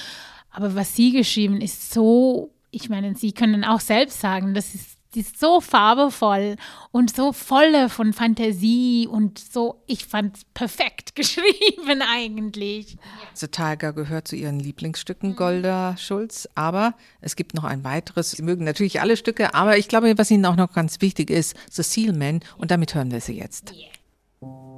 Aber 0.52 0.74
was 0.74 0.94
sie 0.94 1.12
geschrieben 1.12 1.60
ist 1.60 1.92
so, 1.92 2.50
ich 2.70 2.88
meine, 2.88 3.14
sie 3.14 3.32
können 3.32 3.64
auch 3.64 3.80
selbst 3.80 4.20
sagen, 4.20 4.54
das 4.54 4.74
ist 4.74 4.92
die 5.14 5.20
ist 5.20 5.38
so 5.38 5.60
farbevoll 5.60 6.56
und 6.90 7.14
so 7.14 7.32
voll 7.32 7.88
von 7.88 8.12
Fantasie 8.12 9.06
und 9.10 9.38
so, 9.38 9.82
ich 9.86 10.06
fand 10.06 10.36
es 10.36 10.44
perfekt 10.54 11.14
geschrieben 11.14 12.02
eigentlich. 12.02 12.96
The 13.34 13.48
Tiger 13.48 13.92
gehört 13.92 14.28
zu 14.28 14.36
ihren 14.36 14.58
Lieblingsstücken, 14.58 15.30
mhm. 15.30 15.36
Golda 15.36 15.96
Schulz, 15.98 16.48
aber 16.54 16.94
es 17.20 17.36
gibt 17.36 17.54
noch 17.54 17.64
ein 17.64 17.84
weiteres. 17.84 18.32
Sie 18.32 18.42
mögen 18.42 18.64
natürlich 18.64 19.00
alle 19.00 19.16
Stücke, 19.16 19.54
aber 19.54 19.76
ich 19.76 19.88
glaube, 19.88 20.16
was 20.16 20.30
Ihnen 20.30 20.46
auch 20.46 20.56
noch 20.56 20.72
ganz 20.72 21.00
wichtig 21.00 21.30
ist, 21.30 21.56
The 21.70 21.82
Seal 21.82 22.14
Man 22.14 22.40
und 22.56 22.70
damit 22.70 22.94
hören 22.94 23.10
wir 23.10 23.20
sie 23.20 23.36
jetzt. 23.38 23.74
Yeah. 23.74 24.71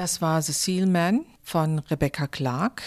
Das 0.00 0.22
war 0.22 0.40
Seal 0.40 0.86
Man 0.86 1.26
von 1.42 1.80
Rebecca 1.80 2.26
Clark. 2.26 2.80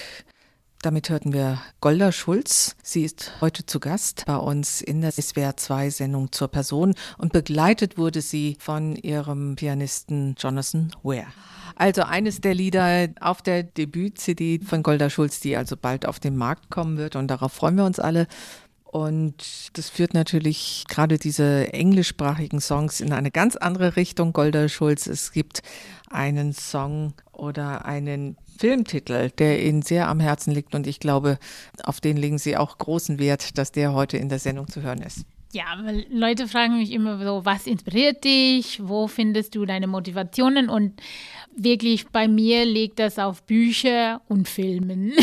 Damit 0.81 1.11
hörten 1.11 1.31
wir 1.31 1.61
Golda 1.80 2.11
Schulz. 2.11 2.76
Sie 2.81 3.03
ist 3.03 3.34
heute 3.40 3.68
zu 3.68 3.80
Gast 3.80 4.23
bei 4.26 4.35
uns 4.35 4.81
in 4.81 5.02
der 5.02 5.14
SWR2-Sendung 5.14 6.31
zur 6.31 6.48
Person 6.48 6.95
und 7.19 7.31
begleitet 7.31 7.99
wurde 7.99 8.22
sie 8.22 8.57
von 8.60 8.95
ihrem 8.95 9.56
Pianisten 9.56 10.34
Jonathan 10.40 10.91
Ware. 11.03 11.27
Also 11.76 12.02
eines 12.02 12.41
der 12.41 12.56
Lieder 12.56 13.10
auf 13.22 13.44
der 13.44 13.61
Debüt-CD 13.61 14.61
von 14.65 14.81
Golda 14.81 15.11
Schulz, 15.11 15.40
die 15.40 15.56
also 15.56 15.77
bald 15.77 16.07
auf 16.07 16.19
den 16.19 16.35
Markt 16.35 16.72
kommen 16.72 16.98
wird 16.98 17.15
und 17.15 17.27
darauf 17.27 17.53
freuen 17.53 17.77
wir 17.77 17.85
uns 17.85 17.99
alle. 17.99 18.26
Und 18.93 19.71
das 19.73 19.89
führt 19.89 20.13
natürlich 20.13 20.85
gerade 20.87 21.17
diese 21.17 21.73
englischsprachigen 21.73 22.61
Songs 22.61 23.01
in 23.01 23.11
eine 23.11 23.31
ganz 23.31 23.55
andere 23.55 23.95
Richtung. 23.95 24.33
Golda 24.33 24.69
Schulz, 24.69 25.07
es 25.07 25.31
gibt 25.31 25.63
einen 26.11 26.53
Song 26.53 27.15
oder 27.31 27.85
einen 27.85 28.37
Filmtitel, 28.59 29.31
der 29.31 29.65
Ihnen 29.65 29.81
sehr 29.81 30.09
am 30.09 30.19
Herzen 30.19 30.51
liegt. 30.51 30.75
Und 30.75 30.85
ich 30.85 30.99
glaube, 30.99 31.39
auf 31.83 32.01
den 32.01 32.17
legen 32.17 32.37
Sie 32.37 32.55
auch 32.55 32.77
großen 32.77 33.17
Wert, 33.17 33.57
dass 33.57 33.71
der 33.71 33.93
heute 33.93 34.17
in 34.17 34.29
der 34.29 34.37
Sendung 34.37 34.67
zu 34.67 34.83
hören 34.83 35.01
ist. 35.01 35.25
Ja, 35.53 35.77
weil 35.84 36.07
Leute 36.09 36.47
fragen 36.47 36.80
mich 36.80 36.91
immer 36.91 37.23
so, 37.23 37.45
was 37.45 37.67
inspiriert 37.67 38.23
dich? 38.23 38.80
Wo 38.81 39.07
findest 39.07 39.53
du 39.53 39.65
deine 39.65 39.85
Motivationen? 39.85 40.67
Und 40.67 40.99
wirklich 41.55 42.07
bei 42.07 42.27
mir 42.27 42.65
liegt 42.65 42.97
das 42.97 43.19
auf 43.19 43.43
Bücher 43.43 44.21
und 44.27 44.49
Filmen. 44.49 45.13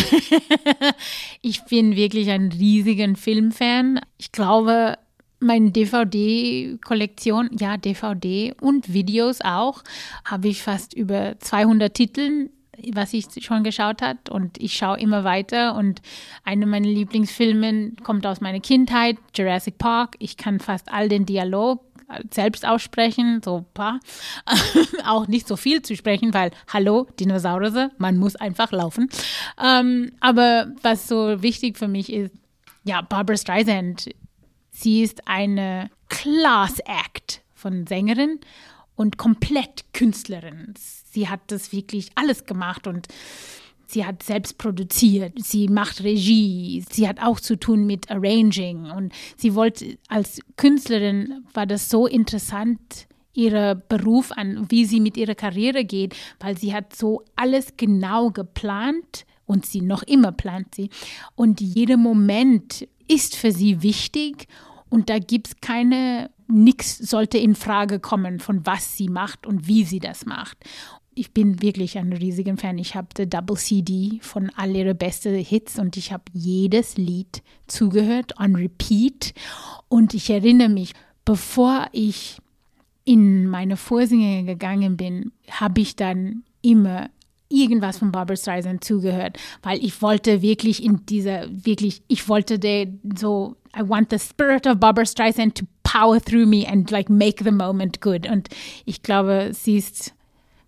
ich 1.43 1.65
bin 1.65 1.97
wirklich 1.97 2.31
ein 2.31 2.53
riesiger 2.53 3.13
Filmfan. 3.17 4.01
Ich 4.19 4.31
glaube, 4.31 4.99
meine 5.41 5.73
DVD-Kollektion, 5.73 7.51
ja, 7.59 7.77
DVD 7.77 8.55
und 8.61 8.93
Videos 8.93 9.41
auch, 9.41 9.83
habe 10.25 10.47
ich 10.47 10.63
fast 10.63 10.95
über 10.95 11.41
200 11.41 11.93
Titeln 11.93 12.51
was 12.95 13.13
ich 13.13 13.27
schon 13.45 13.65
geschaut 13.65 14.03
hat 14.03 14.29
und 14.29 14.61
ich 14.61 14.75
schaue 14.75 14.99
immer 14.99 15.25
weiter 15.25 15.75
und 15.75 16.03
einer 16.45 16.67
meiner 16.67 16.89
Lieblingsfilme 16.89 17.93
kommt 18.03 18.27
aus 18.27 18.41
meiner 18.41 18.61
Kindheit, 18.61 19.17
Jurassic 19.35 19.79
Park. 19.79 20.17
Ich 20.19 20.37
kann 20.37 20.61
fast 20.61 20.93
all 20.93 21.09
den 21.09 21.27
Dialog 21.27 21.83
selbst 22.33 22.67
aussprechen, 22.67 23.41
so 23.45 23.65
paar. 23.75 24.01
auch 25.05 25.29
nicht 25.29 25.47
so 25.47 25.57
viel 25.57 25.83
zu 25.83 25.97
sprechen, 25.97 26.35
weil 26.35 26.51
hallo, 26.73 27.07
Dinosaurier, 27.19 27.91
man 27.99 28.17
muss 28.19 28.37
einfach 28.37 28.73
laufen. 28.73 29.09
Ähm, 29.63 30.13
aber 30.21 30.73
was 30.83 31.09
so 31.09 31.43
wichtig 31.43 31.79
für 31.79 31.89
mich 31.89 32.13
ist, 32.13 32.35
ja, 32.85 33.03
Barbara 33.03 33.37
Streisand, 33.37 34.11
sie 34.71 35.03
ist 35.03 35.29
eine 35.29 35.91
Class 36.09 36.79
Act 36.81 37.43
von 37.55 37.87
Sängerin 37.87 38.41
und 39.01 39.17
komplett 39.17 39.95
Künstlerin. 39.95 40.75
Sie 40.77 41.27
hat 41.27 41.41
das 41.47 41.73
wirklich 41.73 42.11
alles 42.17 42.45
gemacht 42.45 42.87
und 42.87 43.09
sie 43.87 44.05
hat 44.05 44.23
selbst 44.23 44.59
produziert, 44.59 45.33
sie 45.43 45.69
macht 45.69 46.05
Regie, 46.05 46.85
sie 46.93 47.09
hat 47.09 47.19
auch 47.23 47.41
zu 47.41 47.59
tun 47.59 47.87
mit 47.87 48.11
Arranging 48.11 48.91
und 48.91 49.15
sie 49.39 49.55
wollte 49.55 49.97
als 50.09 50.41
Künstlerin 50.57 51.47
war 51.55 51.67
das 51.67 51.89
so 51.89 52.07
interessant 52.07 53.09
ihrer 53.33 53.75
Beruf 53.75 54.33
an, 54.33 54.67
wie 54.69 54.85
sie 54.85 55.01
mit 55.01 55.17
ihrer 55.17 55.35
Karriere 55.35 55.87
geht, 55.87 56.15
weil 56.39 56.59
sie 56.59 56.75
hat 56.75 56.95
so 56.95 57.25
alles 57.37 57.79
genau 57.79 58.31
geplant 58.31 59.25
und 59.47 59.65
sie 59.65 59.81
noch 59.81 60.03
immer 60.03 60.33
plant 60.33 60.75
sie 60.75 60.91
und 61.37 61.63
jeder 61.63 61.97
Moment 61.97 62.87
ist 63.09 63.35
für 63.35 63.51
sie 63.51 63.83
wichtig 63.83 64.47
und 64.91 65.09
da 65.09 65.19
gibt 65.19 65.47
es 65.49 65.57
keine 65.63 66.29
nichts 66.51 66.99
sollte 66.99 67.39
in 67.39 67.55
Frage 67.55 68.01
kommen 68.01 68.41
von 68.41 68.65
was 68.67 68.97
sie 68.97 69.09
macht 69.09 69.47
und 69.47 69.67
wie 69.67 69.85
sie 69.85 70.01
das 70.01 70.27
macht 70.27 70.59
ich 71.15 71.33
bin 71.33 71.61
wirklich 71.61 71.99
ein 71.99 72.13
riesiger 72.13 72.57
Fan. 72.57 72.79
Ich 72.79 72.95
habe 72.95 73.09
die 73.17 73.29
Double 73.29 73.57
CD 73.57 74.19
von 74.23 74.51
all 74.57 74.75
ihre 74.75 74.95
besten 74.95 75.35
Hits 75.35 75.79
und 75.79 75.97
ich 75.97 76.13
habe 76.13 76.25
jedes 76.33 76.97
Lied 76.97 77.43
zugehört 77.67 78.39
on 78.41 78.57
repeat. 78.57 79.35
Und 79.89 80.15
ich 80.15 80.31
erinnere 80.31 80.69
mich, 80.69 80.95
bevor 81.25 81.89
ich 81.93 82.39
in 83.05 83.47
meine 83.49 83.77
Vorsänge 83.77 84.45
gegangen 84.45 84.97
bin, 84.97 85.33
habe 85.51 85.81
ich 85.81 85.97
dann 85.97 86.45
immer 86.63 87.11
irgendwas 87.51 87.99
von 87.99 88.13
Barbara 88.13 88.37
Streisand 88.37 88.85
zugehört, 88.85 89.37
weil 89.63 89.85
ich 89.85 90.01
wollte 90.01 90.41
wirklich 90.41 90.83
in 90.83 91.05
dieser, 91.05 91.47
wirklich, 91.51 92.03
ich 92.07 92.29
wollte 92.29 92.59
der, 92.59 92.87
so, 93.19 93.57
I 93.77 93.87
want 93.87 94.11
the 94.11 94.19
spirit 94.19 94.67
of 94.67 94.79
Barbara 94.79 95.05
Streisand 95.05 95.59
to 95.59 95.65
power 95.91 96.21
through 96.21 96.47
me 96.47 96.65
and 96.67 96.91
like 96.91 97.11
make 97.11 97.43
the 97.43 97.51
moment 97.51 98.01
good. 98.01 98.29
Und 98.29 98.49
ich 98.85 99.03
glaube, 99.03 99.51
sie 99.53 99.79
ist 99.79 100.15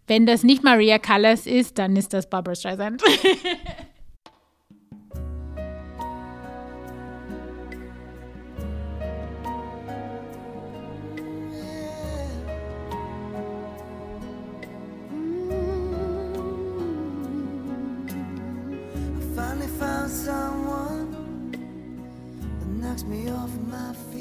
wenn 0.09 0.27
das 0.27 0.43
nicht 0.43 0.65
Maria 0.65 0.99
Callas 0.99 1.47
ist, 1.47 1.79
dann 1.79 1.97
ist 1.97 2.13
das 2.13 2.29
Barbara 2.29 2.57
Streisand. 2.57 3.03
me 23.13 23.29
off 23.29 23.51
my 23.71 23.93
feet. 24.11 24.12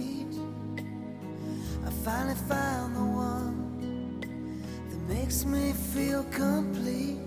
Finally 2.03 2.35
found 2.49 2.95
the 2.95 3.03
one 3.03 4.19
that 4.89 4.99
makes 5.13 5.45
me 5.45 5.71
feel 5.93 6.23
complete. 6.31 7.19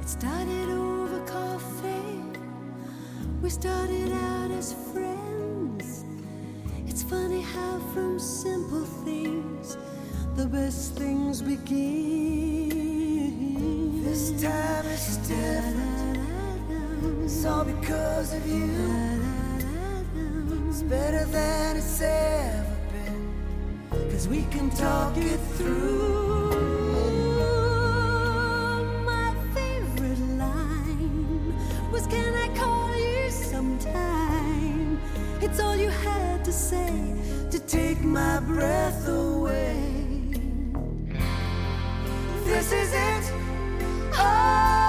It 0.00 0.08
started 0.08 0.68
over 0.70 1.24
coffee. 1.24 2.20
We 3.40 3.48
started 3.48 4.10
out 4.10 4.50
as 4.50 4.74
friends. 4.92 6.04
It's 6.88 7.04
funny 7.04 7.42
how 7.42 7.78
from 7.94 8.18
simple 8.18 8.84
things 9.04 9.76
the 10.34 10.46
best 10.46 10.96
things 10.96 11.42
begin. 11.42 12.72
This 14.02 14.32
time 14.42 14.86
it's 14.86 15.18
different. 15.18 16.18
It's 17.22 17.44
all 17.44 17.64
because 17.64 18.34
of 18.34 18.44
you. 18.48 19.22
It's 20.68 20.82
better 20.82 21.24
than 21.26 21.76
it's 21.76 22.00
ever 22.00 22.71
Cause 23.92 24.26
we 24.26 24.42
can 24.50 24.70
talk 24.70 25.16
it 25.18 25.38
through. 25.56 26.50
My 29.04 29.34
favorite 29.54 30.20
line 30.38 31.54
was 31.92 32.06
Can 32.06 32.34
I 32.34 32.48
call 32.56 32.96
you 32.96 33.30
sometime? 33.30 34.98
It's 35.42 35.60
all 35.60 35.76
you 35.76 35.90
had 35.90 36.42
to 36.46 36.52
say 36.52 37.14
to 37.50 37.58
take 37.58 38.00
my 38.02 38.40
breath 38.40 39.06
away. 39.08 39.76
This 42.44 42.72
is 42.72 42.92
it. 42.94 43.32
Oh, 44.14 44.81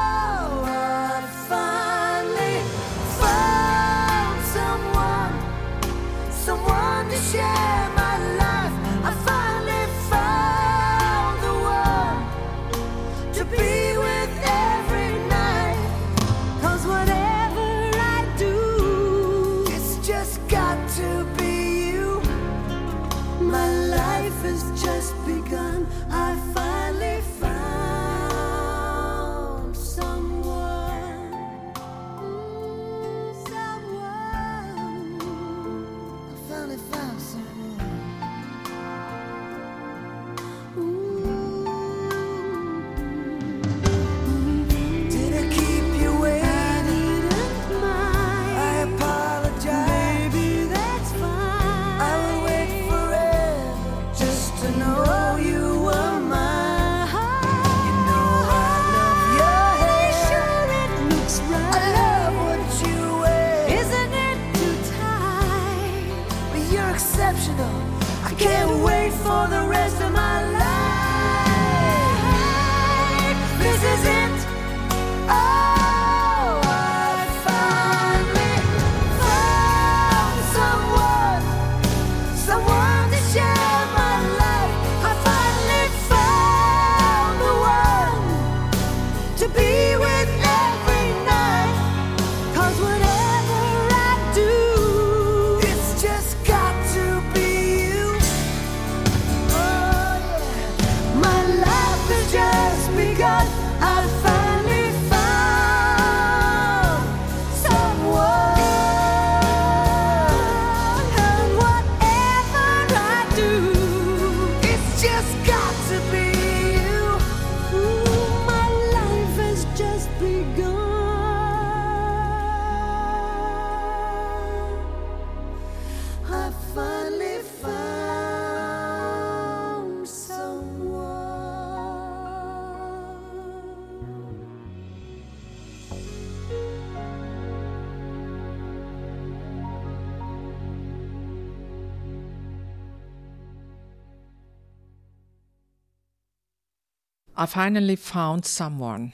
I 147.44 147.46
Finally 147.46 147.98
Found 147.98 148.46
Someone. 148.46 149.12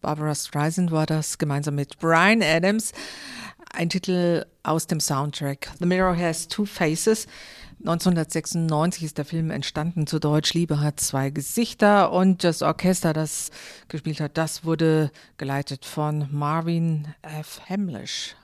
Barbara 0.00 0.34
Streisand 0.34 0.92
war 0.92 1.04
das 1.04 1.36
gemeinsam 1.36 1.74
mit 1.74 1.98
Brian 1.98 2.42
Adams. 2.42 2.92
Ein 3.74 3.90
Titel 3.90 4.46
aus 4.62 4.86
dem 4.86 4.98
Soundtrack 4.98 5.70
The 5.78 5.84
Mirror 5.84 6.16
Has 6.16 6.48
Two 6.48 6.64
Faces. 6.64 7.26
1996 7.80 9.02
ist 9.02 9.18
der 9.18 9.26
Film 9.26 9.50
entstanden, 9.50 10.06
zu 10.06 10.18
Deutsch 10.18 10.54
Liebe 10.54 10.80
hat 10.80 11.00
zwei 11.00 11.28
Gesichter 11.28 12.12
und 12.12 12.44
das 12.44 12.62
Orchester, 12.62 13.12
das 13.12 13.50
gespielt 13.88 14.20
hat, 14.20 14.38
das 14.38 14.64
wurde 14.64 15.10
geleitet 15.36 15.84
von 15.84 16.28
Marvin 16.30 17.08
F. 17.20 17.60
Hamlish. 17.68 18.36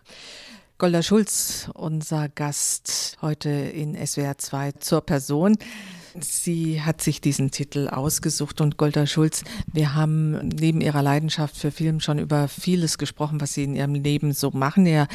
Golda 0.76 1.02
Schulz, 1.02 1.70
unser 1.72 2.28
Gast 2.28 3.16
heute 3.22 3.48
in 3.48 3.96
SWR 4.06 4.36
2 4.36 4.72
zur 4.72 5.00
Person. 5.00 5.56
Sie 6.20 6.82
hat 6.82 7.00
sich 7.00 7.20
diesen 7.20 7.50
Titel 7.50 7.88
ausgesucht 7.88 8.60
und 8.60 8.76
Golda 8.76 9.06
Schulz, 9.06 9.44
wir 9.72 9.94
haben 9.94 10.48
neben 10.48 10.80
ihrer 10.80 11.02
Leidenschaft 11.02 11.56
für 11.56 11.70
Film 11.70 12.00
schon 12.00 12.18
über 12.18 12.48
vieles 12.48 12.98
gesprochen, 12.98 13.40
was 13.40 13.54
Sie 13.54 13.64
in 13.64 13.74
Ihrem 13.74 13.94
Leben 13.94 14.32
so 14.32 14.50
machen. 14.50 14.86
Ja, 14.86 15.06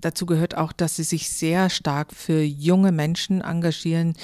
dazu 0.00 0.26
gehört 0.26 0.56
auch, 0.56 0.72
dass 0.72 0.96
Sie 0.96 1.04
sich 1.04 1.30
sehr 1.30 1.70
stark 1.70 2.12
für 2.12 2.42
junge 2.42 2.92
Menschen 2.92 3.40
engagieren, 3.40 4.14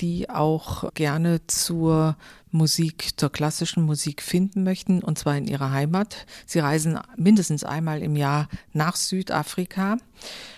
die 0.00 0.30
auch 0.30 0.92
gerne 0.94 1.46
zur 1.46 2.16
Musik, 2.52 3.10
zur 3.16 3.30
klassischen 3.30 3.84
Musik 3.84 4.22
finden 4.22 4.64
möchten, 4.64 5.02
und 5.02 5.18
zwar 5.18 5.36
in 5.36 5.46
ihrer 5.46 5.70
Heimat. 5.70 6.26
Sie 6.46 6.58
reisen 6.58 6.98
mindestens 7.16 7.64
einmal 7.64 8.02
im 8.02 8.16
Jahr 8.16 8.48
nach 8.72 8.96
Südafrika 8.96 9.98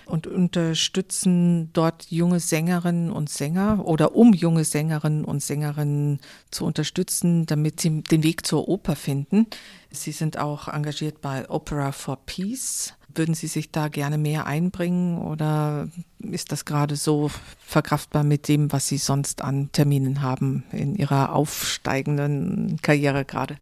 und 0.07 0.27
unterstützen 0.27 1.71
dort 1.73 2.11
junge 2.11 2.41
Sängerinnen 2.41 3.11
und 3.11 3.31
Sänger 3.31 3.85
oder 3.85 4.15
um 4.15 4.33
junge 4.35 4.65
Sängerinnen 4.65 5.25
und 5.25 5.43
Sängerinnen 5.43 6.21
zu 6.51 6.65
unterstützen, 6.65 7.47
damit 7.47 7.81
sie 7.81 8.03
den 8.03 8.23
Weg 8.23 8.47
zur 8.47 8.69
Oper 8.69 8.97
finden. 8.97 9.47
Sie 9.91 10.13
sind 10.13 10.39
auch 10.39 10.69
engagiert 10.69 11.21
bei 11.21 11.49
Opera 11.49 11.93
for 11.93 12.19
Peace. 12.27 12.95
Würden 13.15 13.35
Sie 13.35 13.47
sich 13.47 13.71
da 13.71 13.89
gerne 13.89 14.19
mehr 14.19 14.47
einbringen 14.47 15.19
oder 15.19 15.89
ist 16.21 16.53
das 16.53 16.65
gerade 16.65 16.97
so 16.97 17.31
verkraftbar 17.59 18.25
mit 18.25 18.49
dem, 18.49 18.73
was 18.73 18.89
Sie 18.89 18.99
sonst 18.99 19.43
an 19.43 19.71
Terminen 19.73 20.23
haben 20.23 20.65
in 20.73 20.95
Ihrer 20.95 21.35
aufsteigenden 21.35 22.79
Karriere 22.83 23.25
gerade? 23.25 23.57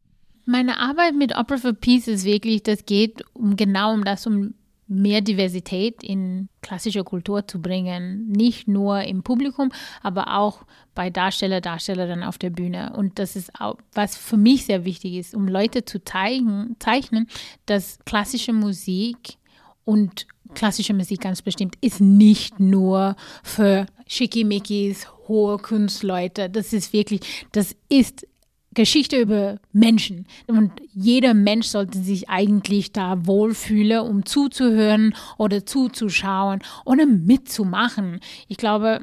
Meine 0.47 0.79
Arbeit 0.79 1.15
mit 1.15 1.37
Opera 1.37 1.59
for 1.59 1.73
Peace 1.73 2.09
ist 2.09 2.25
wirklich, 2.25 2.63
das 2.63 2.85
geht 2.85 3.25
um 3.35 3.57
genau 3.57 3.93
um 3.93 4.05
das, 4.05 4.27
um 4.27 4.55
mehr 4.91 5.21
Diversität 5.21 6.03
in 6.03 6.49
klassische 6.63 7.05
Kultur 7.05 7.47
zu 7.47 7.63
bringen. 7.63 8.29
Nicht 8.29 8.67
nur 8.67 9.03
im 9.03 9.23
Publikum, 9.23 9.71
aber 10.03 10.37
auch 10.37 10.65
bei 10.97 11.11
Darsteller, 11.11 11.61
Darstellerinnen 11.61 12.25
auf 12.25 12.39
der 12.39 12.51
Bühne. 12.51 12.93
Und 12.97 13.21
das 13.21 13.37
ist 13.37 13.61
auch, 13.61 13.77
was 13.95 14.17
für 14.17 14.37
mich 14.37 14.67
sehr 14.67 14.85
wichtig 14.85 15.15
ist, 15.15 15.35
um 15.35 15.47
Leute 15.47 15.85
zu 15.85 16.03
zeigen, 16.03 16.75
zeichnen, 16.81 17.29
dass 17.67 18.01
klassische 18.05 18.53
Musik 18.53 19.37
und 19.85 20.27
klassische 20.55 20.95
Musik 20.95 21.21
ganz 21.21 21.43
bestimmt 21.43 21.77
ist 21.81 22.01
nicht 22.01 22.61
nur 22.61 23.17
für 23.43 23.87
Schickimickis, 24.07 25.07
hohe 25.29 25.59
Kunstleute. 25.59 26.51
Das 26.51 26.73
ist 26.73 26.93
wirklich, 26.93 27.21
das 27.53 27.77
ist 27.89 28.27
Geschichte 28.75 29.21
über 29.21 29.59
Menschen. 29.73 30.27
Und 30.47 30.73
jeder 30.93 31.35
Mensch 31.35 31.67
sollte 31.67 31.99
sich 31.99 32.29
eigentlich 32.29 32.93
da 32.93 33.27
wohlfühlen, 33.27 34.01
um 34.01 34.25
zuzuhören 34.25 35.15
oder 35.39 35.67
zuzuschauen 35.67 36.61
oder 36.85 37.07
mitzumachen. 37.07 38.21
Ich 38.49 38.57
glaube, 38.57 39.01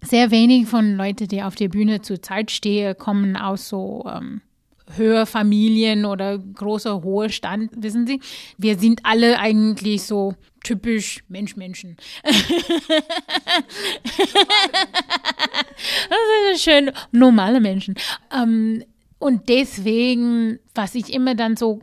sehr 0.00 0.30
wenig 0.30 0.68
von 0.68 0.96
Leuten, 0.96 1.28
die 1.28 1.42
auf 1.42 1.54
der 1.54 1.68
Bühne 1.68 2.00
zurzeit 2.00 2.50
stehen, 2.50 2.96
kommen 2.96 3.36
aus 3.36 3.68
so 3.68 4.04
ähm, 4.10 4.40
Hörfamilien 4.96 6.04
oder 6.04 6.38
großer 6.38 7.02
hoher 7.02 7.28
Stand, 7.28 7.70
wissen 7.76 8.06
Sie. 8.06 8.20
Wir 8.58 8.78
sind 8.78 9.00
alle 9.04 9.38
eigentlich 9.38 10.02
so 10.02 10.34
typisch 10.62 11.24
Mensch-Menschen. 11.28 11.96
das 12.22 12.34
ist 16.52 16.62
schön, 16.62 16.90
normale 17.12 17.60
Menschen. 17.60 17.94
Ähm, 18.32 18.82
und 19.18 19.48
deswegen, 19.48 20.58
was 20.74 20.94
ich 20.94 21.12
immer 21.12 21.34
dann 21.34 21.56
so 21.56 21.80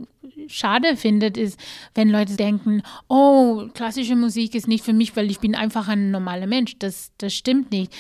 schade 0.48 0.96
finde, 0.96 1.28
ist, 1.28 1.60
wenn 1.96 2.10
Leute 2.10 2.36
denken, 2.36 2.84
oh, 3.08 3.68
klassische 3.74 4.16
Musik 4.16 4.54
ist 4.54 4.68
nicht 4.68 4.84
für 4.84 4.94
mich, 4.94 5.16
weil 5.16 5.32
ich 5.32 5.40
bin 5.40 5.56
einfach 5.56 5.88
ein 5.88 6.12
normaler 6.12 6.48
Mensch. 6.48 6.78
Das, 6.78 7.12
das 7.18 7.34
stimmt 7.34 7.72
nicht. 7.72 7.94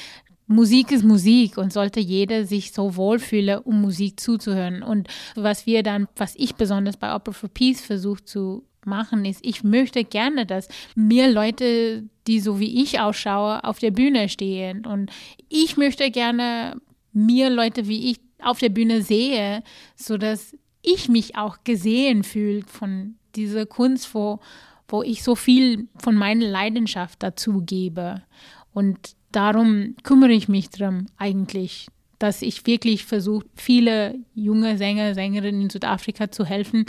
Musik 0.47 0.91
ist 0.91 1.03
Musik 1.03 1.57
und 1.57 1.71
sollte 1.71 1.99
jeder 1.99 2.45
sich 2.45 2.73
so 2.73 2.95
wohlfühlen, 2.95 3.59
um 3.59 3.81
Musik 3.81 4.19
zuzuhören. 4.19 4.83
Und 4.83 5.07
was 5.35 5.65
wir 5.65 5.83
dann, 5.83 6.07
was 6.15 6.35
ich 6.35 6.55
besonders 6.55 6.97
bei 6.97 7.15
Opera 7.15 7.33
for 7.33 7.49
Peace 7.49 7.81
versuche 7.81 8.25
zu 8.25 8.65
machen, 8.85 9.25
ist, 9.25 9.45
ich 9.45 9.63
möchte 9.63 10.03
gerne, 10.03 10.45
dass 10.45 10.67
mehr 10.95 11.31
Leute, 11.31 12.03
die 12.27 12.39
so 12.39 12.59
wie 12.59 12.81
ich 12.81 12.99
ausschaue, 12.99 13.63
auf 13.63 13.79
der 13.79 13.91
Bühne 13.91 14.27
stehen. 14.29 14.85
Und 14.85 15.11
ich 15.47 15.77
möchte 15.77 16.11
gerne 16.11 16.75
mehr 17.13 17.49
Leute 17.49 17.87
wie 17.87 18.11
ich 18.11 18.19
auf 18.41 18.59
der 18.59 18.69
Bühne 18.69 19.01
sehe, 19.01 19.63
sodass 19.95 20.55
ich 20.81 21.09
mich 21.09 21.35
auch 21.35 21.57
gesehen 21.63 22.23
fühle 22.23 22.63
von 22.65 23.15
dieser 23.35 23.65
Kunst, 23.65 24.13
wo, 24.13 24.39
wo 24.87 25.03
ich 25.03 25.23
so 25.23 25.35
viel 25.35 25.87
von 25.97 26.15
meiner 26.15 26.47
Leidenschaft 26.47 27.21
dazu 27.23 27.61
gebe. 27.63 28.23
Und 28.73 29.15
darum 29.31 29.95
kümmere 30.03 30.31
ich 30.31 30.47
mich 30.47 30.69
drum 30.69 31.07
eigentlich, 31.17 31.87
dass 32.19 32.41
ich 32.41 32.65
wirklich 32.67 33.05
versuche, 33.05 33.45
viele 33.55 34.15
junge 34.35 34.77
Sänger, 34.77 35.13
Sängerinnen 35.13 35.63
in 35.63 35.69
Südafrika 35.69 36.31
zu 36.31 36.45
helfen 36.45 36.85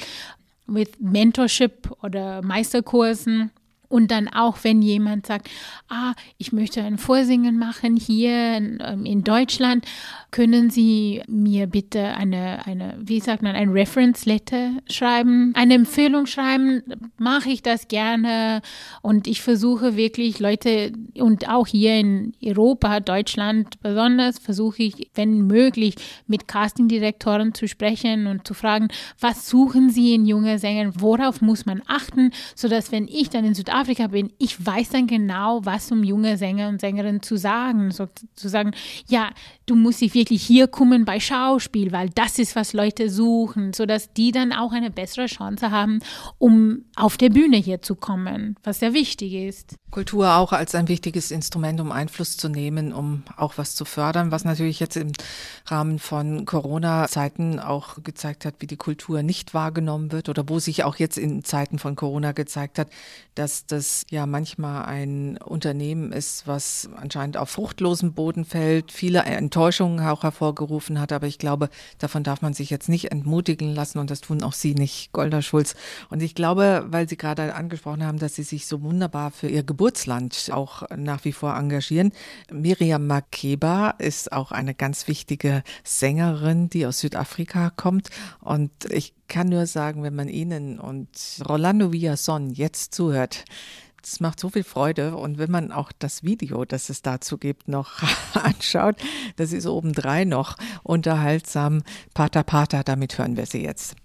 mit 0.67 1.01
Mentorship 1.01 1.91
oder 2.03 2.43
Meisterkursen. 2.43 3.51
Und 3.89 4.11
dann 4.11 4.29
auch, 4.29 4.57
wenn 4.63 4.81
jemand 4.81 5.27
sagt, 5.27 5.51
ah, 5.91 6.15
ich 6.39 6.53
möchte 6.53 6.83
ein 6.83 6.97
Vorsingen 6.97 7.59
machen 7.59 7.97
hier 7.97 8.57
in, 8.57 8.79
ähm, 8.83 9.05
in 9.05 9.23
Deutschland, 9.23 9.85
können 10.33 10.71
Sie 10.71 11.23
mir 11.29 11.69
bitte 11.69 12.03
eine, 12.03 12.67
eine, 12.67 12.99
wie 13.01 13.21
sagt 13.21 13.43
man, 13.43 13.55
ein 13.55 13.69
Reference 13.69 14.27
Letter 14.27 14.73
schreiben, 14.91 15.53
eine 15.55 15.75
Empfehlung 15.75 16.27
schreiben, 16.27 16.83
mache 17.19 17.51
ich 17.51 17.63
das 17.63 17.87
gerne. 17.87 18.61
Und 19.01 19.29
ich 19.29 19.41
versuche 19.41 19.97
wirklich 19.97 20.41
Leute 20.41 20.93
und 21.15 21.49
auch 21.49 21.69
hier 21.69 21.95
in 22.01 22.33
Europa, 22.43 22.99
Deutschland 22.99 23.81
besonders, 23.81 24.41
versuche 24.41 24.83
ich, 24.83 25.11
wenn 25.15 25.47
möglich, 25.47 25.95
mit 26.27 26.49
Castingdirektoren 26.49 27.55
zu 27.55 27.69
sprechen 27.69 28.27
und 28.27 28.49
zu 28.49 28.55
fragen, 28.55 28.89
was 29.21 29.49
suchen 29.49 29.91
Sie 29.91 30.15
in 30.15 30.27
junge 30.27 30.59
Sängern, 30.59 30.95
worauf 30.99 31.41
muss 31.41 31.67
man 31.67 31.83
achten, 31.87 32.33
sodass 32.57 32.91
wenn 32.91 33.07
ich 33.07 33.31
dann 33.31 33.45
in 33.45 33.55
Südafrika 33.55 33.93
Afrika 33.93 34.07
bin, 34.07 34.33
ich 34.39 34.65
weiß 34.65 34.91
dann 34.91 35.07
genau, 35.07 35.61
was 35.65 35.93
um 35.93 36.03
junge 36.03 36.37
Sänger 36.39 36.69
und 36.69 36.81
Sängerinnen 36.81 37.23
zu 37.23 37.37
sagen. 37.37 37.91
So, 37.91 38.07
zu 38.35 38.49
sagen, 38.49 38.73
ja, 39.09 39.31
du 39.67 39.75
musst 39.75 40.01
dich 40.01 40.15
wirklich 40.15 40.43
hier 40.43 40.67
kommen 40.67 41.05
bei 41.05 41.21
Schauspiel, 41.21 41.93
weil 41.93 42.11
das 42.11 42.39
ist, 42.39 42.57
was 42.57 42.73
Leute 42.73 43.11
suchen, 43.11 43.73
sodass 43.73 44.13
die 44.13 44.33
dann 44.33 44.53
auch 44.53 44.73
eine 44.73 44.91
bessere 44.91 45.27
Chance 45.27 45.71
haben, 45.71 46.01
um 46.39 46.85
auf 46.97 47.17
der 47.17 47.31
Bühne 47.31 47.57
hier 47.57 47.83
zu 47.83 47.95
kommen, 47.95 48.57
was 48.63 48.81
sehr 48.81 48.95
wichtig 48.95 49.35
ist. 49.35 49.77
Kultur 49.91 50.37
auch 50.37 50.53
als 50.53 50.75
ein 50.75 50.89
wichtiges 50.89 51.31
Instrument, 51.31 51.79
um 51.81 51.93
Einfluss 51.93 52.39
zu 52.39 52.49
nehmen, 52.49 52.93
um 52.95 53.25
auch 53.37 53.59
was 53.59 53.75
zu 53.77 53.85
fördern, 53.85 54.31
was 54.31 54.45
natürlich 54.45 54.81
jetzt 54.81 54.97
im 54.97 55.13
Rahmen 55.67 55.99
von 55.99 56.47
Corona-Zeiten 56.47 57.61
auch 57.61 58.03
gezeigt 58.03 58.47
hat, 58.47 58.57
wie 58.61 58.67
die 58.67 58.79
Kultur 58.79 59.23
nicht 59.23 59.53
wahrgenommen 59.53 60.11
wird 60.11 60.31
oder 60.31 60.49
wo 60.49 60.59
sich 60.59 60.85
auch 60.85 60.97
jetzt 60.97 61.19
in 61.19 61.45
Zeiten 61.45 61.79
von 61.79 61.95
Corona 61.95 62.33
gezeigt 62.33 62.79
hat, 62.79 62.89
dass 63.35 63.67
das 63.67 64.05
ja 64.11 64.25
manchmal 64.25 64.87
ein 64.87 65.37
Unternehmen 65.37 66.11
ist, 66.11 66.47
was 66.47 66.89
anscheinend 66.97 67.37
auf 67.37 67.51
fruchtlosen 67.51 68.15
Boden 68.15 68.47
fällt, 68.47 68.93
viele 68.93 69.25
Enttäuschungen 69.53 70.01
auch 70.07 70.23
hervorgerufen 70.23 70.99
hat. 70.99 71.13
Aber 71.13 71.27
ich 71.27 71.37
glaube, 71.37 71.69
davon 71.99 72.25
darf 72.25 72.41
man 72.41 72.55
sich 72.55 72.71
jetzt 72.71 72.89
nicht 72.89 73.13
entmutigen 73.13 73.75
lassen 73.75 73.99
und 73.99 74.11
das 74.11 74.23
tun 74.23 74.43
auch 74.43 74.55
Sie 74.55 74.75
nicht, 74.75 75.13
Golda 75.13 75.43
Schulz. 75.43 75.75
Und 76.09 76.23
ich 76.23 76.35
glaube, 76.35 76.87
weil 76.89 77.07
Sie 77.07 77.19
gerade 77.19 77.55
angesprochen 77.55 78.03
haben, 78.03 78.19
dass 78.19 78.35
Sie 78.35 78.45
sich 78.45 78.67
so 78.67 78.81
wunderbar 78.81 79.31
für 79.31 79.49
Ihr 79.49 79.63
Geburtsland 79.63 80.49
auch 80.55 80.85
nach 80.97 81.27
wie 81.27 81.33
vor 81.33 81.55
engagieren. 81.55 82.13
Miriam 82.51 83.07
Makeba 83.07 83.91
ist 83.99 84.33
auch 84.33 84.53
eine 84.53 84.75
ganz 84.75 85.07
wichtige 85.07 85.63
Sängerin, 85.85 86.71
die 86.71 86.87
aus 86.87 87.01
Südafrika 87.01 87.69
kommt. 87.77 88.09
Und 88.41 88.71
ich 88.89 89.13
kann 89.29 89.51
nur 89.51 89.67
sagen, 89.67 90.03
wenn 90.03 90.15
man 90.15 90.29
Ihnen 90.29 90.81
und 90.81 91.11
Rolando 91.47 91.93
Villason 91.93 92.49
jetzt 92.49 92.95
zuhört, 92.95 93.45
es 94.05 94.21
macht 94.21 94.41
so 94.41 94.49
viel 94.49 94.65
Freude 94.65 95.17
und 95.17 95.39
wenn 95.39 95.51
man 95.51 95.73
auch 95.73 95.93
das 95.99 96.23
Video, 96.23 96.65
das 96.65 96.89
es 96.89 97.03
dazu 97.03 97.39
gibt, 97.39 97.69
noch 97.69 98.03
anschaut, 98.35 98.97
das 99.37 99.53
ist 99.53 99.67
obendrein 99.67 100.29
noch 100.29 100.57
unterhaltsam. 100.83 101.83
Pata 102.15 102.43
Pata, 102.43 102.83
damit 102.83 103.19
hören 103.19 103.37
wir 103.37 103.47
sie 103.47 103.63
jetzt. 103.63 103.97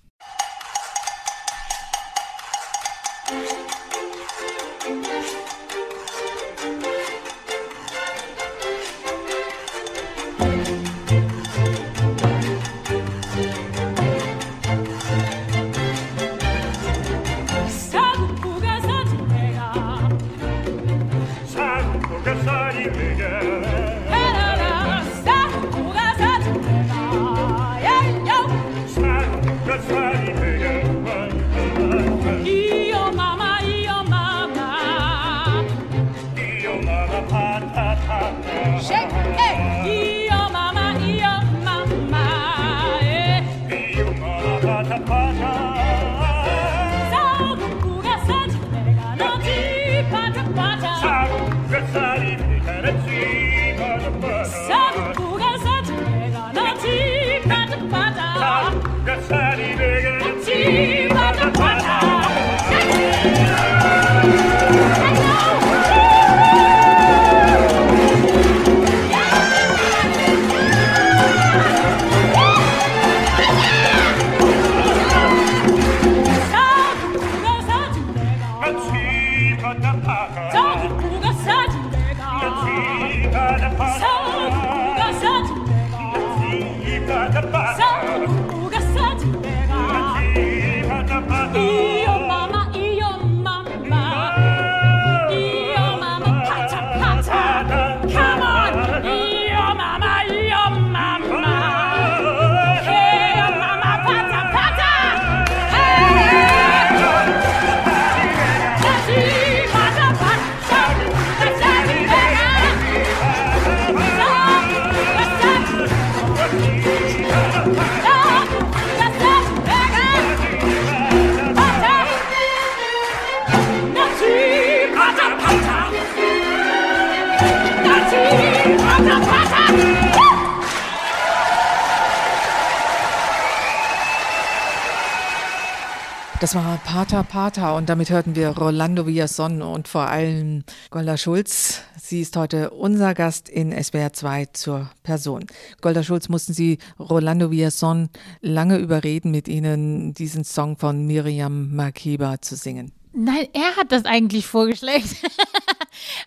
Das 136.47 136.55
war 136.55 136.77
Pater 136.77 137.23
Pater 137.23 137.75
und 137.75 137.89
damit 137.89 138.09
hörten 138.09 138.37
wir 138.37 138.51
Rolando 138.51 139.05
Villason 139.05 139.61
und 139.61 139.89
vor 139.89 140.07
allem 140.07 140.63
Golda 140.91 141.17
Schulz. 141.17 141.81
Sie 142.01 142.21
ist 142.21 142.37
heute 142.37 142.69
unser 142.69 143.13
Gast 143.13 143.49
in 143.49 143.73
SWR 143.73 144.13
2 144.13 144.45
zur 144.53 144.89
Person. 145.03 145.45
Golda 145.81 146.03
Schulz, 146.03 146.29
mussten 146.29 146.53
Sie 146.53 146.77
Rolando 146.97 147.51
Villason 147.51 148.07
lange 148.39 148.77
überreden, 148.77 149.29
mit 149.29 149.49
Ihnen 149.49 150.13
diesen 150.13 150.45
Song 150.45 150.77
von 150.77 151.05
Miriam 151.05 151.75
Makeba 151.75 152.41
zu 152.41 152.55
singen? 152.55 152.93
Nein, 153.11 153.49
er 153.51 153.75
hat 153.75 153.91
das 153.91 154.05
eigentlich 154.05 154.47
vorgeschlagen. 154.47 155.03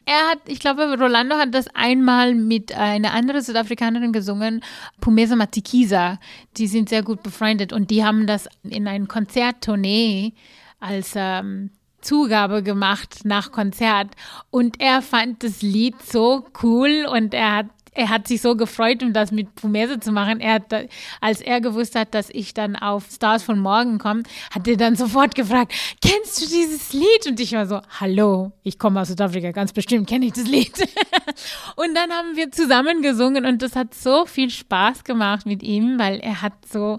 er 0.04 0.30
hat, 0.30 0.38
ich 0.46 0.58
glaube, 0.58 0.96
Rolando 0.98 1.36
hat 1.36 1.54
das 1.54 1.66
einmal 1.74 2.34
mit 2.34 2.72
einer 2.72 3.12
anderen 3.12 3.42
Südafrikanerin 3.42 4.12
gesungen, 4.12 4.62
Pumesa 5.00 5.36
Matikisa. 5.36 6.18
Die 6.56 6.66
sind 6.66 6.88
sehr 6.88 7.02
gut 7.02 7.22
befreundet 7.22 7.72
und 7.72 7.90
die 7.90 8.04
haben 8.04 8.26
das 8.26 8.48
in 8.62 8.86
einem 8.88 9.08
Konzerttournee 9.08 10.32
als 10.80 11.12
ähm, 11.14 11.70
Zugabe 12.00 12.62
gemacht 12.62 13.20
nach 13.24 13.52
Konzert 13.52 14.08
und 14.50 14.80
er 14.80 15.02
fand 15.02 15.44
das 15.44 15.60
Lied 15.62 16.00
so 16.02 16.46
cool 16.62 17.06
und 17.10 17.34
er 17.34 17.56
hat 17.56 17.66
er 17.92 18.08
hat 18.08 18.28
sich 18.28 18.40
so 18.40 18.56
gefreut, 18.56 19.02
um 19.02 19.12
das 19.12 19.32
mit 19.32 19.54
Pumese 19.54 19.98
zu 19.98 20.12
machen. 20.12 20.40
Er 20.40 20.54
hat, 20.54 20.72
als 21.20 21.40
er 21.40 21.60
gewusst 21.60 21.96
hat, 21.96 22.14
dass 22.14 22.30
ich 22.30 22.54
dann 22.54 22.76
auf 22.76 23.06
Stars 23.10 23.42
von 23.42 23.58
Morgen 23.58 23.98
komme, 23.98 24.22
hat 24.54 24.68
er 24.68 24.76
dann 24.76 24.96
sofort 24.96 25.34
gefragt, 25.34 25.72
kennst 26.00 26.40
du 26.40 26.46
dieses 26.46 26.92
Lied? 26.92 27.26
Und 27.26 27.40
ich 27.40 27.52
war 27.52 27.66
so, 27.66 27.80
hallo, 27.98 28.52
ich 28.62 28.78
komme 28.78 29.00
aus 29.00 29.08
Südafrika, 29.08 29.50
ganz 29.50 29.72
bestimmt 29.72 30.08
kenne 30.08 30.26
ich 30.26 30.32
das 30.32 30.46
Lied. 30.46 30.78
und 31.76 31.94
dann 31.94 32.10
haben 32.10 32.36
wir 32.36 32.50
zusammen 32.52 33.02
gesungen 33.02 33.44
und 33.44 33.62
das 33.62 33.74
hat 33.74 33.94
so 33.94 34.26
viel 34.26 34.50
Spaß 34.50 35.04
gemacht 35.04 35.46
mit 35.46 35.62
ihm, 35.62 35.98
weil 35.98 36.20
er 36.20 36.42
hat 36.42 36.54
so, 36.70 36.98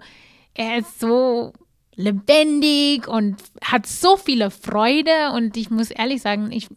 er 0.53 0.79
ist 0.79 0.99
so 0.99 1.53
lebendig 1.95 3.07
und 3.07 3.37
hat 3.63 3.85
so 3.85 4.17
viele 4.17 4.49
Freude 4.49 5.31
und 5.35 5.55
ich 5.57 5.69
muss 5.69 5.91
ehrlich 5.91 6.21
sagen, 6.21 6.51
ich 6.51 6.67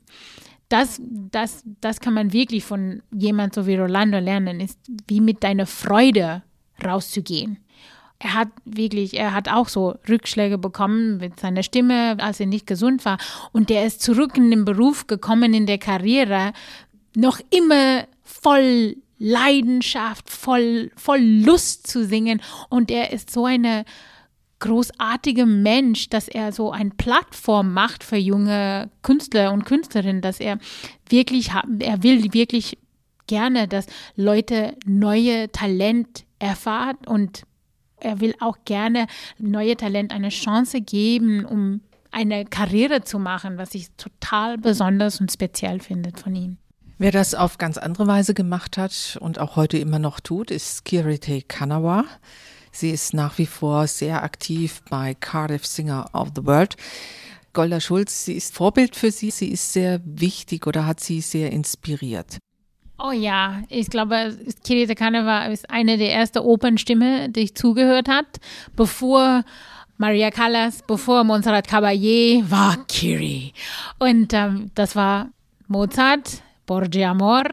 das, 0.75 1.01
das, 1.31 1.63
das 1.81 2.01
kann 2.01 2.15
man 2.15 2.33
wirklich 2.33 2.65
von 2.65 3.01
jemand 3.13 3.55
so 3.55 3.65
wie 3.69 3.77
Rolando 3.77 4.19
lernen, 4.19 4.59
ist 4.59 4.81
wie 5.07 5.21
mit 5.21 5.45
deiner 5.45 5.67
Freude 5.67 6.43
rauszugehen. 6.85 7.59
Er 8.19 8.35
hat 8.35 8.49
wirklich, 8.65 9.15
er 9.15 9.33
hat 9.33 9.49
auch 9.49 9.69
so 9.69 9.95
Rückschläge 10.09 10.59
bekommen 10.59 11.19
mit 11.19 11.39
seiner 11.39 11.63
Stimme, 11.63 12.17
als 12.19 12.41
er 12.41 12.47
nicht 12.47 12.67
gesund 12.67 13.05
war. 13.05 13.19
Und 13.53 13.71
der 13.71 13.87
ist 13.87 14.03
zurück 14.03 14.37
in 14.37 14.51
den 14.51 14.65
Beruf 14.65 15.07
gekommen, 15.07 15.55
in 15.55 15.67
der 15.67 15.79
Karriere, 15.79 16.53
noch 17.15 17.39
immer 17.51 18.09
voll 18.25 18.97
Leidenschaft, 19.21 20.29
voll, 20.29 20.91
voll 20.97 21.21
Lust 21.21 21.87
zu 21.87 22.05
singen. 22.05 22.43
Und 22.69 22.91
er 22.91 23.13
ist 23.13 23.31
so 23.31 23.47
eine 23.47 23.85
großartige 24.65 25.45
Mensch, 25.45 26.09
dass 26.09 26.27
er 26.27 26.51
so 26.51 26.73
eine 26.73 26.91
Plattform 26.91 27.75
macht 27.75 28.03
für 28.03 28.17
junge 28.17 28.91
Künstler 29.03 29.53
und 29.53 29.67
Künstlerinnen, 29.67 30.23
dass 30.23 30.41
er 30.41 30.59
wirklich, 31.11 31.51
er 31.81 32.03
will 32.03 32.33
wirklich 32.33 32.79
gerne, 33.27 33.69
dass 33.69 33.87
Leute 34.17 34.75
neue 34.87 35.53
Talent 35.53 36.25
erfahren 36.39 36.97
und 37.07 37.43
er 38.01 38.21
will 38.21 38.35
auch 38.41 38.57
gerne 38.65 39.07
neue 39.39 39.77
Talent 39.77 40.13
eine 40.13 40.31
Chance 40.31 40.81
geben, 40.81 41.45
um 41.45 41.83
eine 42.11 42.47
Karriere 42.47 43.03
zu 43.03 43.19
machen, 43.19 43.59
was 43.59 43.75
ich 43.75 43.89
total 43.99 44.57
besonders 44.57 45.21
und 45.21 45.31
speziell 45.31 45.81
finde 45.81 46.11
von 46.17 46.35
ihm. 46.35 46.57
Wer 46.97 47.13
das 47.13 47.35
auf 47.35 47.59
ganz 47.59 47.77
andere 47.77 48.07
Weise 48.07 48.33
gemacht 48.33 48.79
hat 48.79 49.19
und 49.21 49.39
auch 49.39 49.57
heute 49.57 49.77
immer 49.77 49.99
noch 49.99 50.21
tut, 50.21 50.51
ist 50.51 50.87
Kirite 50.87 51.43
Kanawa. 51.43 52.05
Sie 52.75 52.91
ist 52.91 53.15
nach 53.15 53.39
wie 53.39 53.47
vor 53.47 53.87
sehr 53.87 54.25
aktiv 54.25 54.83
bei 54.91 55.15
Cardiff 55.15 55.65
Singer 55.65 56.07
of 56.13 56.31
the 56.35 56.45
World. 56.45 56.75
Golda 57.53 57.81
Schulz, 57.81 58.25
sie 58.25 58.33
ist 58.33 58.53
Vorbild 58.53 58.97
für 58.97 59.13
Sie. 59.13 59.31
Sie 59.31 59.53
ist 59.53 59.73
sehr 59.73 60.01
wichtig 60.05 60.67
oder 60.67 60.85
hat 60.85 60.99
Sie 60.99 61.21
sehr 61.21 61.53
inspiriert? 61.53 62.39
Oh 62.99 63.13
ja, 63.13 63.63
ich 63.69 63.89
glaube, 63.91 64.37
Kirita 64.65 64.95
Kaneva 64.95 65.47
ist 65.47 65.71
eine 65.71 65.99
der 65.99 66.13
ersten 66.15 66.39
Opernstimmen, 66.39 67.33
die 67.33 67.41
ich 67.41 67.55
zugehört 67.55 68.09
hat, 68.09 68.27
bevor 68.75 69.45
Maria 69.97 70.33
Callas, 70.33 70.83
bevor 70.85 71.23
Montserrat 71.23 71.69
Caballé 71.69 72.43
war 72.51 72.85
Kiri. 72.89 73.53
Und 74.01 74.33
ähm, 74.33 74.73
das 74.75 74.97
war 74.97 75.31
Mozart, 75.69 76.43
Borgia 76.67 77.13
Amor. 77.13 77.45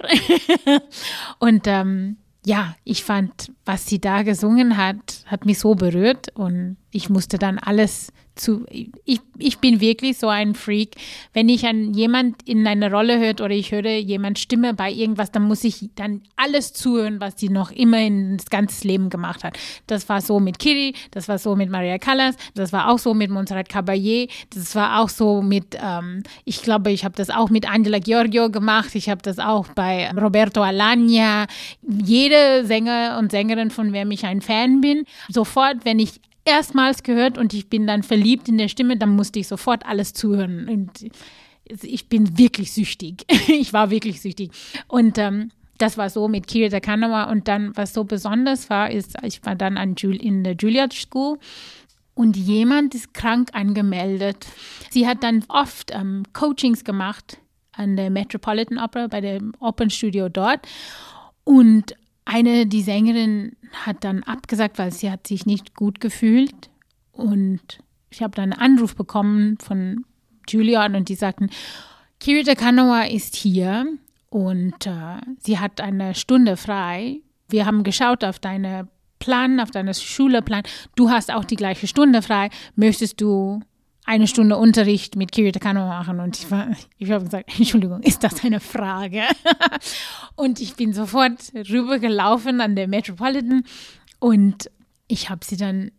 und 1.39 1.68
ähm, 1.68 2.18
ja, 2.43 2.76
ich 2.84 3.03
fand, 3.03 3.52
was 3.66 3.86
sie 3.86 4.00
da 4.00 4.24
gesungen 4.24 4.78
hat, 4.78 5.24
hat 5.28 5.46
mich 5.46 5.60
so 5.60 5.76
berührt 5.76 6.28
und 6.36 6.78
ich 6.92 7.10
musste 7.10 7.38
dann 7.38 7.58
alles 7.60 8.12
zu, 8.36 8.66
ich, 8.72 9.20
ich 9.38 9.60
bin 9.60 9.82
wirklich 9.82 10.18
so 10.18 10.28
ein 10.28 10.56
Freak. 10.56 10.96
Wenn 11.34 11.50
ich 11.50 11.66
an 11.66 11.94
jemand 11.94 12.48
in 12.48 12.66
eine 12.66 12.90
Rolle 12.90 13.20
hört 13.20 13.42
oder 13.42 13.54
ich 13.54 13.72
höre 13.72 13.98
jemand 13.98 14.40
Stimme 14.40 14.74
bei 14.74 14.92
irgendwas, 14.92 15.32
dann 15.32 15.44
muss 15.44 15.64
ich 15.64 15.90
dann 15.96 16.22
alles 16.38 16.74
zuhören, 16.74 17.20
was 17.20 17.36
die 17.36 17.50
noch 17.50 17.72
immer 17.72 18.00
in 18.00 18.38
das 18.38 18.50
ganze 18.50 18.88
Leben 18.88 19.10
gemacht 19.10 19.44
hat. 19.44 19.58
Das 19.88 20.08
war 20.10 20.22
so 20.22 20.40
mit 20.40 20.60
Kiri, 20.60 20.94
das 21.12 21.28
war 21.28 21.38
so 21.38 21.56
mit 21.56 21.70
Maria 21.70 21.98
Callas, 21.98 22.36
das 22.56 22.72
war 22.72 22.90
auch 22.90 23.00
so 23.00 23.14
mit 23.14 23.30
Montserrat 23.30 23.70
Caballé, 23.70 24.30
das 24.54 24.76
war 24.76 25.02
auch 25.02 25.10
so 25.10 25.42
mit, 25.42 25.78
ähm, 25.82 26.24
ich 26.46 26.62
glaube, 26.62 26.92
ich 26.92 27.04
habe 27.04 27.16
das 27.16 27.30
auch 27.30 27.50
mit 27.50 27.70
Angela 27.70 28.00
Giorgio 28.00 28.50
gemacht, 28.50 28.96
ich 28.96 29.10
habe 29.10 29.22
das 29.22 29.40
auch 29.40 29.68
bei 29.70 30.10
Roberto 30.12 30.62
Alagna. 30.62 31.48
Jede 31.82 32.66
Sänger 32.66 33.18
und 33.20 33.32
Sängerin, 33.52 33.72
von 33.72 33.94
wer 33.94 34.10
ich 34.10 34.26
ein 34.26 34.41
Fan 34.41 34.82
bin, 34.82 35.06
sofort, 35.30 35.84
wenn 35.84 35.99
ich 35.99 36.22
erstmals 36.45 37.03
gehört 37.03 37.38
und 37.38 37.53
ich 37.53 37.69
bin 37.69 37.86
dann 37.86 38.03
verliebt 38.03 38.49
in 38.49 38.57
der 38.57 38.68
Stimme, 38.68 38.98
dann 38.98 39.15
musste 39.15 39.40
ich 39.40 39.48
sofort 39.48 39.86
alles 39.86 40.14
zuhören. 40.14 40.68
Und 40.68 41.11
ich 41.65 42.10
bin 42.10 42.38
wirklich 42.38 42.72
süchtig. 42.72 43.26
ich 43.48 43.73
war 43.73 43.91
wirklich 43.91 44.22
süchtig. 44.22 44.52
Und 44.88 45.18
ähm, 45.18 45.52
das 45.78 45.98
war 45.98 46.10
so 46.10 46.28
mit 46.28 46.48
Kira 46.48 46.80
Kanawa. 46.80 47.26
Und 47.26 47.48
dann, 47.48 47.76
was 47.76 47.94
so 47.94 48.03
besonders 48.03 48.69
war, 48.69 48.90
ist, 48.90 49.15
ich 49.23 49.45
war 49.45 49.56
dann 49.56 49.78
an 49.78 49.95
Jul 49.95 50.15
in 50.15 50.44
der 50.44 50.56
Juilliard 50.56 50.94
School 50.94 51.38
und 52.14 52.38
jemand 52.38 52.95
ist 52.95 53.14
krank 53.14 53.49
angemeldet. 53.53 54.48
Sie 54.90 55.07
hat 55.07 55.23
dann 55.23 55.44
oft 55.48 55.91
ähm, 55.94 56.23
Coachings 56.34 56.84
gemacht 56.84 57.38
an 57.73 57.95
der 57.95 58.10
Metropolitan 58.10 58.78
Opera, 58.78 59.07
bei 59.07 59.22
dem 59.22 59.53
Opernstudio 59.60 60.30
dort. 60.30 60.68
Und 61.44 61.95
eine, 62.26 62.65
die 62.68 62.81
Sängerin, 62.81 63.56
hat 63.85 64.03
dann 64.03 64.23
abgesagt, 64.23 64.77
weil 64.77 64.91
sie 64.91 65.10
hat 65.10 65.27
sich 65.27 65.45
nicht 65.45 65.76
gut 65.76 65.99
gefühlt. 65.99 66.69
Und 67.11 67.61
ich 68.10 68.22
habe 68.22 68.35
dann 68.35 68.53
einen 68.53 68.61
Anruf 68.61 68.95
bekommen 68.95 69.57
von 69.60 70.06
Julian 70.48 70.95
und 70.95 71.10
die 71.10 71.15
sagten, 71.15 71.49
Kirita 72.19 72.56
Kanoa 72.56 73.03
ist 73.06 73.35
hier 73.35 73.85
und 74.30 74.85
äh, 74.85 75.18
sie 75.39 75.60
hat 75.60 75.81
eine 75.81 76.14
Stunde 76.15 76.57
frei. 76.57 77.22
Wir 77.49 77.65
haben 77.65 77.84
geschaut 77.84 78.23
auf 78.23 78.39
deine 78.39 78.88
Plan, 79.19 79.60
auf 79.60 79.72
deiner 79.72 79.93
Schuleplan. 79.93 80.64
Du 80.95 81.10
hast 81.10 81.31
auch 81.31 81.45
die 81.45 81.56
gleiche 81.56 81.88
Stunde 81.88 82.22
frei. 82.22 82.49
Möchtest 82.76 83.22
du 83.22 83.61
eine 84.12 84.28
Stunde 84.28 84.58
Unterricht 84.58 85.16
mit 85.16 85.32
Kiri 85.32 85.54
Takano 85.54 85.88
machen 85.88 86.20
und 86.20 86.38
ich, 86.38 86.52
war, 86.52 86.68
ich 86.98 87.10
habe 87.12 87.24
gesagt, 87.24 87.58
Entschuldigung, 87.58 88.04
ist 88.04 88.26
das 88.26 88.44
eine 88.44 88.60
Frage? 88.60 89.22
und 90.36 90.60
ich 90.60 90.76
bin 90.76 90.92
sofort 90.92 91.54
rübergelaufen 91.56 92.60
an 92.60 92.76
der 92.76 92.90
Metropolitan 92.90 93.64
und 94.20 94.70
ich 95.08 95.30
habe 95.30 95.46
sie 95.46 95.56
dann 95.56 95.92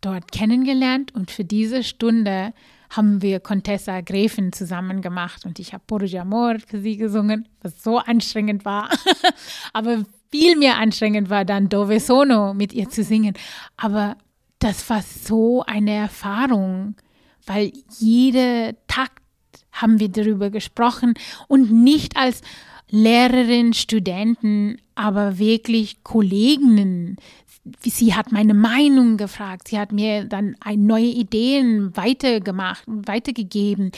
dort 0.00 0.30
kennengelernt 0.30 1.12
und 1.16 1.32
für 1.32 1.44
diese 1.44 1.82
Stunde 1.82 2.52
haben 2.88 3.20
wir 3.20 3.40
Contessa 3.40 4.00
Gräfin 4.00 4.52
zusammen 4.52 5.02
gemacht 5.02 5.44
und 5.44 5.58
ich 5.58 5.72
habe 5.72 5.82
Por 5.88 6.02
Amor 6.20 6.60
für 6.64 6.80
sie 6.80 6.96
gesungen, 6.96 7.48
was 7.62 7.82
so 7.82 7.98
anstrengend 7.98 8.64
war. 8.64 8.90
Aber 9.72 10.04
viel 10.30 10.56
mehr 10.56 10.78
anstrengend 10.78 11.30
war 11.30 11.44
dann 11.44 11.68
Dove 11.68 11.98
Sono 11.98 12.54
mit 12.54 12.72
ihr 12.72 12.88
zu 12.90 13.02
singen. 13.02 13.34
Aber 13.76 14.16
das 14.60 14.88
war 14.88 15.02
so 15.02 15.64
eine 15.66 15.94
Erfahrung 15.94 16.94
weil 17.46 17.72
jede 17.98 18.76
Takt 18.86 19.22
haben 19.72 20.00
wir 20.00 20.08
darüber 20.08 20.50
gesprochen 20.50 21.14
und 21.48 21.70
nicht 21.70 22.16
als 22.16 22.42
Lehrerin, 22.88 23.72
Studenten, 23.72 24.78
aber 24.94 25.38
wirklich 25.38 26.02
Kolleginnen. 26.04 27.16
Sie 27.80 28.14
hat 28.14 28.30
meine 28.30 28.54
Meinung 28.54 29.16
gefragt, 29.16 29.68
sie 29.68 29.78
hat 29.78 29.90
mir 29.90 30.24
dann 30.24 30.54
neue 30.76 31.06
Ideen 31.06 31.96
weitergemacht, 31.96 32.84
weitergegeben. 32.86 33.90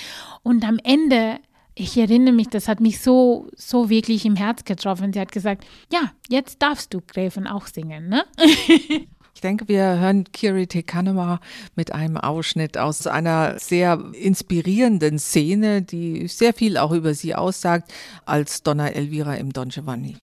Und 0.42 0.64
am 0.66 0.78
Ende, 0.82 1.38
ich 1.74 1.98
erinnere 1.98 2.34
mich, 2.34 2.48
das 2.48 2.66
hat 2.66 2.80
mich 2.80 3.00
so, 3.00 3.48
so 3.56 3.90
wirklich 3.90 4.24
im 4.24 4.36
Herz 4.36 4.64
getroffen. 4.64 5.12
Sie 5.12 5.20
hat 5.20 5.32
gesagt, 5.32 5.66
ja, 5.92 6.12
jetzt 6.30 6.62
darfst 6.62 6.94
du 6.94 7.02
Gräfin 7.06 7.46
auch 7.46 7.66
singen, 7.66 8.08
ne? 8.08 8.24
Ich 9.39 9.43
denke, 9.43 9.69
wir 9.69 10.01
hören 10.01 10.24
Kiri 10.32 10.66
Tekanema 10.66 11.39
mit 11.77 11.93
einem 11.93 12.16
Ausschnitt 12.16 12.77
aus 12.77 13.06
einer 13.06 13.56
sehr 13.60 14.02
inspirierenden 14.12 15.20
Szene, 15.20 15.81
die 15.81 16.27
sehr 16.27 16.52
viel 16.52 16.77
auch 16.77 16.90
über 16.90 17.15
sie 17.15 17.36
aussagt, 17.36 17.93
als 18.27 18.65
Donna 18.65 18.89
Elvira 18.89 19.35
im 19.35 19.52
Don 19.52 19.69
Giovanni. 19.69 20.16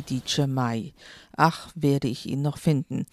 Kidice 0.00 0.46
Mai. 0.46 0.94
Ach, 1.36 1.70
werde 1.74 2.08
ich 2.08 2.26
ihn 2.26 2.40
noch 2.42 2.56
finden. 2.56 3.06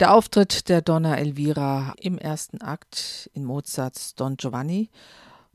Der 0.00 0.14
Auftritt 0.14 0.68
der 0.70 0.80
Donna 0.80 1.16
Elvira 1.16 1.94
im 2.00 2.16
ersten 2.16 2.62
Akt 2.62 3.30
in 3.34 3.44
Mozarts 3.44 4.14
Don 4.14 4.36
Giovanni. 4.38 4.88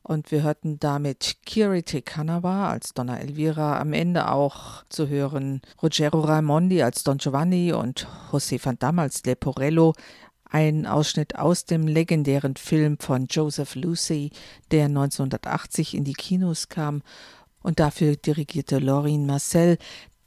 Und 0.03 0.31
wir 0.31 0.43
hörten 0.43 0.79
damit 0.79 1.37
Kirite 1.45 2.01
Canawa 2.01 2.69
als 2.69 2.93
Donna 2.93 3.19
Elvira, 3.19 3.79
am 3.79 3.91
Ende 3.91 4.31
auch 4.31 4.83
zu 4.87 5.07
hören 5.07 5.61
Ruggero 5.81 6.21
Raimondi 6.21 6.81
als 6.83 7.03
Don 7.03 7.17
Giovanni 7.17 7.73
und 7.73 8.07
José 8.31 8.63
van 8.63 8.77
Damme 8.77 9.01
als 9.01 9.23
Leporello. 9.25 9.93
ein 10.49 10.85
Ausschnitt 10.85 11.35
aus 11.35 11.65
dem 11.65 11.87
legendären 11.87 12.55
Film 12.55 12.99
von 12.99 13.25
Joseph 13.27 13.75
Lucy, 13.75 14.31
der 14.71 14.85
1980 14.85 15.93
in 15.93 16.05
die 16.05 16.13
Kinos 16.13 16.69
kam 16.69 17.01
und 17.67 17.81
dafür 17.81 18.15
dirigierte 18.15 18.79
Laurine 18.79 19.25
Marcel 19.25 19.77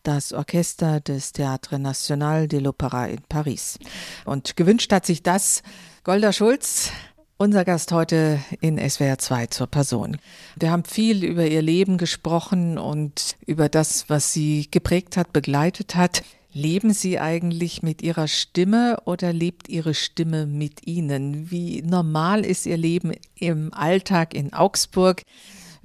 das 0.03 0.33
Orchester 0.33 1.01
des 1.01 1.35
Théâtre 1.35 1.79
National 1.79 2.49
de 2.49 2.61
l'Opéra 2.61 3.09
in 3.09 3.21
Paris. 3.29 3.79
Und 4.25 4.57
gewünscht 4.57 4.93
hat 4.93 5.07
sich 5.07 5.23
das 5.23 5.63
Golda 6.05 6.33
Schulz, 6.33 6.91
unser 7.37 7.65
Gast 7.65 7.93
heute 7.93 8.39
in 8.61 8.79
SWR 8.79 9.19
2 9.19 9.47
zur 9.47 9.67
Person. 9.67 10.19
Wir 10.57 10.71
haben 10.71 10.85
viel 10.85 11.25
über 11.25 11.47
ihr 11.47 11.63
Leben 11.63 11.97
gesprochen 11.97 12.77
und 12.77 13.37
über 13.47 13.69
das, 13.69 14.11
was 14.11 14.33
sie 14.33 14.69
geprägt 14.71 15.17
hat, 15.17 15.33
begleitet 15.33 15.95
hat. 15.95 16.23
Leben 16.53 16.93
Sie 16.93 17.21
eigentlich 17.21 17.83
mit 17.83 18.03
Ihrer 18.03 18.27
Stimme 18.27 18.99
oder 19.05 19.33
lebt 19.33 19.69
Ihre 19.69 19.95
Stimme 19.95 20.47
mit 20.47 20.87
Ihnen? 20.87 21.51
Wie 21.53 21.81
normal 21.83 22.45
ist 22.45 22.67
Ihr 22.67 22.77
Leben 22.77 23.13
im 23.37 23.73
Alltag 23.73 24.35
in 24.35 24.53
Augsburg? 24.53 25.23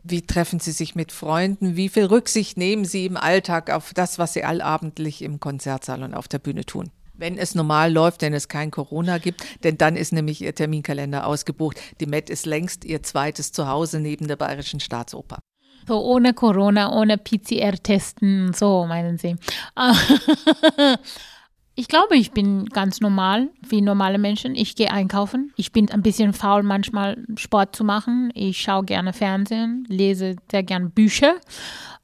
Wie 0.08 0.22
treffen 0.22 0.60
Sie 0.60 0.72
sich 0.72 0.94
mit 0.94 1.12
Freunden? 1.12 1.76
Wie 1.76 1.90
viel 1.90 2.06
Rücksicht 2.06 2.58
nehmen 2.58 2.86
Sie 2.86 3.08
im 3.08 3.18
Alltag 3.18 3.72
auf 3.72 3.92
das, 3.92 4.20
was 4.20 4.34
Sie 4.34 4.44
allabendlich 4.44 5.24
im 5.24 5.40
Konzertsaal 5.40 6.04
und 6.04 6.14
auf 6.14 6.28
der 6.28 6.38
Bühne 6.38 6.64
tun? 6.64 6.92
Wenn 7.16 7.40
es 7.40 7.56
normal 7.56 7.92
läuft, 7.92 8.22
wenn 8.22 8.36
es 8.36 8.48
kein 8.48 8.70
Corona 8.70 9.18
gibt, 9.18 9.44
denn 9.64 9.80
dann 9.80 9.96
ist 9.96 10.14
nämlich 10.14 10.44
Ihr 10.44 10.54
Terminkalender 10.54 11.26
ausgebucht. 11.26 11.80
Die 12.00 12.06
Met 12.06 12.30
ist 12.30 12.46
längst 12.46 12.86
Ihr 12.86 13.02
zweites 13.02 13.52
Zuhause 13.52 14.00
neben 14.00 14.28
der 14.28 14.36
Bayerischen 14.36 14.80
Staatsoper. 14.80 15.40
So 15.88 16.00
ohne 16.04 16.36
Corona, 16.36 16.94
ohne 16.94 17.18
PCR-Testen, 17.18 18.54
so 18.54 18.86
meinen 18.86 19.18
Sie. 19.18 19.36
Ich 21.78 21.90
glaube, 21.90 22.16
ich 22.16 22.32
bin 22.32 22.66
ganz 22.68 23.02
normal, 23.02 23.50
wie 23.68 23.82
normale 23.82 24.18
Menschen. 24.18 24.56
Ich 24.56 24.76
gehe 24.76 24.92
einkaufen. 24.92 25.52
Ich 25.58 25.74
bin 25.74 25.92
ein 25.92 26.02
bisschen 26.02 26.32
faul, 26.32 26.64
manchmal 26.64 27.18
Sport 27.36 27.76
zu 27.76 27.84
machen. 27.84 28.32
Ich 28.34 28.60
schaue 28.60 28.86
gerne 28.86 29.12
Fernsehen, 29.12 29.86
lese 29.90 30.38
sehr 30.50 30.64
gerne 30.64 30.90
Bücher. 30.90 31.36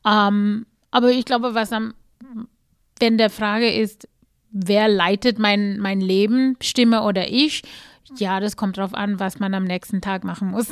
Ähm, 0.05 0.65
aber 0.91 1.11
ich 1.11 1.23
glaube, 1.23 1.55
was 1.55 1.71
am, 1.71 1.93
wenn 2.99 3.17
der 3.17 3.29
Frage 3.29 3.71
ist, 3.71 4.09
wer 4.51 4.89
leitet 4.89 5.39
mein, 5.39 5.79
mein 5.79 6.01
Leben, 6.01 6.57
Stimme 6.61 7.03
oder 7.03 7.29
ich? 7.29 7.61
Ja, 8.17 8.41
das 8.41 8.57
kommt 8.57 8.77
darauf 8.77 8.93
an, 8.93 9.21
was 9.21 9.39
man 9.39 9.53
am 9.53 9.63
nächsten 9.63 10.01
Tag 10.01 10.25
machen 10.25 10.49
muss. 10.49 10.69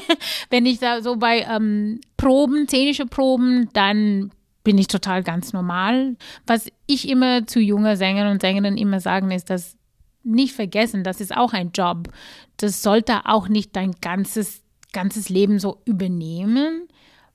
Wenn 0.50 0.66
ich 0.66 0.78
da 0.78 1.00
so 1.00 1.16
bei 1.16 1.46
ähm, 1.48 2.02
Proben, 2.18 2.68
szenische 2.68 3.06
Proben, 3.06 3.70
dann 3.72 4.30
bin 4.64 4.78
ich 4.78 4.88
total 4.88 5.22
ganz 5.22 5.52
normal. 5.52 6.16
Was 6.46 6.68
ich 6.86 7.08
immer 7.08 7.46
zu 7.46 7.60
jungen 7.60 7.96
Sängern 7.96 8.30
und 8.30 8.40
Sängerinnen 8.40 8.78
immer 8.78 9.00
sagen, 9.00 9.30
ist, 9.30 9.50
dass 9.50 9.76
nicht 10.24 10.54
vergessen, 10.54 11.02
das 11.02 11.20
ist 11.20 11.36
auch 11.36 11.52
ein 11.52 11.72
Job. 11.72 12.08
Das 12.56 12.82
sollte 12.82 13.26
auch 13.26 13.48
nicht 13.48 13.74
dein 13.74 13.92
ganzes, 14.00 14.62
ganzes 14.92 15.28
Leben 15.28 15.58
so 15.58 15.80
übernehmen, 15.84 16.86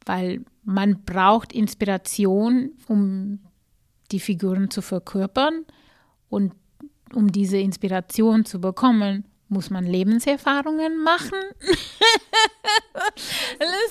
weil 0.05 0.45
man 0.63 1.03
braucht 1.03 1.53
Inspiration, 1.53 2.71
um 2.87 3.39
die 4.11 4.19
Figuren 4.19 4.69
zu 4.69 4.81
verkörpern. 4.81 5.65
Und 6.29 6.53
um 7.13 7.31
diese 7.31 7.57
Inspiration 7.57 8.45
zu 8.45 8.59
bekommen, 8.59 9.25
muss 9.49 9.69
man 9.69 9.85
Lebenserfahrungen 9.85 11.01
machen. 11.03 11.39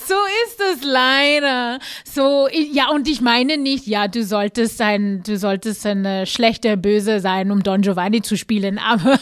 so 0.06 0.14
ist 0.44 0.60
es 0.72 0.84
leider. 0.84 1.78
So, 2.04 2.48
ja, 2.50 2.90
und 2.90 3.08
ich 3.08 3.20
meine 3.20 3.56
nicht, 3.56 3.86
ja, 3.86 4.08
du 4.08 4.24
solltest 4.24 4.78
sein, 4.78 5.22
du 5.24 5.38
solltest 5.38 5.86
eine 5.86 6.26
schlechte 6.26 6.76
Böse 6.76 7.20
sein, 7.20 7.50
um 7.50 7.62
Don 7.62 7.82
Giovanni 7.82 8.22
zu 8.22 8.36
spielen, 8.36 8.78
aber 8.86 9.18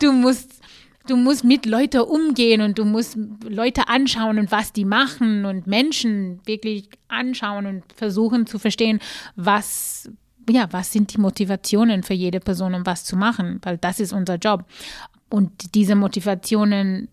du 0.00 0.12
musst 0.12 0.62
du 1.08 1.16
musst 1.16 1.42
mit 1.42 1.66
Leuten 1.66 2.02
umgehen 2.02 2.60
und 2.60 2.78
du 2.78 2.84
musst 2.84 3.18
Leute 3.44 3.88
anschauen 3.88 4.38
und 4.38 4.52
was 4.52 4.72
die 4.72 4.84
machen 4.84 5.44
und 5.44 5.66
Menschen 5.66 6.40
wirklich 6.44 6.88
anschauen 7.08 7.66
und 7.66 7.82
versuchen 7.96 8.46
zu 8.46 8.60
verstehen, 8.60 9.00
was 9.34 10.08
ja, 10.50 10.66
was 10.72 10.92
sind 10.92 11.14
die 11.14 11.20
Motivationen 11.20 12.02
für 12.02 12.14
jede 12.14 12.40
Person, 12.40 12.74
um 12.74 12.84
was 12.84 13.04
zu 13.04 13.16
machen, 13.16 13.60
weil 13.62 13.78
das 13.78 14.00
ist 14.00 14.12
unser 14.12 14.36
Job. 14.36 14.64
Und 15.32 15.74
diese 15.74 15.94
Motivationen 15.94 17.08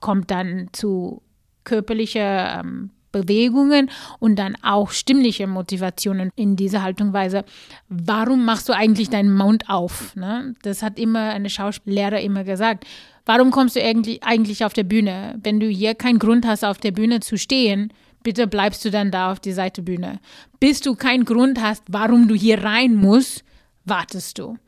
kommt 0.00 0.30
dann 0.30 0.68
zu 0.72 1.22
körperlichen 1.64 2.22
ähm, 2.22 2.90
Bewegungen 3.10 3.90
und 4.18 4.38
dann 4.38 4.54
auch 4.62 4.90
stimmliche 4.90 5.46
Motivationen 5.46 6.30
in 6.36 6.56
dieser 6.56 6.82
Haltungsweise. 6.82 7.46
Warum 7.88 8.44
machst 8.44 8.68
du 8.68 8.74
eigentlich 8.74 9.08
deinen 9.08 9.34
Mund 9.34 9.70
auf? 9.70 10.14
Ne? 10.14 10.54
Das 10.60 10.82
hat 10.82 10.98
immer 10.98 11.30
eine 11.30 11.48
Schauspiellehrer 11.48 12.20
immer 12.20 12.44
gesagt. 12.44 12.84
Warum 13.24 13.50
kommst 13.50 13.76
du 13.76 13.82
eigentlich, 13.82 14.22
eigentlich 14.24 14.62
auf 14.66 14.74
der 14.74 14.84
Bühne? 14.84 15.38
Wenn 15.42 15.58
du 15.58 15.68
hier 15.68 15.94
keinen 15.94 16.18
Grund 16.18 16.46
hast, 16.46 16.66
auf 16.66 16.76
der 16.76 16.92
Bühne 16.92 17.20
zu 17.20 17.38
stehen, 17.38 17.94
bitte 18.22 18.46
bleibst 18.46 18.84
du 18.84 18.90
dann 18.90 19.10
da 19.10 19.32
auf 19.32 19.40
die 19.40 19.52
Seitebühne. 19.52 20.20
Bis 20.60 20.82
du 20.82 20.94
keinen 20.94 21.24
Grund 21.24 21.62
hast, 21.62 21.82
warum 21.88 22.28
du 22.28 22.34
hier 22.34 22.62
rein 22.62 22.94
musst, 22.94 23.42
wartest 23.86 24.38
du. 24.38 24.58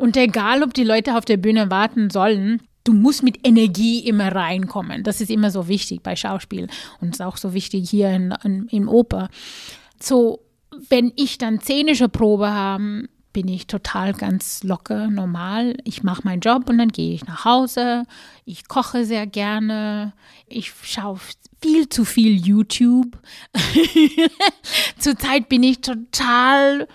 Und 0.00 0.16
egal, 0.16 0.62
ob 0.62 0.72
die 0.72 0.82
Leute 0.82 1.14
auf 1.18 1.26
der 1.26 1.36
Bühne 1.36 1.70
warten 1.70 2.08
sollen, 2.08 2.62
du 2.84 2.94
musst 2.94 3.22
mit 3.22 3.46
Energie 3.46 3.98
immer 4.00 4.34
reinkommen. 4.34 5.02
Das 5.02 5.20
ist 5.20 5.30
immer 5.30 5.50
so 5.50 5.68
wichtig 5.68 6.02
bei 6.02 6.16
Schauspiel 6.16 6.68
und 7.02 7.10
ist 7.10 7.20
auch 7.20 7.36
so 7.36 7.52
wichtig 7.52 7.90
hier 7.90 8.08
in, 8.08 8.34
in, 8.42 8.66
in 8.68 8.88
Oper. 8.88 9.28
So, 10.02 10.40
wenn 10.88 11.12
ich 11.16 11.36
dann 11.36 11.60
szenische 11.60 12.08
Probe 12.08 12.50
habe, 12.50 13.08
bin 13.34 13.46
ich 13.46 13.66
total 13.66 14.14
ganz 14.14 14.62
locker, 14.62 15.08
normal. 15.08 15.76
Ich 15.84 16.02
mache 16.02 16.22
meinen 16.24 16.40
Job 16.40 16.70
und 16.70 16.78
dann 16.78 16.88
gehe 16.88 17.12
ich 17.12 17.26
nach 17.26 17.44
Hause. 17.44 18.04
Ich 18.46 18.68
koche 18.68 19.04
sehr 19.04 19.26
gerne. 19.26 20.14
Ich 20.46 20.72
schaue 20.82 21.20
viel 21.60 21.90
zu 21.90 22.06
viel 22.06 22.40
YouTube. 22.40 23.18
Zurzeit 24.98 25.50
bin 25.50 25.62
ich 25.62 25.82
total 25.82 26.88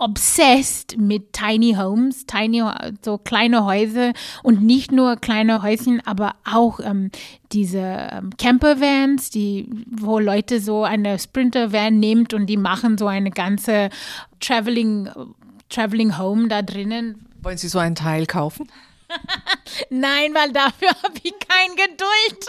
obsessed 0.00 0.96
mit 0.98 1.32
Tiny 1.32 1.74
Homes, 1.74 2.26
tiny, 2.26 2.62
so 3.04 3.18
kleine 3.18 3.64
Häuser 3.64 4.12
und 4.42 4.62
nicht 4.62 4.92
nur 4.92 5.16
kleine 5.16 5.62
Häuschen, 5.62 6.00
aber 6.06 6.34
auch 6.44 6.80
ähm, 6.80 7.10
diese 7.52 8.08
ähm, 8.10 8.30
Campervans, 8.38 9.30
die, 9.30 9.68
wo 9.90 10.18
Leute 10.18 10.60
so 10.60 10.84
eine 10.84 11.18
Sprinter-Van 11.18 11.98
nimmt 11.98 12.34
und 12.34 12.46
die 12.46 12.56
machen 12.56 12.96
so 12.96 13.06
eine 13.06 13.30
ganze 13.30 13.90
Traveling, 14.40 15.10
Traveling 15.68 16.18
Home 16.18 16.48
da 16.48 16.62
drinnen. 16.62 17.26
Wollen 17.42 17.58
Sie 17.58 17.68
so 17.68 17.78
einen 17.78 17.94
Teil 17.94 18.26
kaufen? 18.26 18.68
Nein, 19.90 20.34
weil 20.34 20.52
dafür 20.52 20.88
habe 21.02 21.14
ich 21.22 21.34
keine 21.46 21.74
Geduld. 21.74 22.46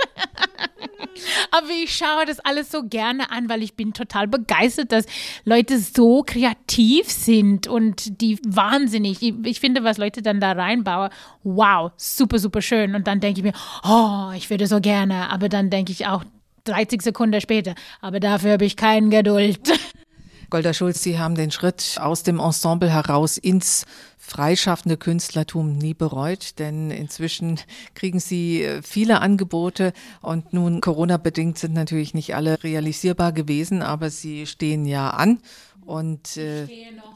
Aber 1.52 1.70
ich 1.70 1.96
schaue 1.96 2.26
das 2.26 2.40
alles 2.40 2.72
so 2.72 2.84
gerne 2.84 3.32
an, 3.32 3.50
weil 3.50 3.64
ich 3.64 3.76
bin 3.76 3.94
total 3.94 4.28
begeistert, 4.28 4.92
dass 4.92 5.06
Leute 5.44 5.80
so 5.80 6.24
kreativ 6.24 7.10
sind 7.10 7.68
und 7.68 8.22
die 8.22 8.40
wahnsinnig. 8.46 9.22
Ich, 9.22 9.34
ich 9.44 9.60
finde, 9.60 9.84
was 9.84 9.98
Leute 9.98 10.22
dann 10.22 10.40
da 10.40 10.54
reinbauen, 10.54 11.10
wow, 11.44 11.92
super, 11.98 12.40
super 12.40 12.62
schön. 12.62 12.96
Und 12.96 13.08
dann 13.08 13.20
denke 13.20 13.40
ich 13.40 13.44
mir, 13.44 13.54
oh, 13.84 14.32
ich 14.36 14.50
würde 14.50 14.68
so 14.68 14.80
gerne. 14.80 15.30
Aber 15.30 15.50
dann 15.50 15.70
denke 15.70 15.92
ich 15.92 16.08
auch 16.08 16.24
30 16.66 17.02
Sekunden 17.02 17.42
später, 17.42 17.76
aber 18.02 18.20
dafür 18.20 18.54
habe 18.54 18.66
ich 18.66 18.76
keine 18.76 19.10
Geduld. 19.10 19.60
Golda 20.50 20.74
Schulz, 20.74 21.02
Sie 21.02 21.18
haben 21.18 21.36
den 21.36 21.50
Schritt 21.50 21.98
aus 22.00 22.24
dem 22.24 22.40
Ensemble 22.40 22.90
heraus 22.90 23.38
ins 23.38 23.86
freischaffende 24.32 24.96
Künstlertum 24.96 25.78
nie 25.78 25.94
bereut, 25.94 26.58
denn 26.58 26.90
inzwischen 26.90 27.60
kriegen 27.96 28.22
Sie 28.22 28.64
äh, 28.64 28.82
viele 28.82 29.20
Angebote 29.20 29.92
und 30.22 30.54
nun 30.54 30.80
Corona-bedingt 30.80 31.58
sind 31.58 31.74
natürlich 31.74 32.14
nicht 32.14 32.34
alle 32.34 32.64
realisierbar 32.64 33.34
gewesen, 33.34 33.82
aber 33.82 34.10
Sie 34.10 34.48
stehen 34.48 34.86
ja 34.86 35.10
an. 35.10 35.40
Und 35.86 36.38
äh, 36.38 36.68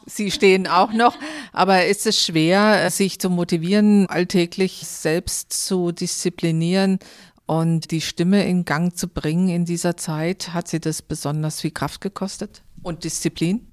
Sie 0.05 0.31
stehen 0.31 0.67
auch 0.67 0.91
noch. 0.91 1.15
Aber 1.53 1.85
ist 1.85 2.05
es 2.05 2.21
schwer, 2.21 2.89
sich 2.91 3.19
zu 3.19 3.29
motivieren, 3.29 4.07
alltäglich 4.07 4.85
selbst 4.85 5.53
zu 5.53 5.93
disziplinieren 5.93 6.99
und 7.45 7.91
die 7.91 8.01
Stimme 8.01 8.45
in 8.45 8.65
Gang 8.65 8.97
zu 8.97 9.07
bringen 9.07 9.47
in 9.47 9.63
dieser 9.63 9.95
Zeit? 9.95 10.53
Hat 10.53 10.67
Sie 10.67 10.81
das 10.81 11.01
besonders 11.01 11.61
viel 11.61 11.71
Kraft 11.71 12.01
gekostet? 12.01 12.63
Und 12.81 13.03
Disziplin? 13.05 13.71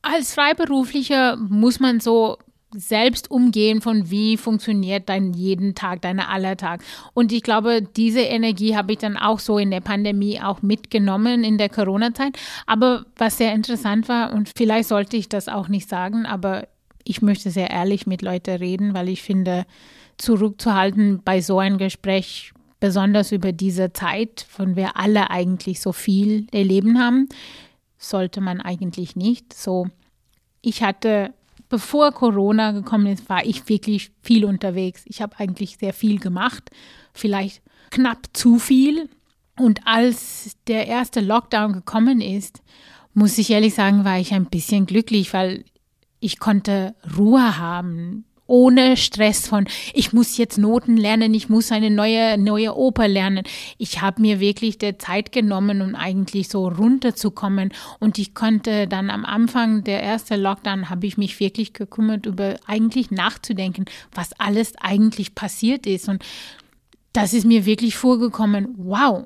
Als 0.00 0.34
Freiberuflicher 0.34 1.36
muss 1.36 1.78
man 1.78 2.00
so 2.00 2.38
selbst 2.74 3.30
umgehen 3.30 3.80
von 3.80 4.10
wie 4.10 4.36
funktioniert 4.36 5.08
dein 5.08 5.32
jeden 5.34 5.74
Tag, 5.74 6.02
dein 6.02 6.20
Allertag. 6.20 6.82
Und 7.14 7.32
ich 7.32 7.42
glaube, 7.42 7.82
diese 7.82 8.20
Energie 8.20 8.76
habe 8.76 8.92
ich 8.92 8.98
dann 8.98 9.16
auch 9.16 9.38
so 9.38 9.58
in 9.58 9.70
der 9.70 9.80
Pandemie 9.80 10.40
auch 10.40 10.62
mitgenommen 10.62 11.44
in 11.44 11.58
der 11.58 11.68
Corona-Zeit. 11.68 12.38
Aber 12.66 13.04
was 13.16 13.38
sehr 13.38 13.54
interessant 13.54 14.08
war, 14.08 14.32
und 14.32 14.50
vielleicht 14.56 14.88
sollte 14.88 15.16
ich 15.16 15.28
das 15.28 15.48
auch 15.48 15.68
nicht 15.68 15.88
sagen, 15.88 16.26
aber 16.26 16.66
ich 17.04 17.22
möchte 17.22 17.50
sehr 17.50 17.70
ehrlich 17.70 18.06
mit 18.06 18.22
Leuten 18.22 18.56
reden, 18.56 18.94
weil 18.94 19.08
ich 19.08 19.22
finde, 19.22 19.66
zurückzuhalten 20.18 21.20
bei 21.24 21.40
so 21.40 21.58
einem 21.58 21.78
Gespräch, 21.78 22.52
besonders 22.80 23.30
über 23.32 23.52
diese 23.52 23.92
Zeit, 23.92 24.44
von 24.48 24.74
der 24.74 24.96
alle 24.96 25.30
eigentlich 25.30 25.80
so 25.80 25.92
viel 25.92 26.46
erleben 26.52 26.98
haben, 26.98 27.28
sollte 27.96 28.40
man 28.40 28.60
eigentlich 28.60 29.14
nicht. 29.14 29.52
So, 29.52 29.86
ich 30.62 30.82
hatte 30.82 31.32
bevor 31.72 32.12
Corona 32.12 32.72
gekommen 32.72 33.06
ist, 33.06 33.30
war 33.30 33.46
ich 33.46 33.66
wirklich 33.66 34.12
viel 34.20 34.44
unterwegs. 34.44 35.04
Ich 35.06 35.22
habe 35.22 35.38
eigentlich 35.38 35.78
sehr 35.78 35.94
viel 35.94 36.20
gemacht, 36.20 36.70
vielleicht 37.14 37.62
knapp 37.90 38.26
zu 38.34 38.58
viel. 38.58 39.08
Und 39.58 39.80
als 39.86 40.54
der 40.66 40.86
erste 40.86 41.20
Lockdown 41.20 41.72
gekommen 41.72 42.20
ist, 42.20 42.60
muss 43.14 43.38
ich 43.38 43.48
ehrlich 43.48 43.72
sagen, 43.72 44.04
war 44.04 44.18
ich 44.18 44.34
ein 44.34 44.50
bisschen 44.50 44.84
glücklich, 44.84 45.32
weil 45.32 45.64
ich 46.20 46.38
konnte 46.38 46.94
Ruhe 47.16 47.56
haben 47.56 48.26
ohne 48.52 48.98
Stress 48.98 49.48
von, 49.48 49.66
ich 49.94 50.12
muss 50.12 50.36
jetzt 50.36 50.58
Noten 50.58 50.98
lernen, 50.98 51.32
ich 51.32 51.48
muss 51.48 51.72
eine 51.72 51.88
neue, 51.88 52.36
neue 52.36 52.76
Oper 52.76 53.08
lernen. 53.08 53.44
Ich 53.78 54.02
habe 54.02 54.20
mir 54.20 54.40
wirklich 54.40 54.76
der 54.76 54.98
Zeit 54.98 55.32
genommen, 55.32 55.80
um 55.80 55.94
eigentlich 55.94 56.50
so 56.50 56.68
runterzukommen. 56.68 57.72
Und 57.98 58.18
ich 58.18 58.34
konnte 58.34 58.86
dann 58.86 59.08
am 59.08 59.24
Anfang 59.24 59.84
der 59.84 60.02
ersten 60.02 60.38
Lockdown, 60.38 60.90
habe 60.90 61.06
ich 61.06 61.16
mich 61.16 61.40
wirklich 61.40 61.72
gekümmert, 61.72 62.26
über 62.26 62.56
eigentlich 62.66 63.10
nachzudenken, 63.10 63.86
was 64.14 64.38
alles 64.38 64.74
eigentlich 64.78 65.34
passiert 65.34 65.86
ist. 65.86 66.10
Und 66.10 66.22
das 67.14 67.32
ist 67.32 67.46
mir 67.46 67.64
wirklich 67.64 67.96
vorgekommen, 67.96 68.74
wow, 68.76 69.24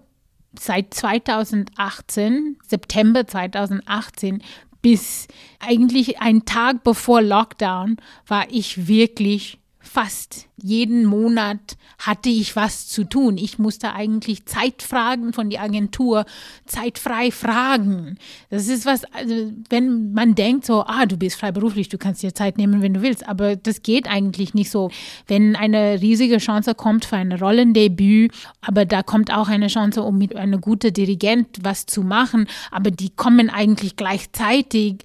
seit 0.56 0.94
2018, 0.94 2.58
September 2.64 3.26
2018, 3.26 4.40
bis 4.86 5.26
eigentlich 5.58 6.20
einen 6.20 6.44
Tag 6.44 6.84
bevor 6.84 7.20
Lockdown 7.20 7.96
war 8.28 8.46
ich 8.52 8.86
wirklich 8.86 9.58
fast 9.96 10.46
jeden 10.62 11.06
Monat 11.06 11.78
hatte 11.98 12.28
ich 12.28 12.54
was 12.54 12.86
zu 12.86 13.04
tun. 13.04 13.38
Ich 13.38 13.58
musste 13.58 13.94
eigentlich 13.94 14.44
Zeit 14.44 14.82
fragen 14.82 15.32
von 15.32 15.48
der 15.48 15.62
Agentur, 15.62 16.26
zeitfrei 16.66 17.30
fragen. 17.30 18.18
Das 18.50 18.68
ist 18.68 18.84
was, 18.84 19.04
also 19.14 19.52
wenn 19.70 20.12
man 20.12 20.34
denkt 20.34 20.66
so, 20.66 20.84
ah, 20.86 21.06
du 21.06 21.16
bist 21.16 21.40
freiberuflich, 21.40 21.88
du 21.88 21.96
kannst 21.96 22.22
dir 22.22 22.34
Zeit 22.34 22.58
nehmen, 22.58 22.82
wenn 22.82 22.92
du 22.92 23.00
willst, 23.00 23.26
aber 23.26 23.56
das 23.56 23.80
geht 23.80 24.06
eigentlich 24.06 24.52
nicht 24.52 24.70
so. 24.70 24.90
Wenn 25.28 25.56
eine 25.56 26.02
riesige 26.02 26.36
Chance 26.36 26.74
kommt 26.74 27.06
für 27.06 27.16
ein 27.16 27.32
Rollendebüt, 27.32 28.32
aber 28.60 28.84
da 28.84 29.02
kommt 29.02 29.32
auch 29.32 29.48
eine 29.48 29.68
Chance, 29.68 30.02
um 30.02 30.18
mit 30.18 30.36
einem 30.36 30.60
guten 30.60 30.92
Dirigent 30.92 31.60
was 31.62 31.86
zu 31.86 32.02
machen, 32.02 32.48
aber 32.70 32.90
die 32.90 33.08
kommen 33.08 33.48
eigentlich 33.48 33.96
gleichzeitig 33.96 35.04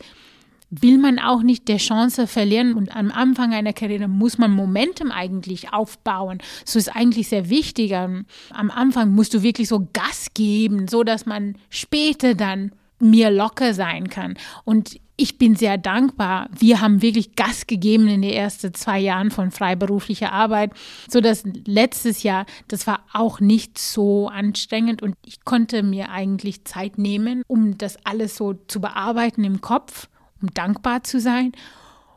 will 0.72 0.98
man 0.98 1.20
auch 1.20 1.44
nicht 1.44 1.68
der 1.68 1.78
Chance 1.78 2.28
verlieren 2.28 2.74
und 2.74 2.96
am 2.96 3.12
Anfang 3.12 3.54
einer 3.54 3.74
Karriere 3.74 4.08
muss 4.08 4.38
man 4.38 4.52
Momentum 4.52 5.12
eigentlich 5.12 5.74
aufbauen. 5.74 6.40
So 6.66 6.80
ist 6.80 6.96
eigentlich 6.96 7.28
sehr 7.28 7.50
wichtig. 7.50 7.94
Am 7.96 8.26
Anfang 8.50 9.12
musst 9.12 9.34
du 9.34 9.44
wirklich 9.44 9.68
so 9.68 9.88
Gas 9.94 10.28
geben, 10.34 10.88
so 10.88 11.04
dass 11.04 11.26
man 11.26 11.56
später 11.70 12.36
dann 12.36 12.72
mir 13.00 13.32
locker 13.32 13.74
sein 13.74 14.10
kann. 14.10 14.36
Und 14.64 15.00
ich 15.18 15.38
bin 15.38 15.56
sehr 15.56 15.78
dankbar. 15.78 16.50
Wir 16.58 16.82
haben 16.82 17.02
wirklich 17.02 17.36
Gas 17.36 17.68
gegeben 17.68 18.08
in 18.08 18.22
den 18.22 18.32
ersten 18.32 18.74
zwei 18.74 19.00
Jahren 19.00 19.30
von 19.30 19.52
freiberuflicher 19.52 20.32
Arbeit, 20.32 20.72
so 21.10 21.20
dass 21.20 21.44
letztes 21.66 22.24
Jahr, 22.24 22.46
das 22.70 22.88
war 22.88 23.04
auch 23.14 23.40
nicht 23.40 23.78
so 23.78 24.30
anstrengend 24.30 25.04
und 25.04 25.16
ich 25.26 25.44
konnte 25.44 25.84
mir 25.84 26.10
eigentlich 26.10 26.66
Zeit 26.66 26.98
nehmen, 26.98 27.44
um 27.48 27.78
das 27.78 28.04
alles 28.06 28.36
so 28.36 28.54
zu 28.68 28.82
bearbeiten 28.82 29.44
im 29.44 29.62
Kopf 29.62 30.08
um 30.42 30.54
dankbar 30.54 31.04
zu 31.04 31.20
sein 31.20 31.52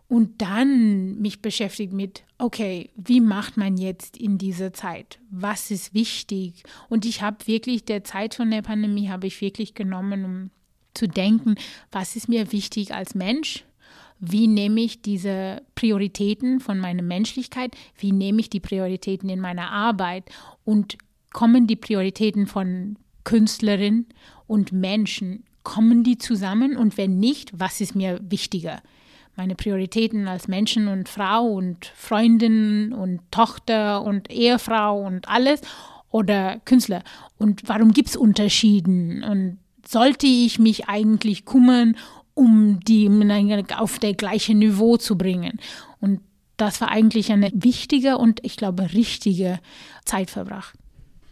und 0.09 0.43
dann 0.43 1.21
mich 1.21 1.41
beschäftigt 1.41 1.93
mit, 1.93 2.25
okay, 2.39 2.91
wie 2.95 3.21
macht 3.21 3.57
man 3.57 3.77
jetzt 3.77 4.17
in 4.17 4.39
dieser 4.39 4.73
Zeit? 4.73 5.19
Was 5.31 5.71
ist 5.71 5.95
wichtig? 5.95 6.63
Und 6.89 7.05
ich 7.05 7.23
habe 7.23 7.47
wirklich 7.47 7.85
der 7.85 8.05
Zeit 8.05 8.35
von 8.35 8.51
der 8.51 8.63
Pandemie 8.63 9.09
habe 9.09 9.27
ich 9.27 9.41
wirklich 9.41 9.75
genommen, 9.75 10.25
um 10.25 10.51
zu 10.93 11.09
denken, 11.09 11.57
was 11.91 12.17
ist 12.17 12.29
mir 12.29 12.53
wichtig 12.53 12.95
als 12.95 13.15
Mensch? 13.15 13.65
Wie 14.21 14.47
nehme 14.47 14.81
ich 14.81 15.03
diese 15.03 15.63
Prioritäten 15.75 16.61
von 16.61 16.79
meiner 16.79 17.03
Menschlichkeit? 17.03 17.75
Wie 17.99 18.13
nehme 18.13 18.41
ich 18.41 18.49
die 18.49 18.61
Prioritäten 18.61 19.29
in 19.29 19.41
meiner 19.41 19.71
Arbeit? 19.71 20.31
Und 20.65 20.97
kommen 21.33 21.67
die 21.67 21.77
Prioritäten 21.77 22.47
von 22.47 22.97
Künstlerinnen 23.25 24.07
und 24.47 24.73
Menschen 24.73 25.45
kommen 25.65 26.05
die 26.05 26.19
zusammen 26.19 26.77
und 26.77 26.97
wenn 26.97 27.19
nicht, 27.19 27.59
was 27.59 27.81
ist 27.81 27.97
mir 27.97 28.21
wichtiger? 28.23 28.81
Meine 29.37 29.57
Prioritäten 29.57 30.29
als 30.29 30.47
Menschen 30.47 30.87
und 30.87 31.09
Frau 31.09 31.45
und 31.47 31.87
Freundin 31.97 32.93
und 32.93 33.21
Tochter 33.33 34.03
und 34.03 34.31
Ehefrau 34.31 35.05
und 35.05 35.29
alles 35.29 35.61
oder 36.11 36.61
Künstler? 36.65 37.03
Und 37.39 37.63
warum 37.67 37.93
gibt 37.93 38.11
es 38.11 38.17
Unterschieden? 38.17 39.25
Und 39.25 39.59
sollte 39.85 40.29
ich 40.29 40.61
mich 40.61 40.89
eigentlich 40.89 41.45
kümmern, 41.45 41.97
um 42.35 42.79
die 42.81 43.11
auf 43.77 43.99
der 43.99 44.15
gleichen 44.15 44.61
Niveau 44.61 44.97
zu 44.97 45.19
bringen? 45.19 45.59
Und 46.01 46.21
das 46.57 46.81
war 46.81 46.91
eigentlich 46.91 47.33
eine 47.33 47.51
wichtige 47.53 48.19
und 48.19 48.39
ich 48.45 48.57
glaube 48.57 48.93
richtige 48.93 49.59
Zeit 50.05 50.31
verbracht. 50.31 50.79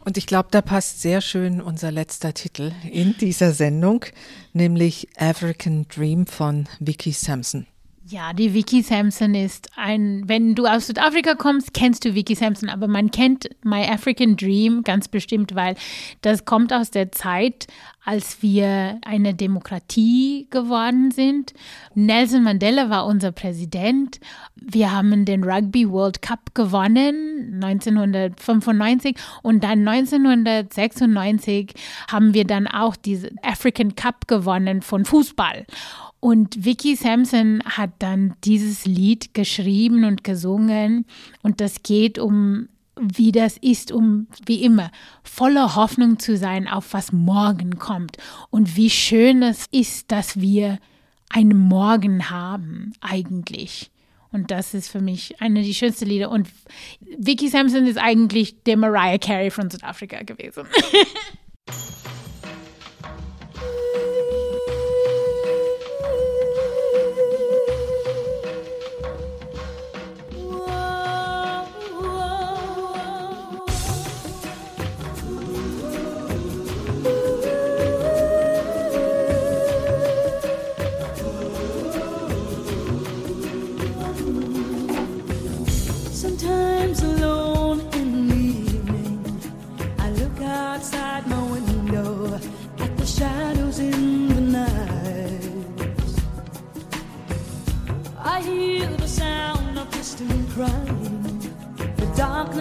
Und 0.05 0.17
ich 0.17 0.27
glaube, 0.27 0.49
da 0.51 0.63
passt 0.63 1.01
sehr 1.01 1.21
schön 1.21 1.61
unser 1.61 1.93
letzter 1.93 2.35
Titel 2.35 2.73
in 2.91 3.17
dieser 3.19 3.53
Sendung, 3.53 4.05
nämlich 4.53 5.09
African 5.17 5.87
Dream 5.89 6.27
von 6.27 6.69
Vicky 6.81 7.13
Sampson. 7.13 7.67
Ja, 8.13 8.35
die 8.35 8.53
Vicky 8.53 8.83
Sampson 8.83 9.35
ist 9.35 9.71
ein, 9.75 10.25
wenn 10.27 10.55
du 10.55 10.67
aus 10.67 10.89
Südafrika 10.89 11.35
kommst, 11.35 11.73
kennst 11.73 12.05
du 12.05 12.15
Vicky 12.15 12.35
Sampson, 12.35 12.69
aber 12.69 12.87
man 12.87 13.11
kennt 13.11 13.49
My 13.65 13.89
African 13.89 14.37
Dream 14.37 14.83
ganz 14.85 15.09
bestimmt, 15.09 15.55
weil 15.55 15.77
das 16.21 16.45
kommt 16.45 16.75
aus 16.75 16.91
der 16.91 17.11
Zeit, 17.11 17.69
als 18.05 18.43
wir 18.43 18.99
eine 19.01 19.33
Demokratie 19.33 20.47
geworden 20.51 21.11
sind. 21.11 21.55
Nelson 21.95 22.43
Mandela 22.43 22.91
war 22.91 23.07
unser 23.07 23.33
Präsident. 23.33 24.21
Wir 24.57 24.93
haben 24.93 25.25
den 25.25 25.43
Rugby 25.43 25.89
World 25.89 26.21
Cup 26.21 26.55
gewonnen 26.55 27.63
1995 27.63 29.17
und 29.43 29.65
dann 29.65 29.89
1996 29.89 31.73
haben 32.09 32.35
wir 32.35 32.45
dann 32.45 32.67
auch 32.67 32.95
diesen 32.95 33.39
African 33.43 33.95
Cup 33.95 34.29
gewonnen 34.29 34.83
von 34.83 35.07
Fußball. 35.07 35.65
Und 36.25 36.65
Vicky 36.65 36.95
Sampson 36.95 37.65
hat 37.65 37.91
dann 37.99 38.35
dieses 38.45 38.87
Lied 38.87 39.35
geschrieben 39.35 40.05
und 40.05 40.23
gesungen. 40.23 41.05
Und 41.43 41.61
das 41.61 41.83
geht 41.83 42.17
um, 42.17 42.69
wie 42.95 43.33
das 43.33 43.57
ist, 43.57 43.91
um, 43.91 44.29
wie 44.47 44.63
immer, 44.63 44.93
voller 45.25 45.75
Hoffnung 45.75 46.21
zu 46.21 46.37
sein 46.37 46.69
auf 46.69 46.93
was 46.93 47.11
morgen 47.11 47.81
kommt. 47.81 48.19
Und 48.51 48.77
wie 48.77 48.89
schön 48.89 49.43
es 49.43 49.67
ist, 49.73 50.13
dass 50.13 50.41
wir 50.41 50.79
einen 51.29 51.59
Morgen 51.59 52.31
haben, 52.31 52.93
eigentlich. 53.01 53.91
Und 54.31 54.53
das 54.53 54.75
ist 54.75 54.91
für 54.91 55.01
mich 55.01 55.41
eine 55.41 55.65
der 55.65 55.73
schönsten 55.73 56.07
Lieder. 56.07 56.31
Und 56.31 56.47
Vicky 57.01 57.49
Sampson 57.49 57.85
ist 57.85 57.99
eigentlich 57.99 58.63
der 58.63 58.77
Mariah 58.77 59.19
Carey 59.19 59.51
von 59.51 59.71
Südafrika 59.71 60.23
gewesen. 60.23 60.69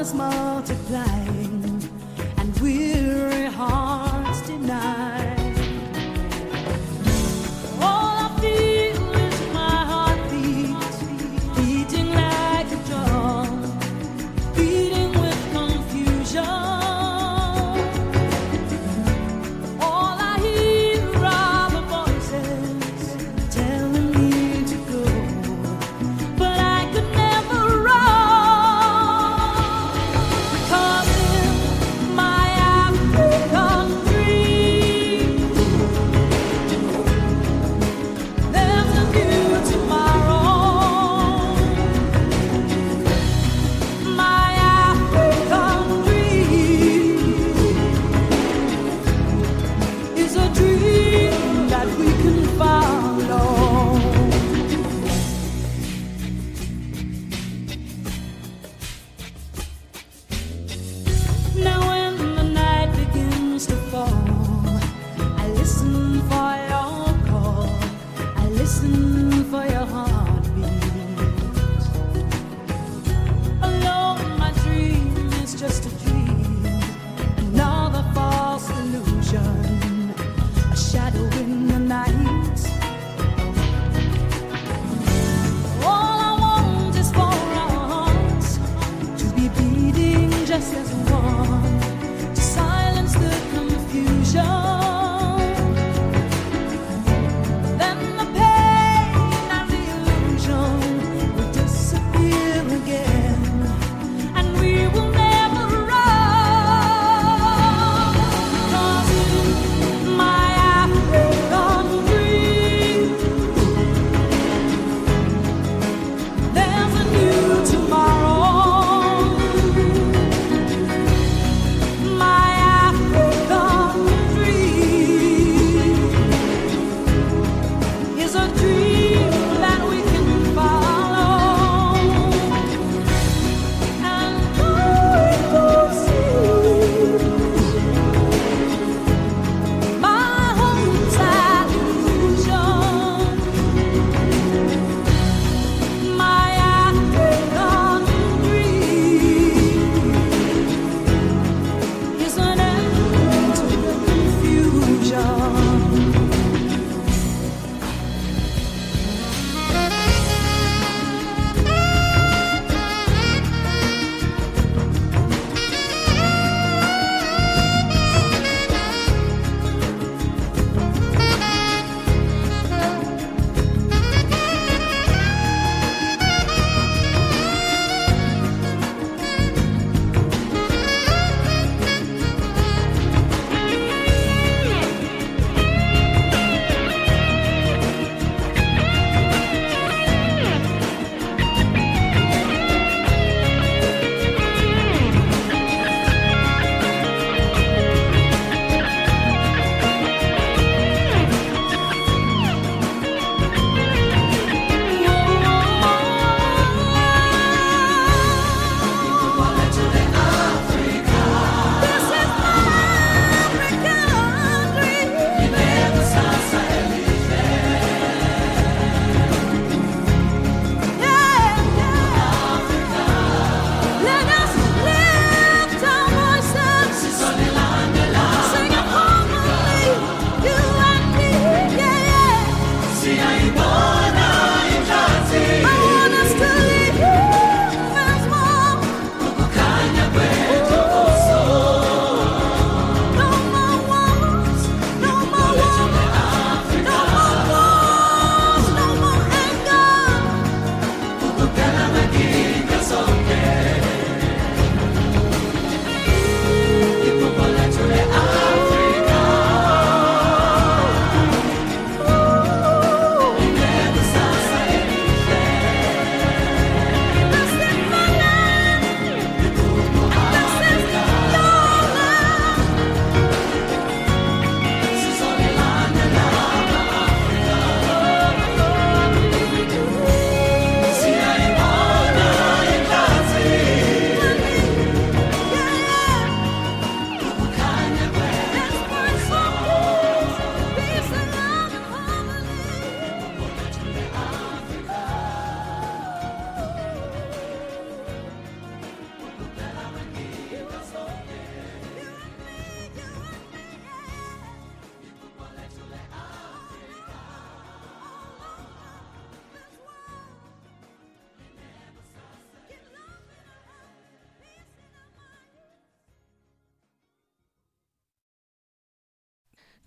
is 0.02 0.16
multiplying 0.16 1.88
and 2.38 2.60
weary 2.60 3.46
heart. 3.46 3.91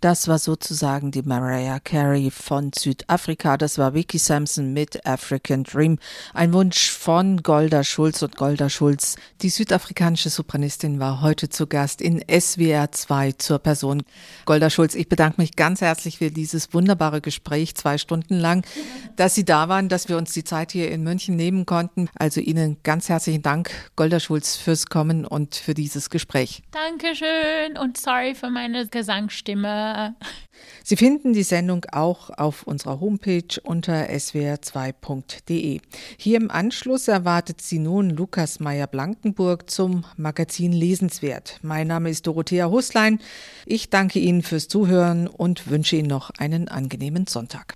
Das 0.05 0.29
war 0.29 0.39
sozusagen 0.39 1.13
die 1.13 1.23
Mariah 1.23 1.81
Carey 1.81 2.31
von 2.31 2.73
Südafrika. 2.75 3.57
Das 3.57 3.79
war 3.79 3.95
Vicky 3.95 4.19
Sampson 4.19 4.75
mit 4.75 5.07
African 5.07 5.65
Dream. 5.65 5.99
Ein 6.35 6.53
Wunsch 6.53 6.91
von 6.91 7.43
Golda 7.43 7.83
Schulz 7.83 8.21
und 8.21 8.37
Golda 8.37 8.69
Schulz. 8.69 9.17
Die 9.41 9.49
südafrikanische 9.49 10.29
Sopranistin 10.29 11.01
war 11.01 11.23
heute 11.23 11.49
zu 11.49 11.67
Gast 11.67 12.03
in 12.03 12.23
SWR 12.29 12.93
2 12.93 13.33
zur 13.33 13.59
Person. 13.61 14.03
Golda 14.45 14.69
Schulz, 14.69 14.95
ich 14.95 15.09
bedanke 15.09 15.41
mich 15.41 15.57
ganz 15.57 15.81
herzlich 15.81 16.19
für 16.19 16.31
dieses 16.31 16.75
wunderbare 16.75 17.23
Gespräch, 17.23 17.75
zwei 17.75 17.97
Stunden 17.97 18.35
lang, 18.35 18.63
dass 19.17 19.35
Sie 19.35 19.47
da 19.47 19.71
waren, 19.71 19.89
dass 19.89 20.11
wir 20.11 20.19
uns 20.19 20.35
die 20.35 20.45
Zeit 20.45 20.73
hier 20.73 20.91
in 20.91 21.03
München 21.03 21.35
nehmen 21.35 21.65
konnten. 21.65 22.11
Also 22.17 22.43
Ihnen 22.43 22.77
ganz 22.83 23.09
herzlichen 23.09 23.41
Dank, 23.41 23.71
Golda 23.97 24.21
Schulz, 24.21 24.57
fürs 24.57 24.85
Kommen 24.85 25.25
und 25.25 25.55
für 25.55 25.73
dieses 25.73 26.11
Gespräch. 26.11 26.63
Dankeschön 26.73 27.79
und 27.81 27.97
sorry 27.97 28.35
für 28.35 28.51
meine 28.51 28.87
Gesangsstimme. 28.87 29.94
Sie 30.83 30.97
finden 30.97 31.33
die 31.33 31.43
Sendung 31.43 31.87
auch 31.93 32.31
auf 32.31 32.65
unserer 32.65 33.01
Homepage 33.01 33.61
unter 33.63 34.11
swr2.de. 34.11 35.81
Hier 36.19 36.37
im 36.37 36.51
Anschluss 36.51 37.09
erwartet 37.09 37.63
Sie 37.63 37.79
nun 37.79 38.11
Lukas 38.11 38.61
Meyer-Blankenburg 38.61 39.71
zum 39.71 40.05
Magazin 40.17 40.73
Lesenswert. 40.73 41.59
Mein 41.63 41.87
Name 41.87 42.11
ist 42.11 42.27
Dorothea 42.27 42.69
Huslein. 42.69 43.19
Ich 43.65 43.89
danke 43.89 44.19
Ihnen 44.19 44.43
fürs 44.43 44.69
Zuhören 44.69 45.27
und 45.27 45.71
wünsche 45.71 45.97
Ihnen 45.97 46.09
noch 46.09 46.31
einen 46.39 46.69
angenehmen 46.69 47.27
Sonntag. 47.27 47.73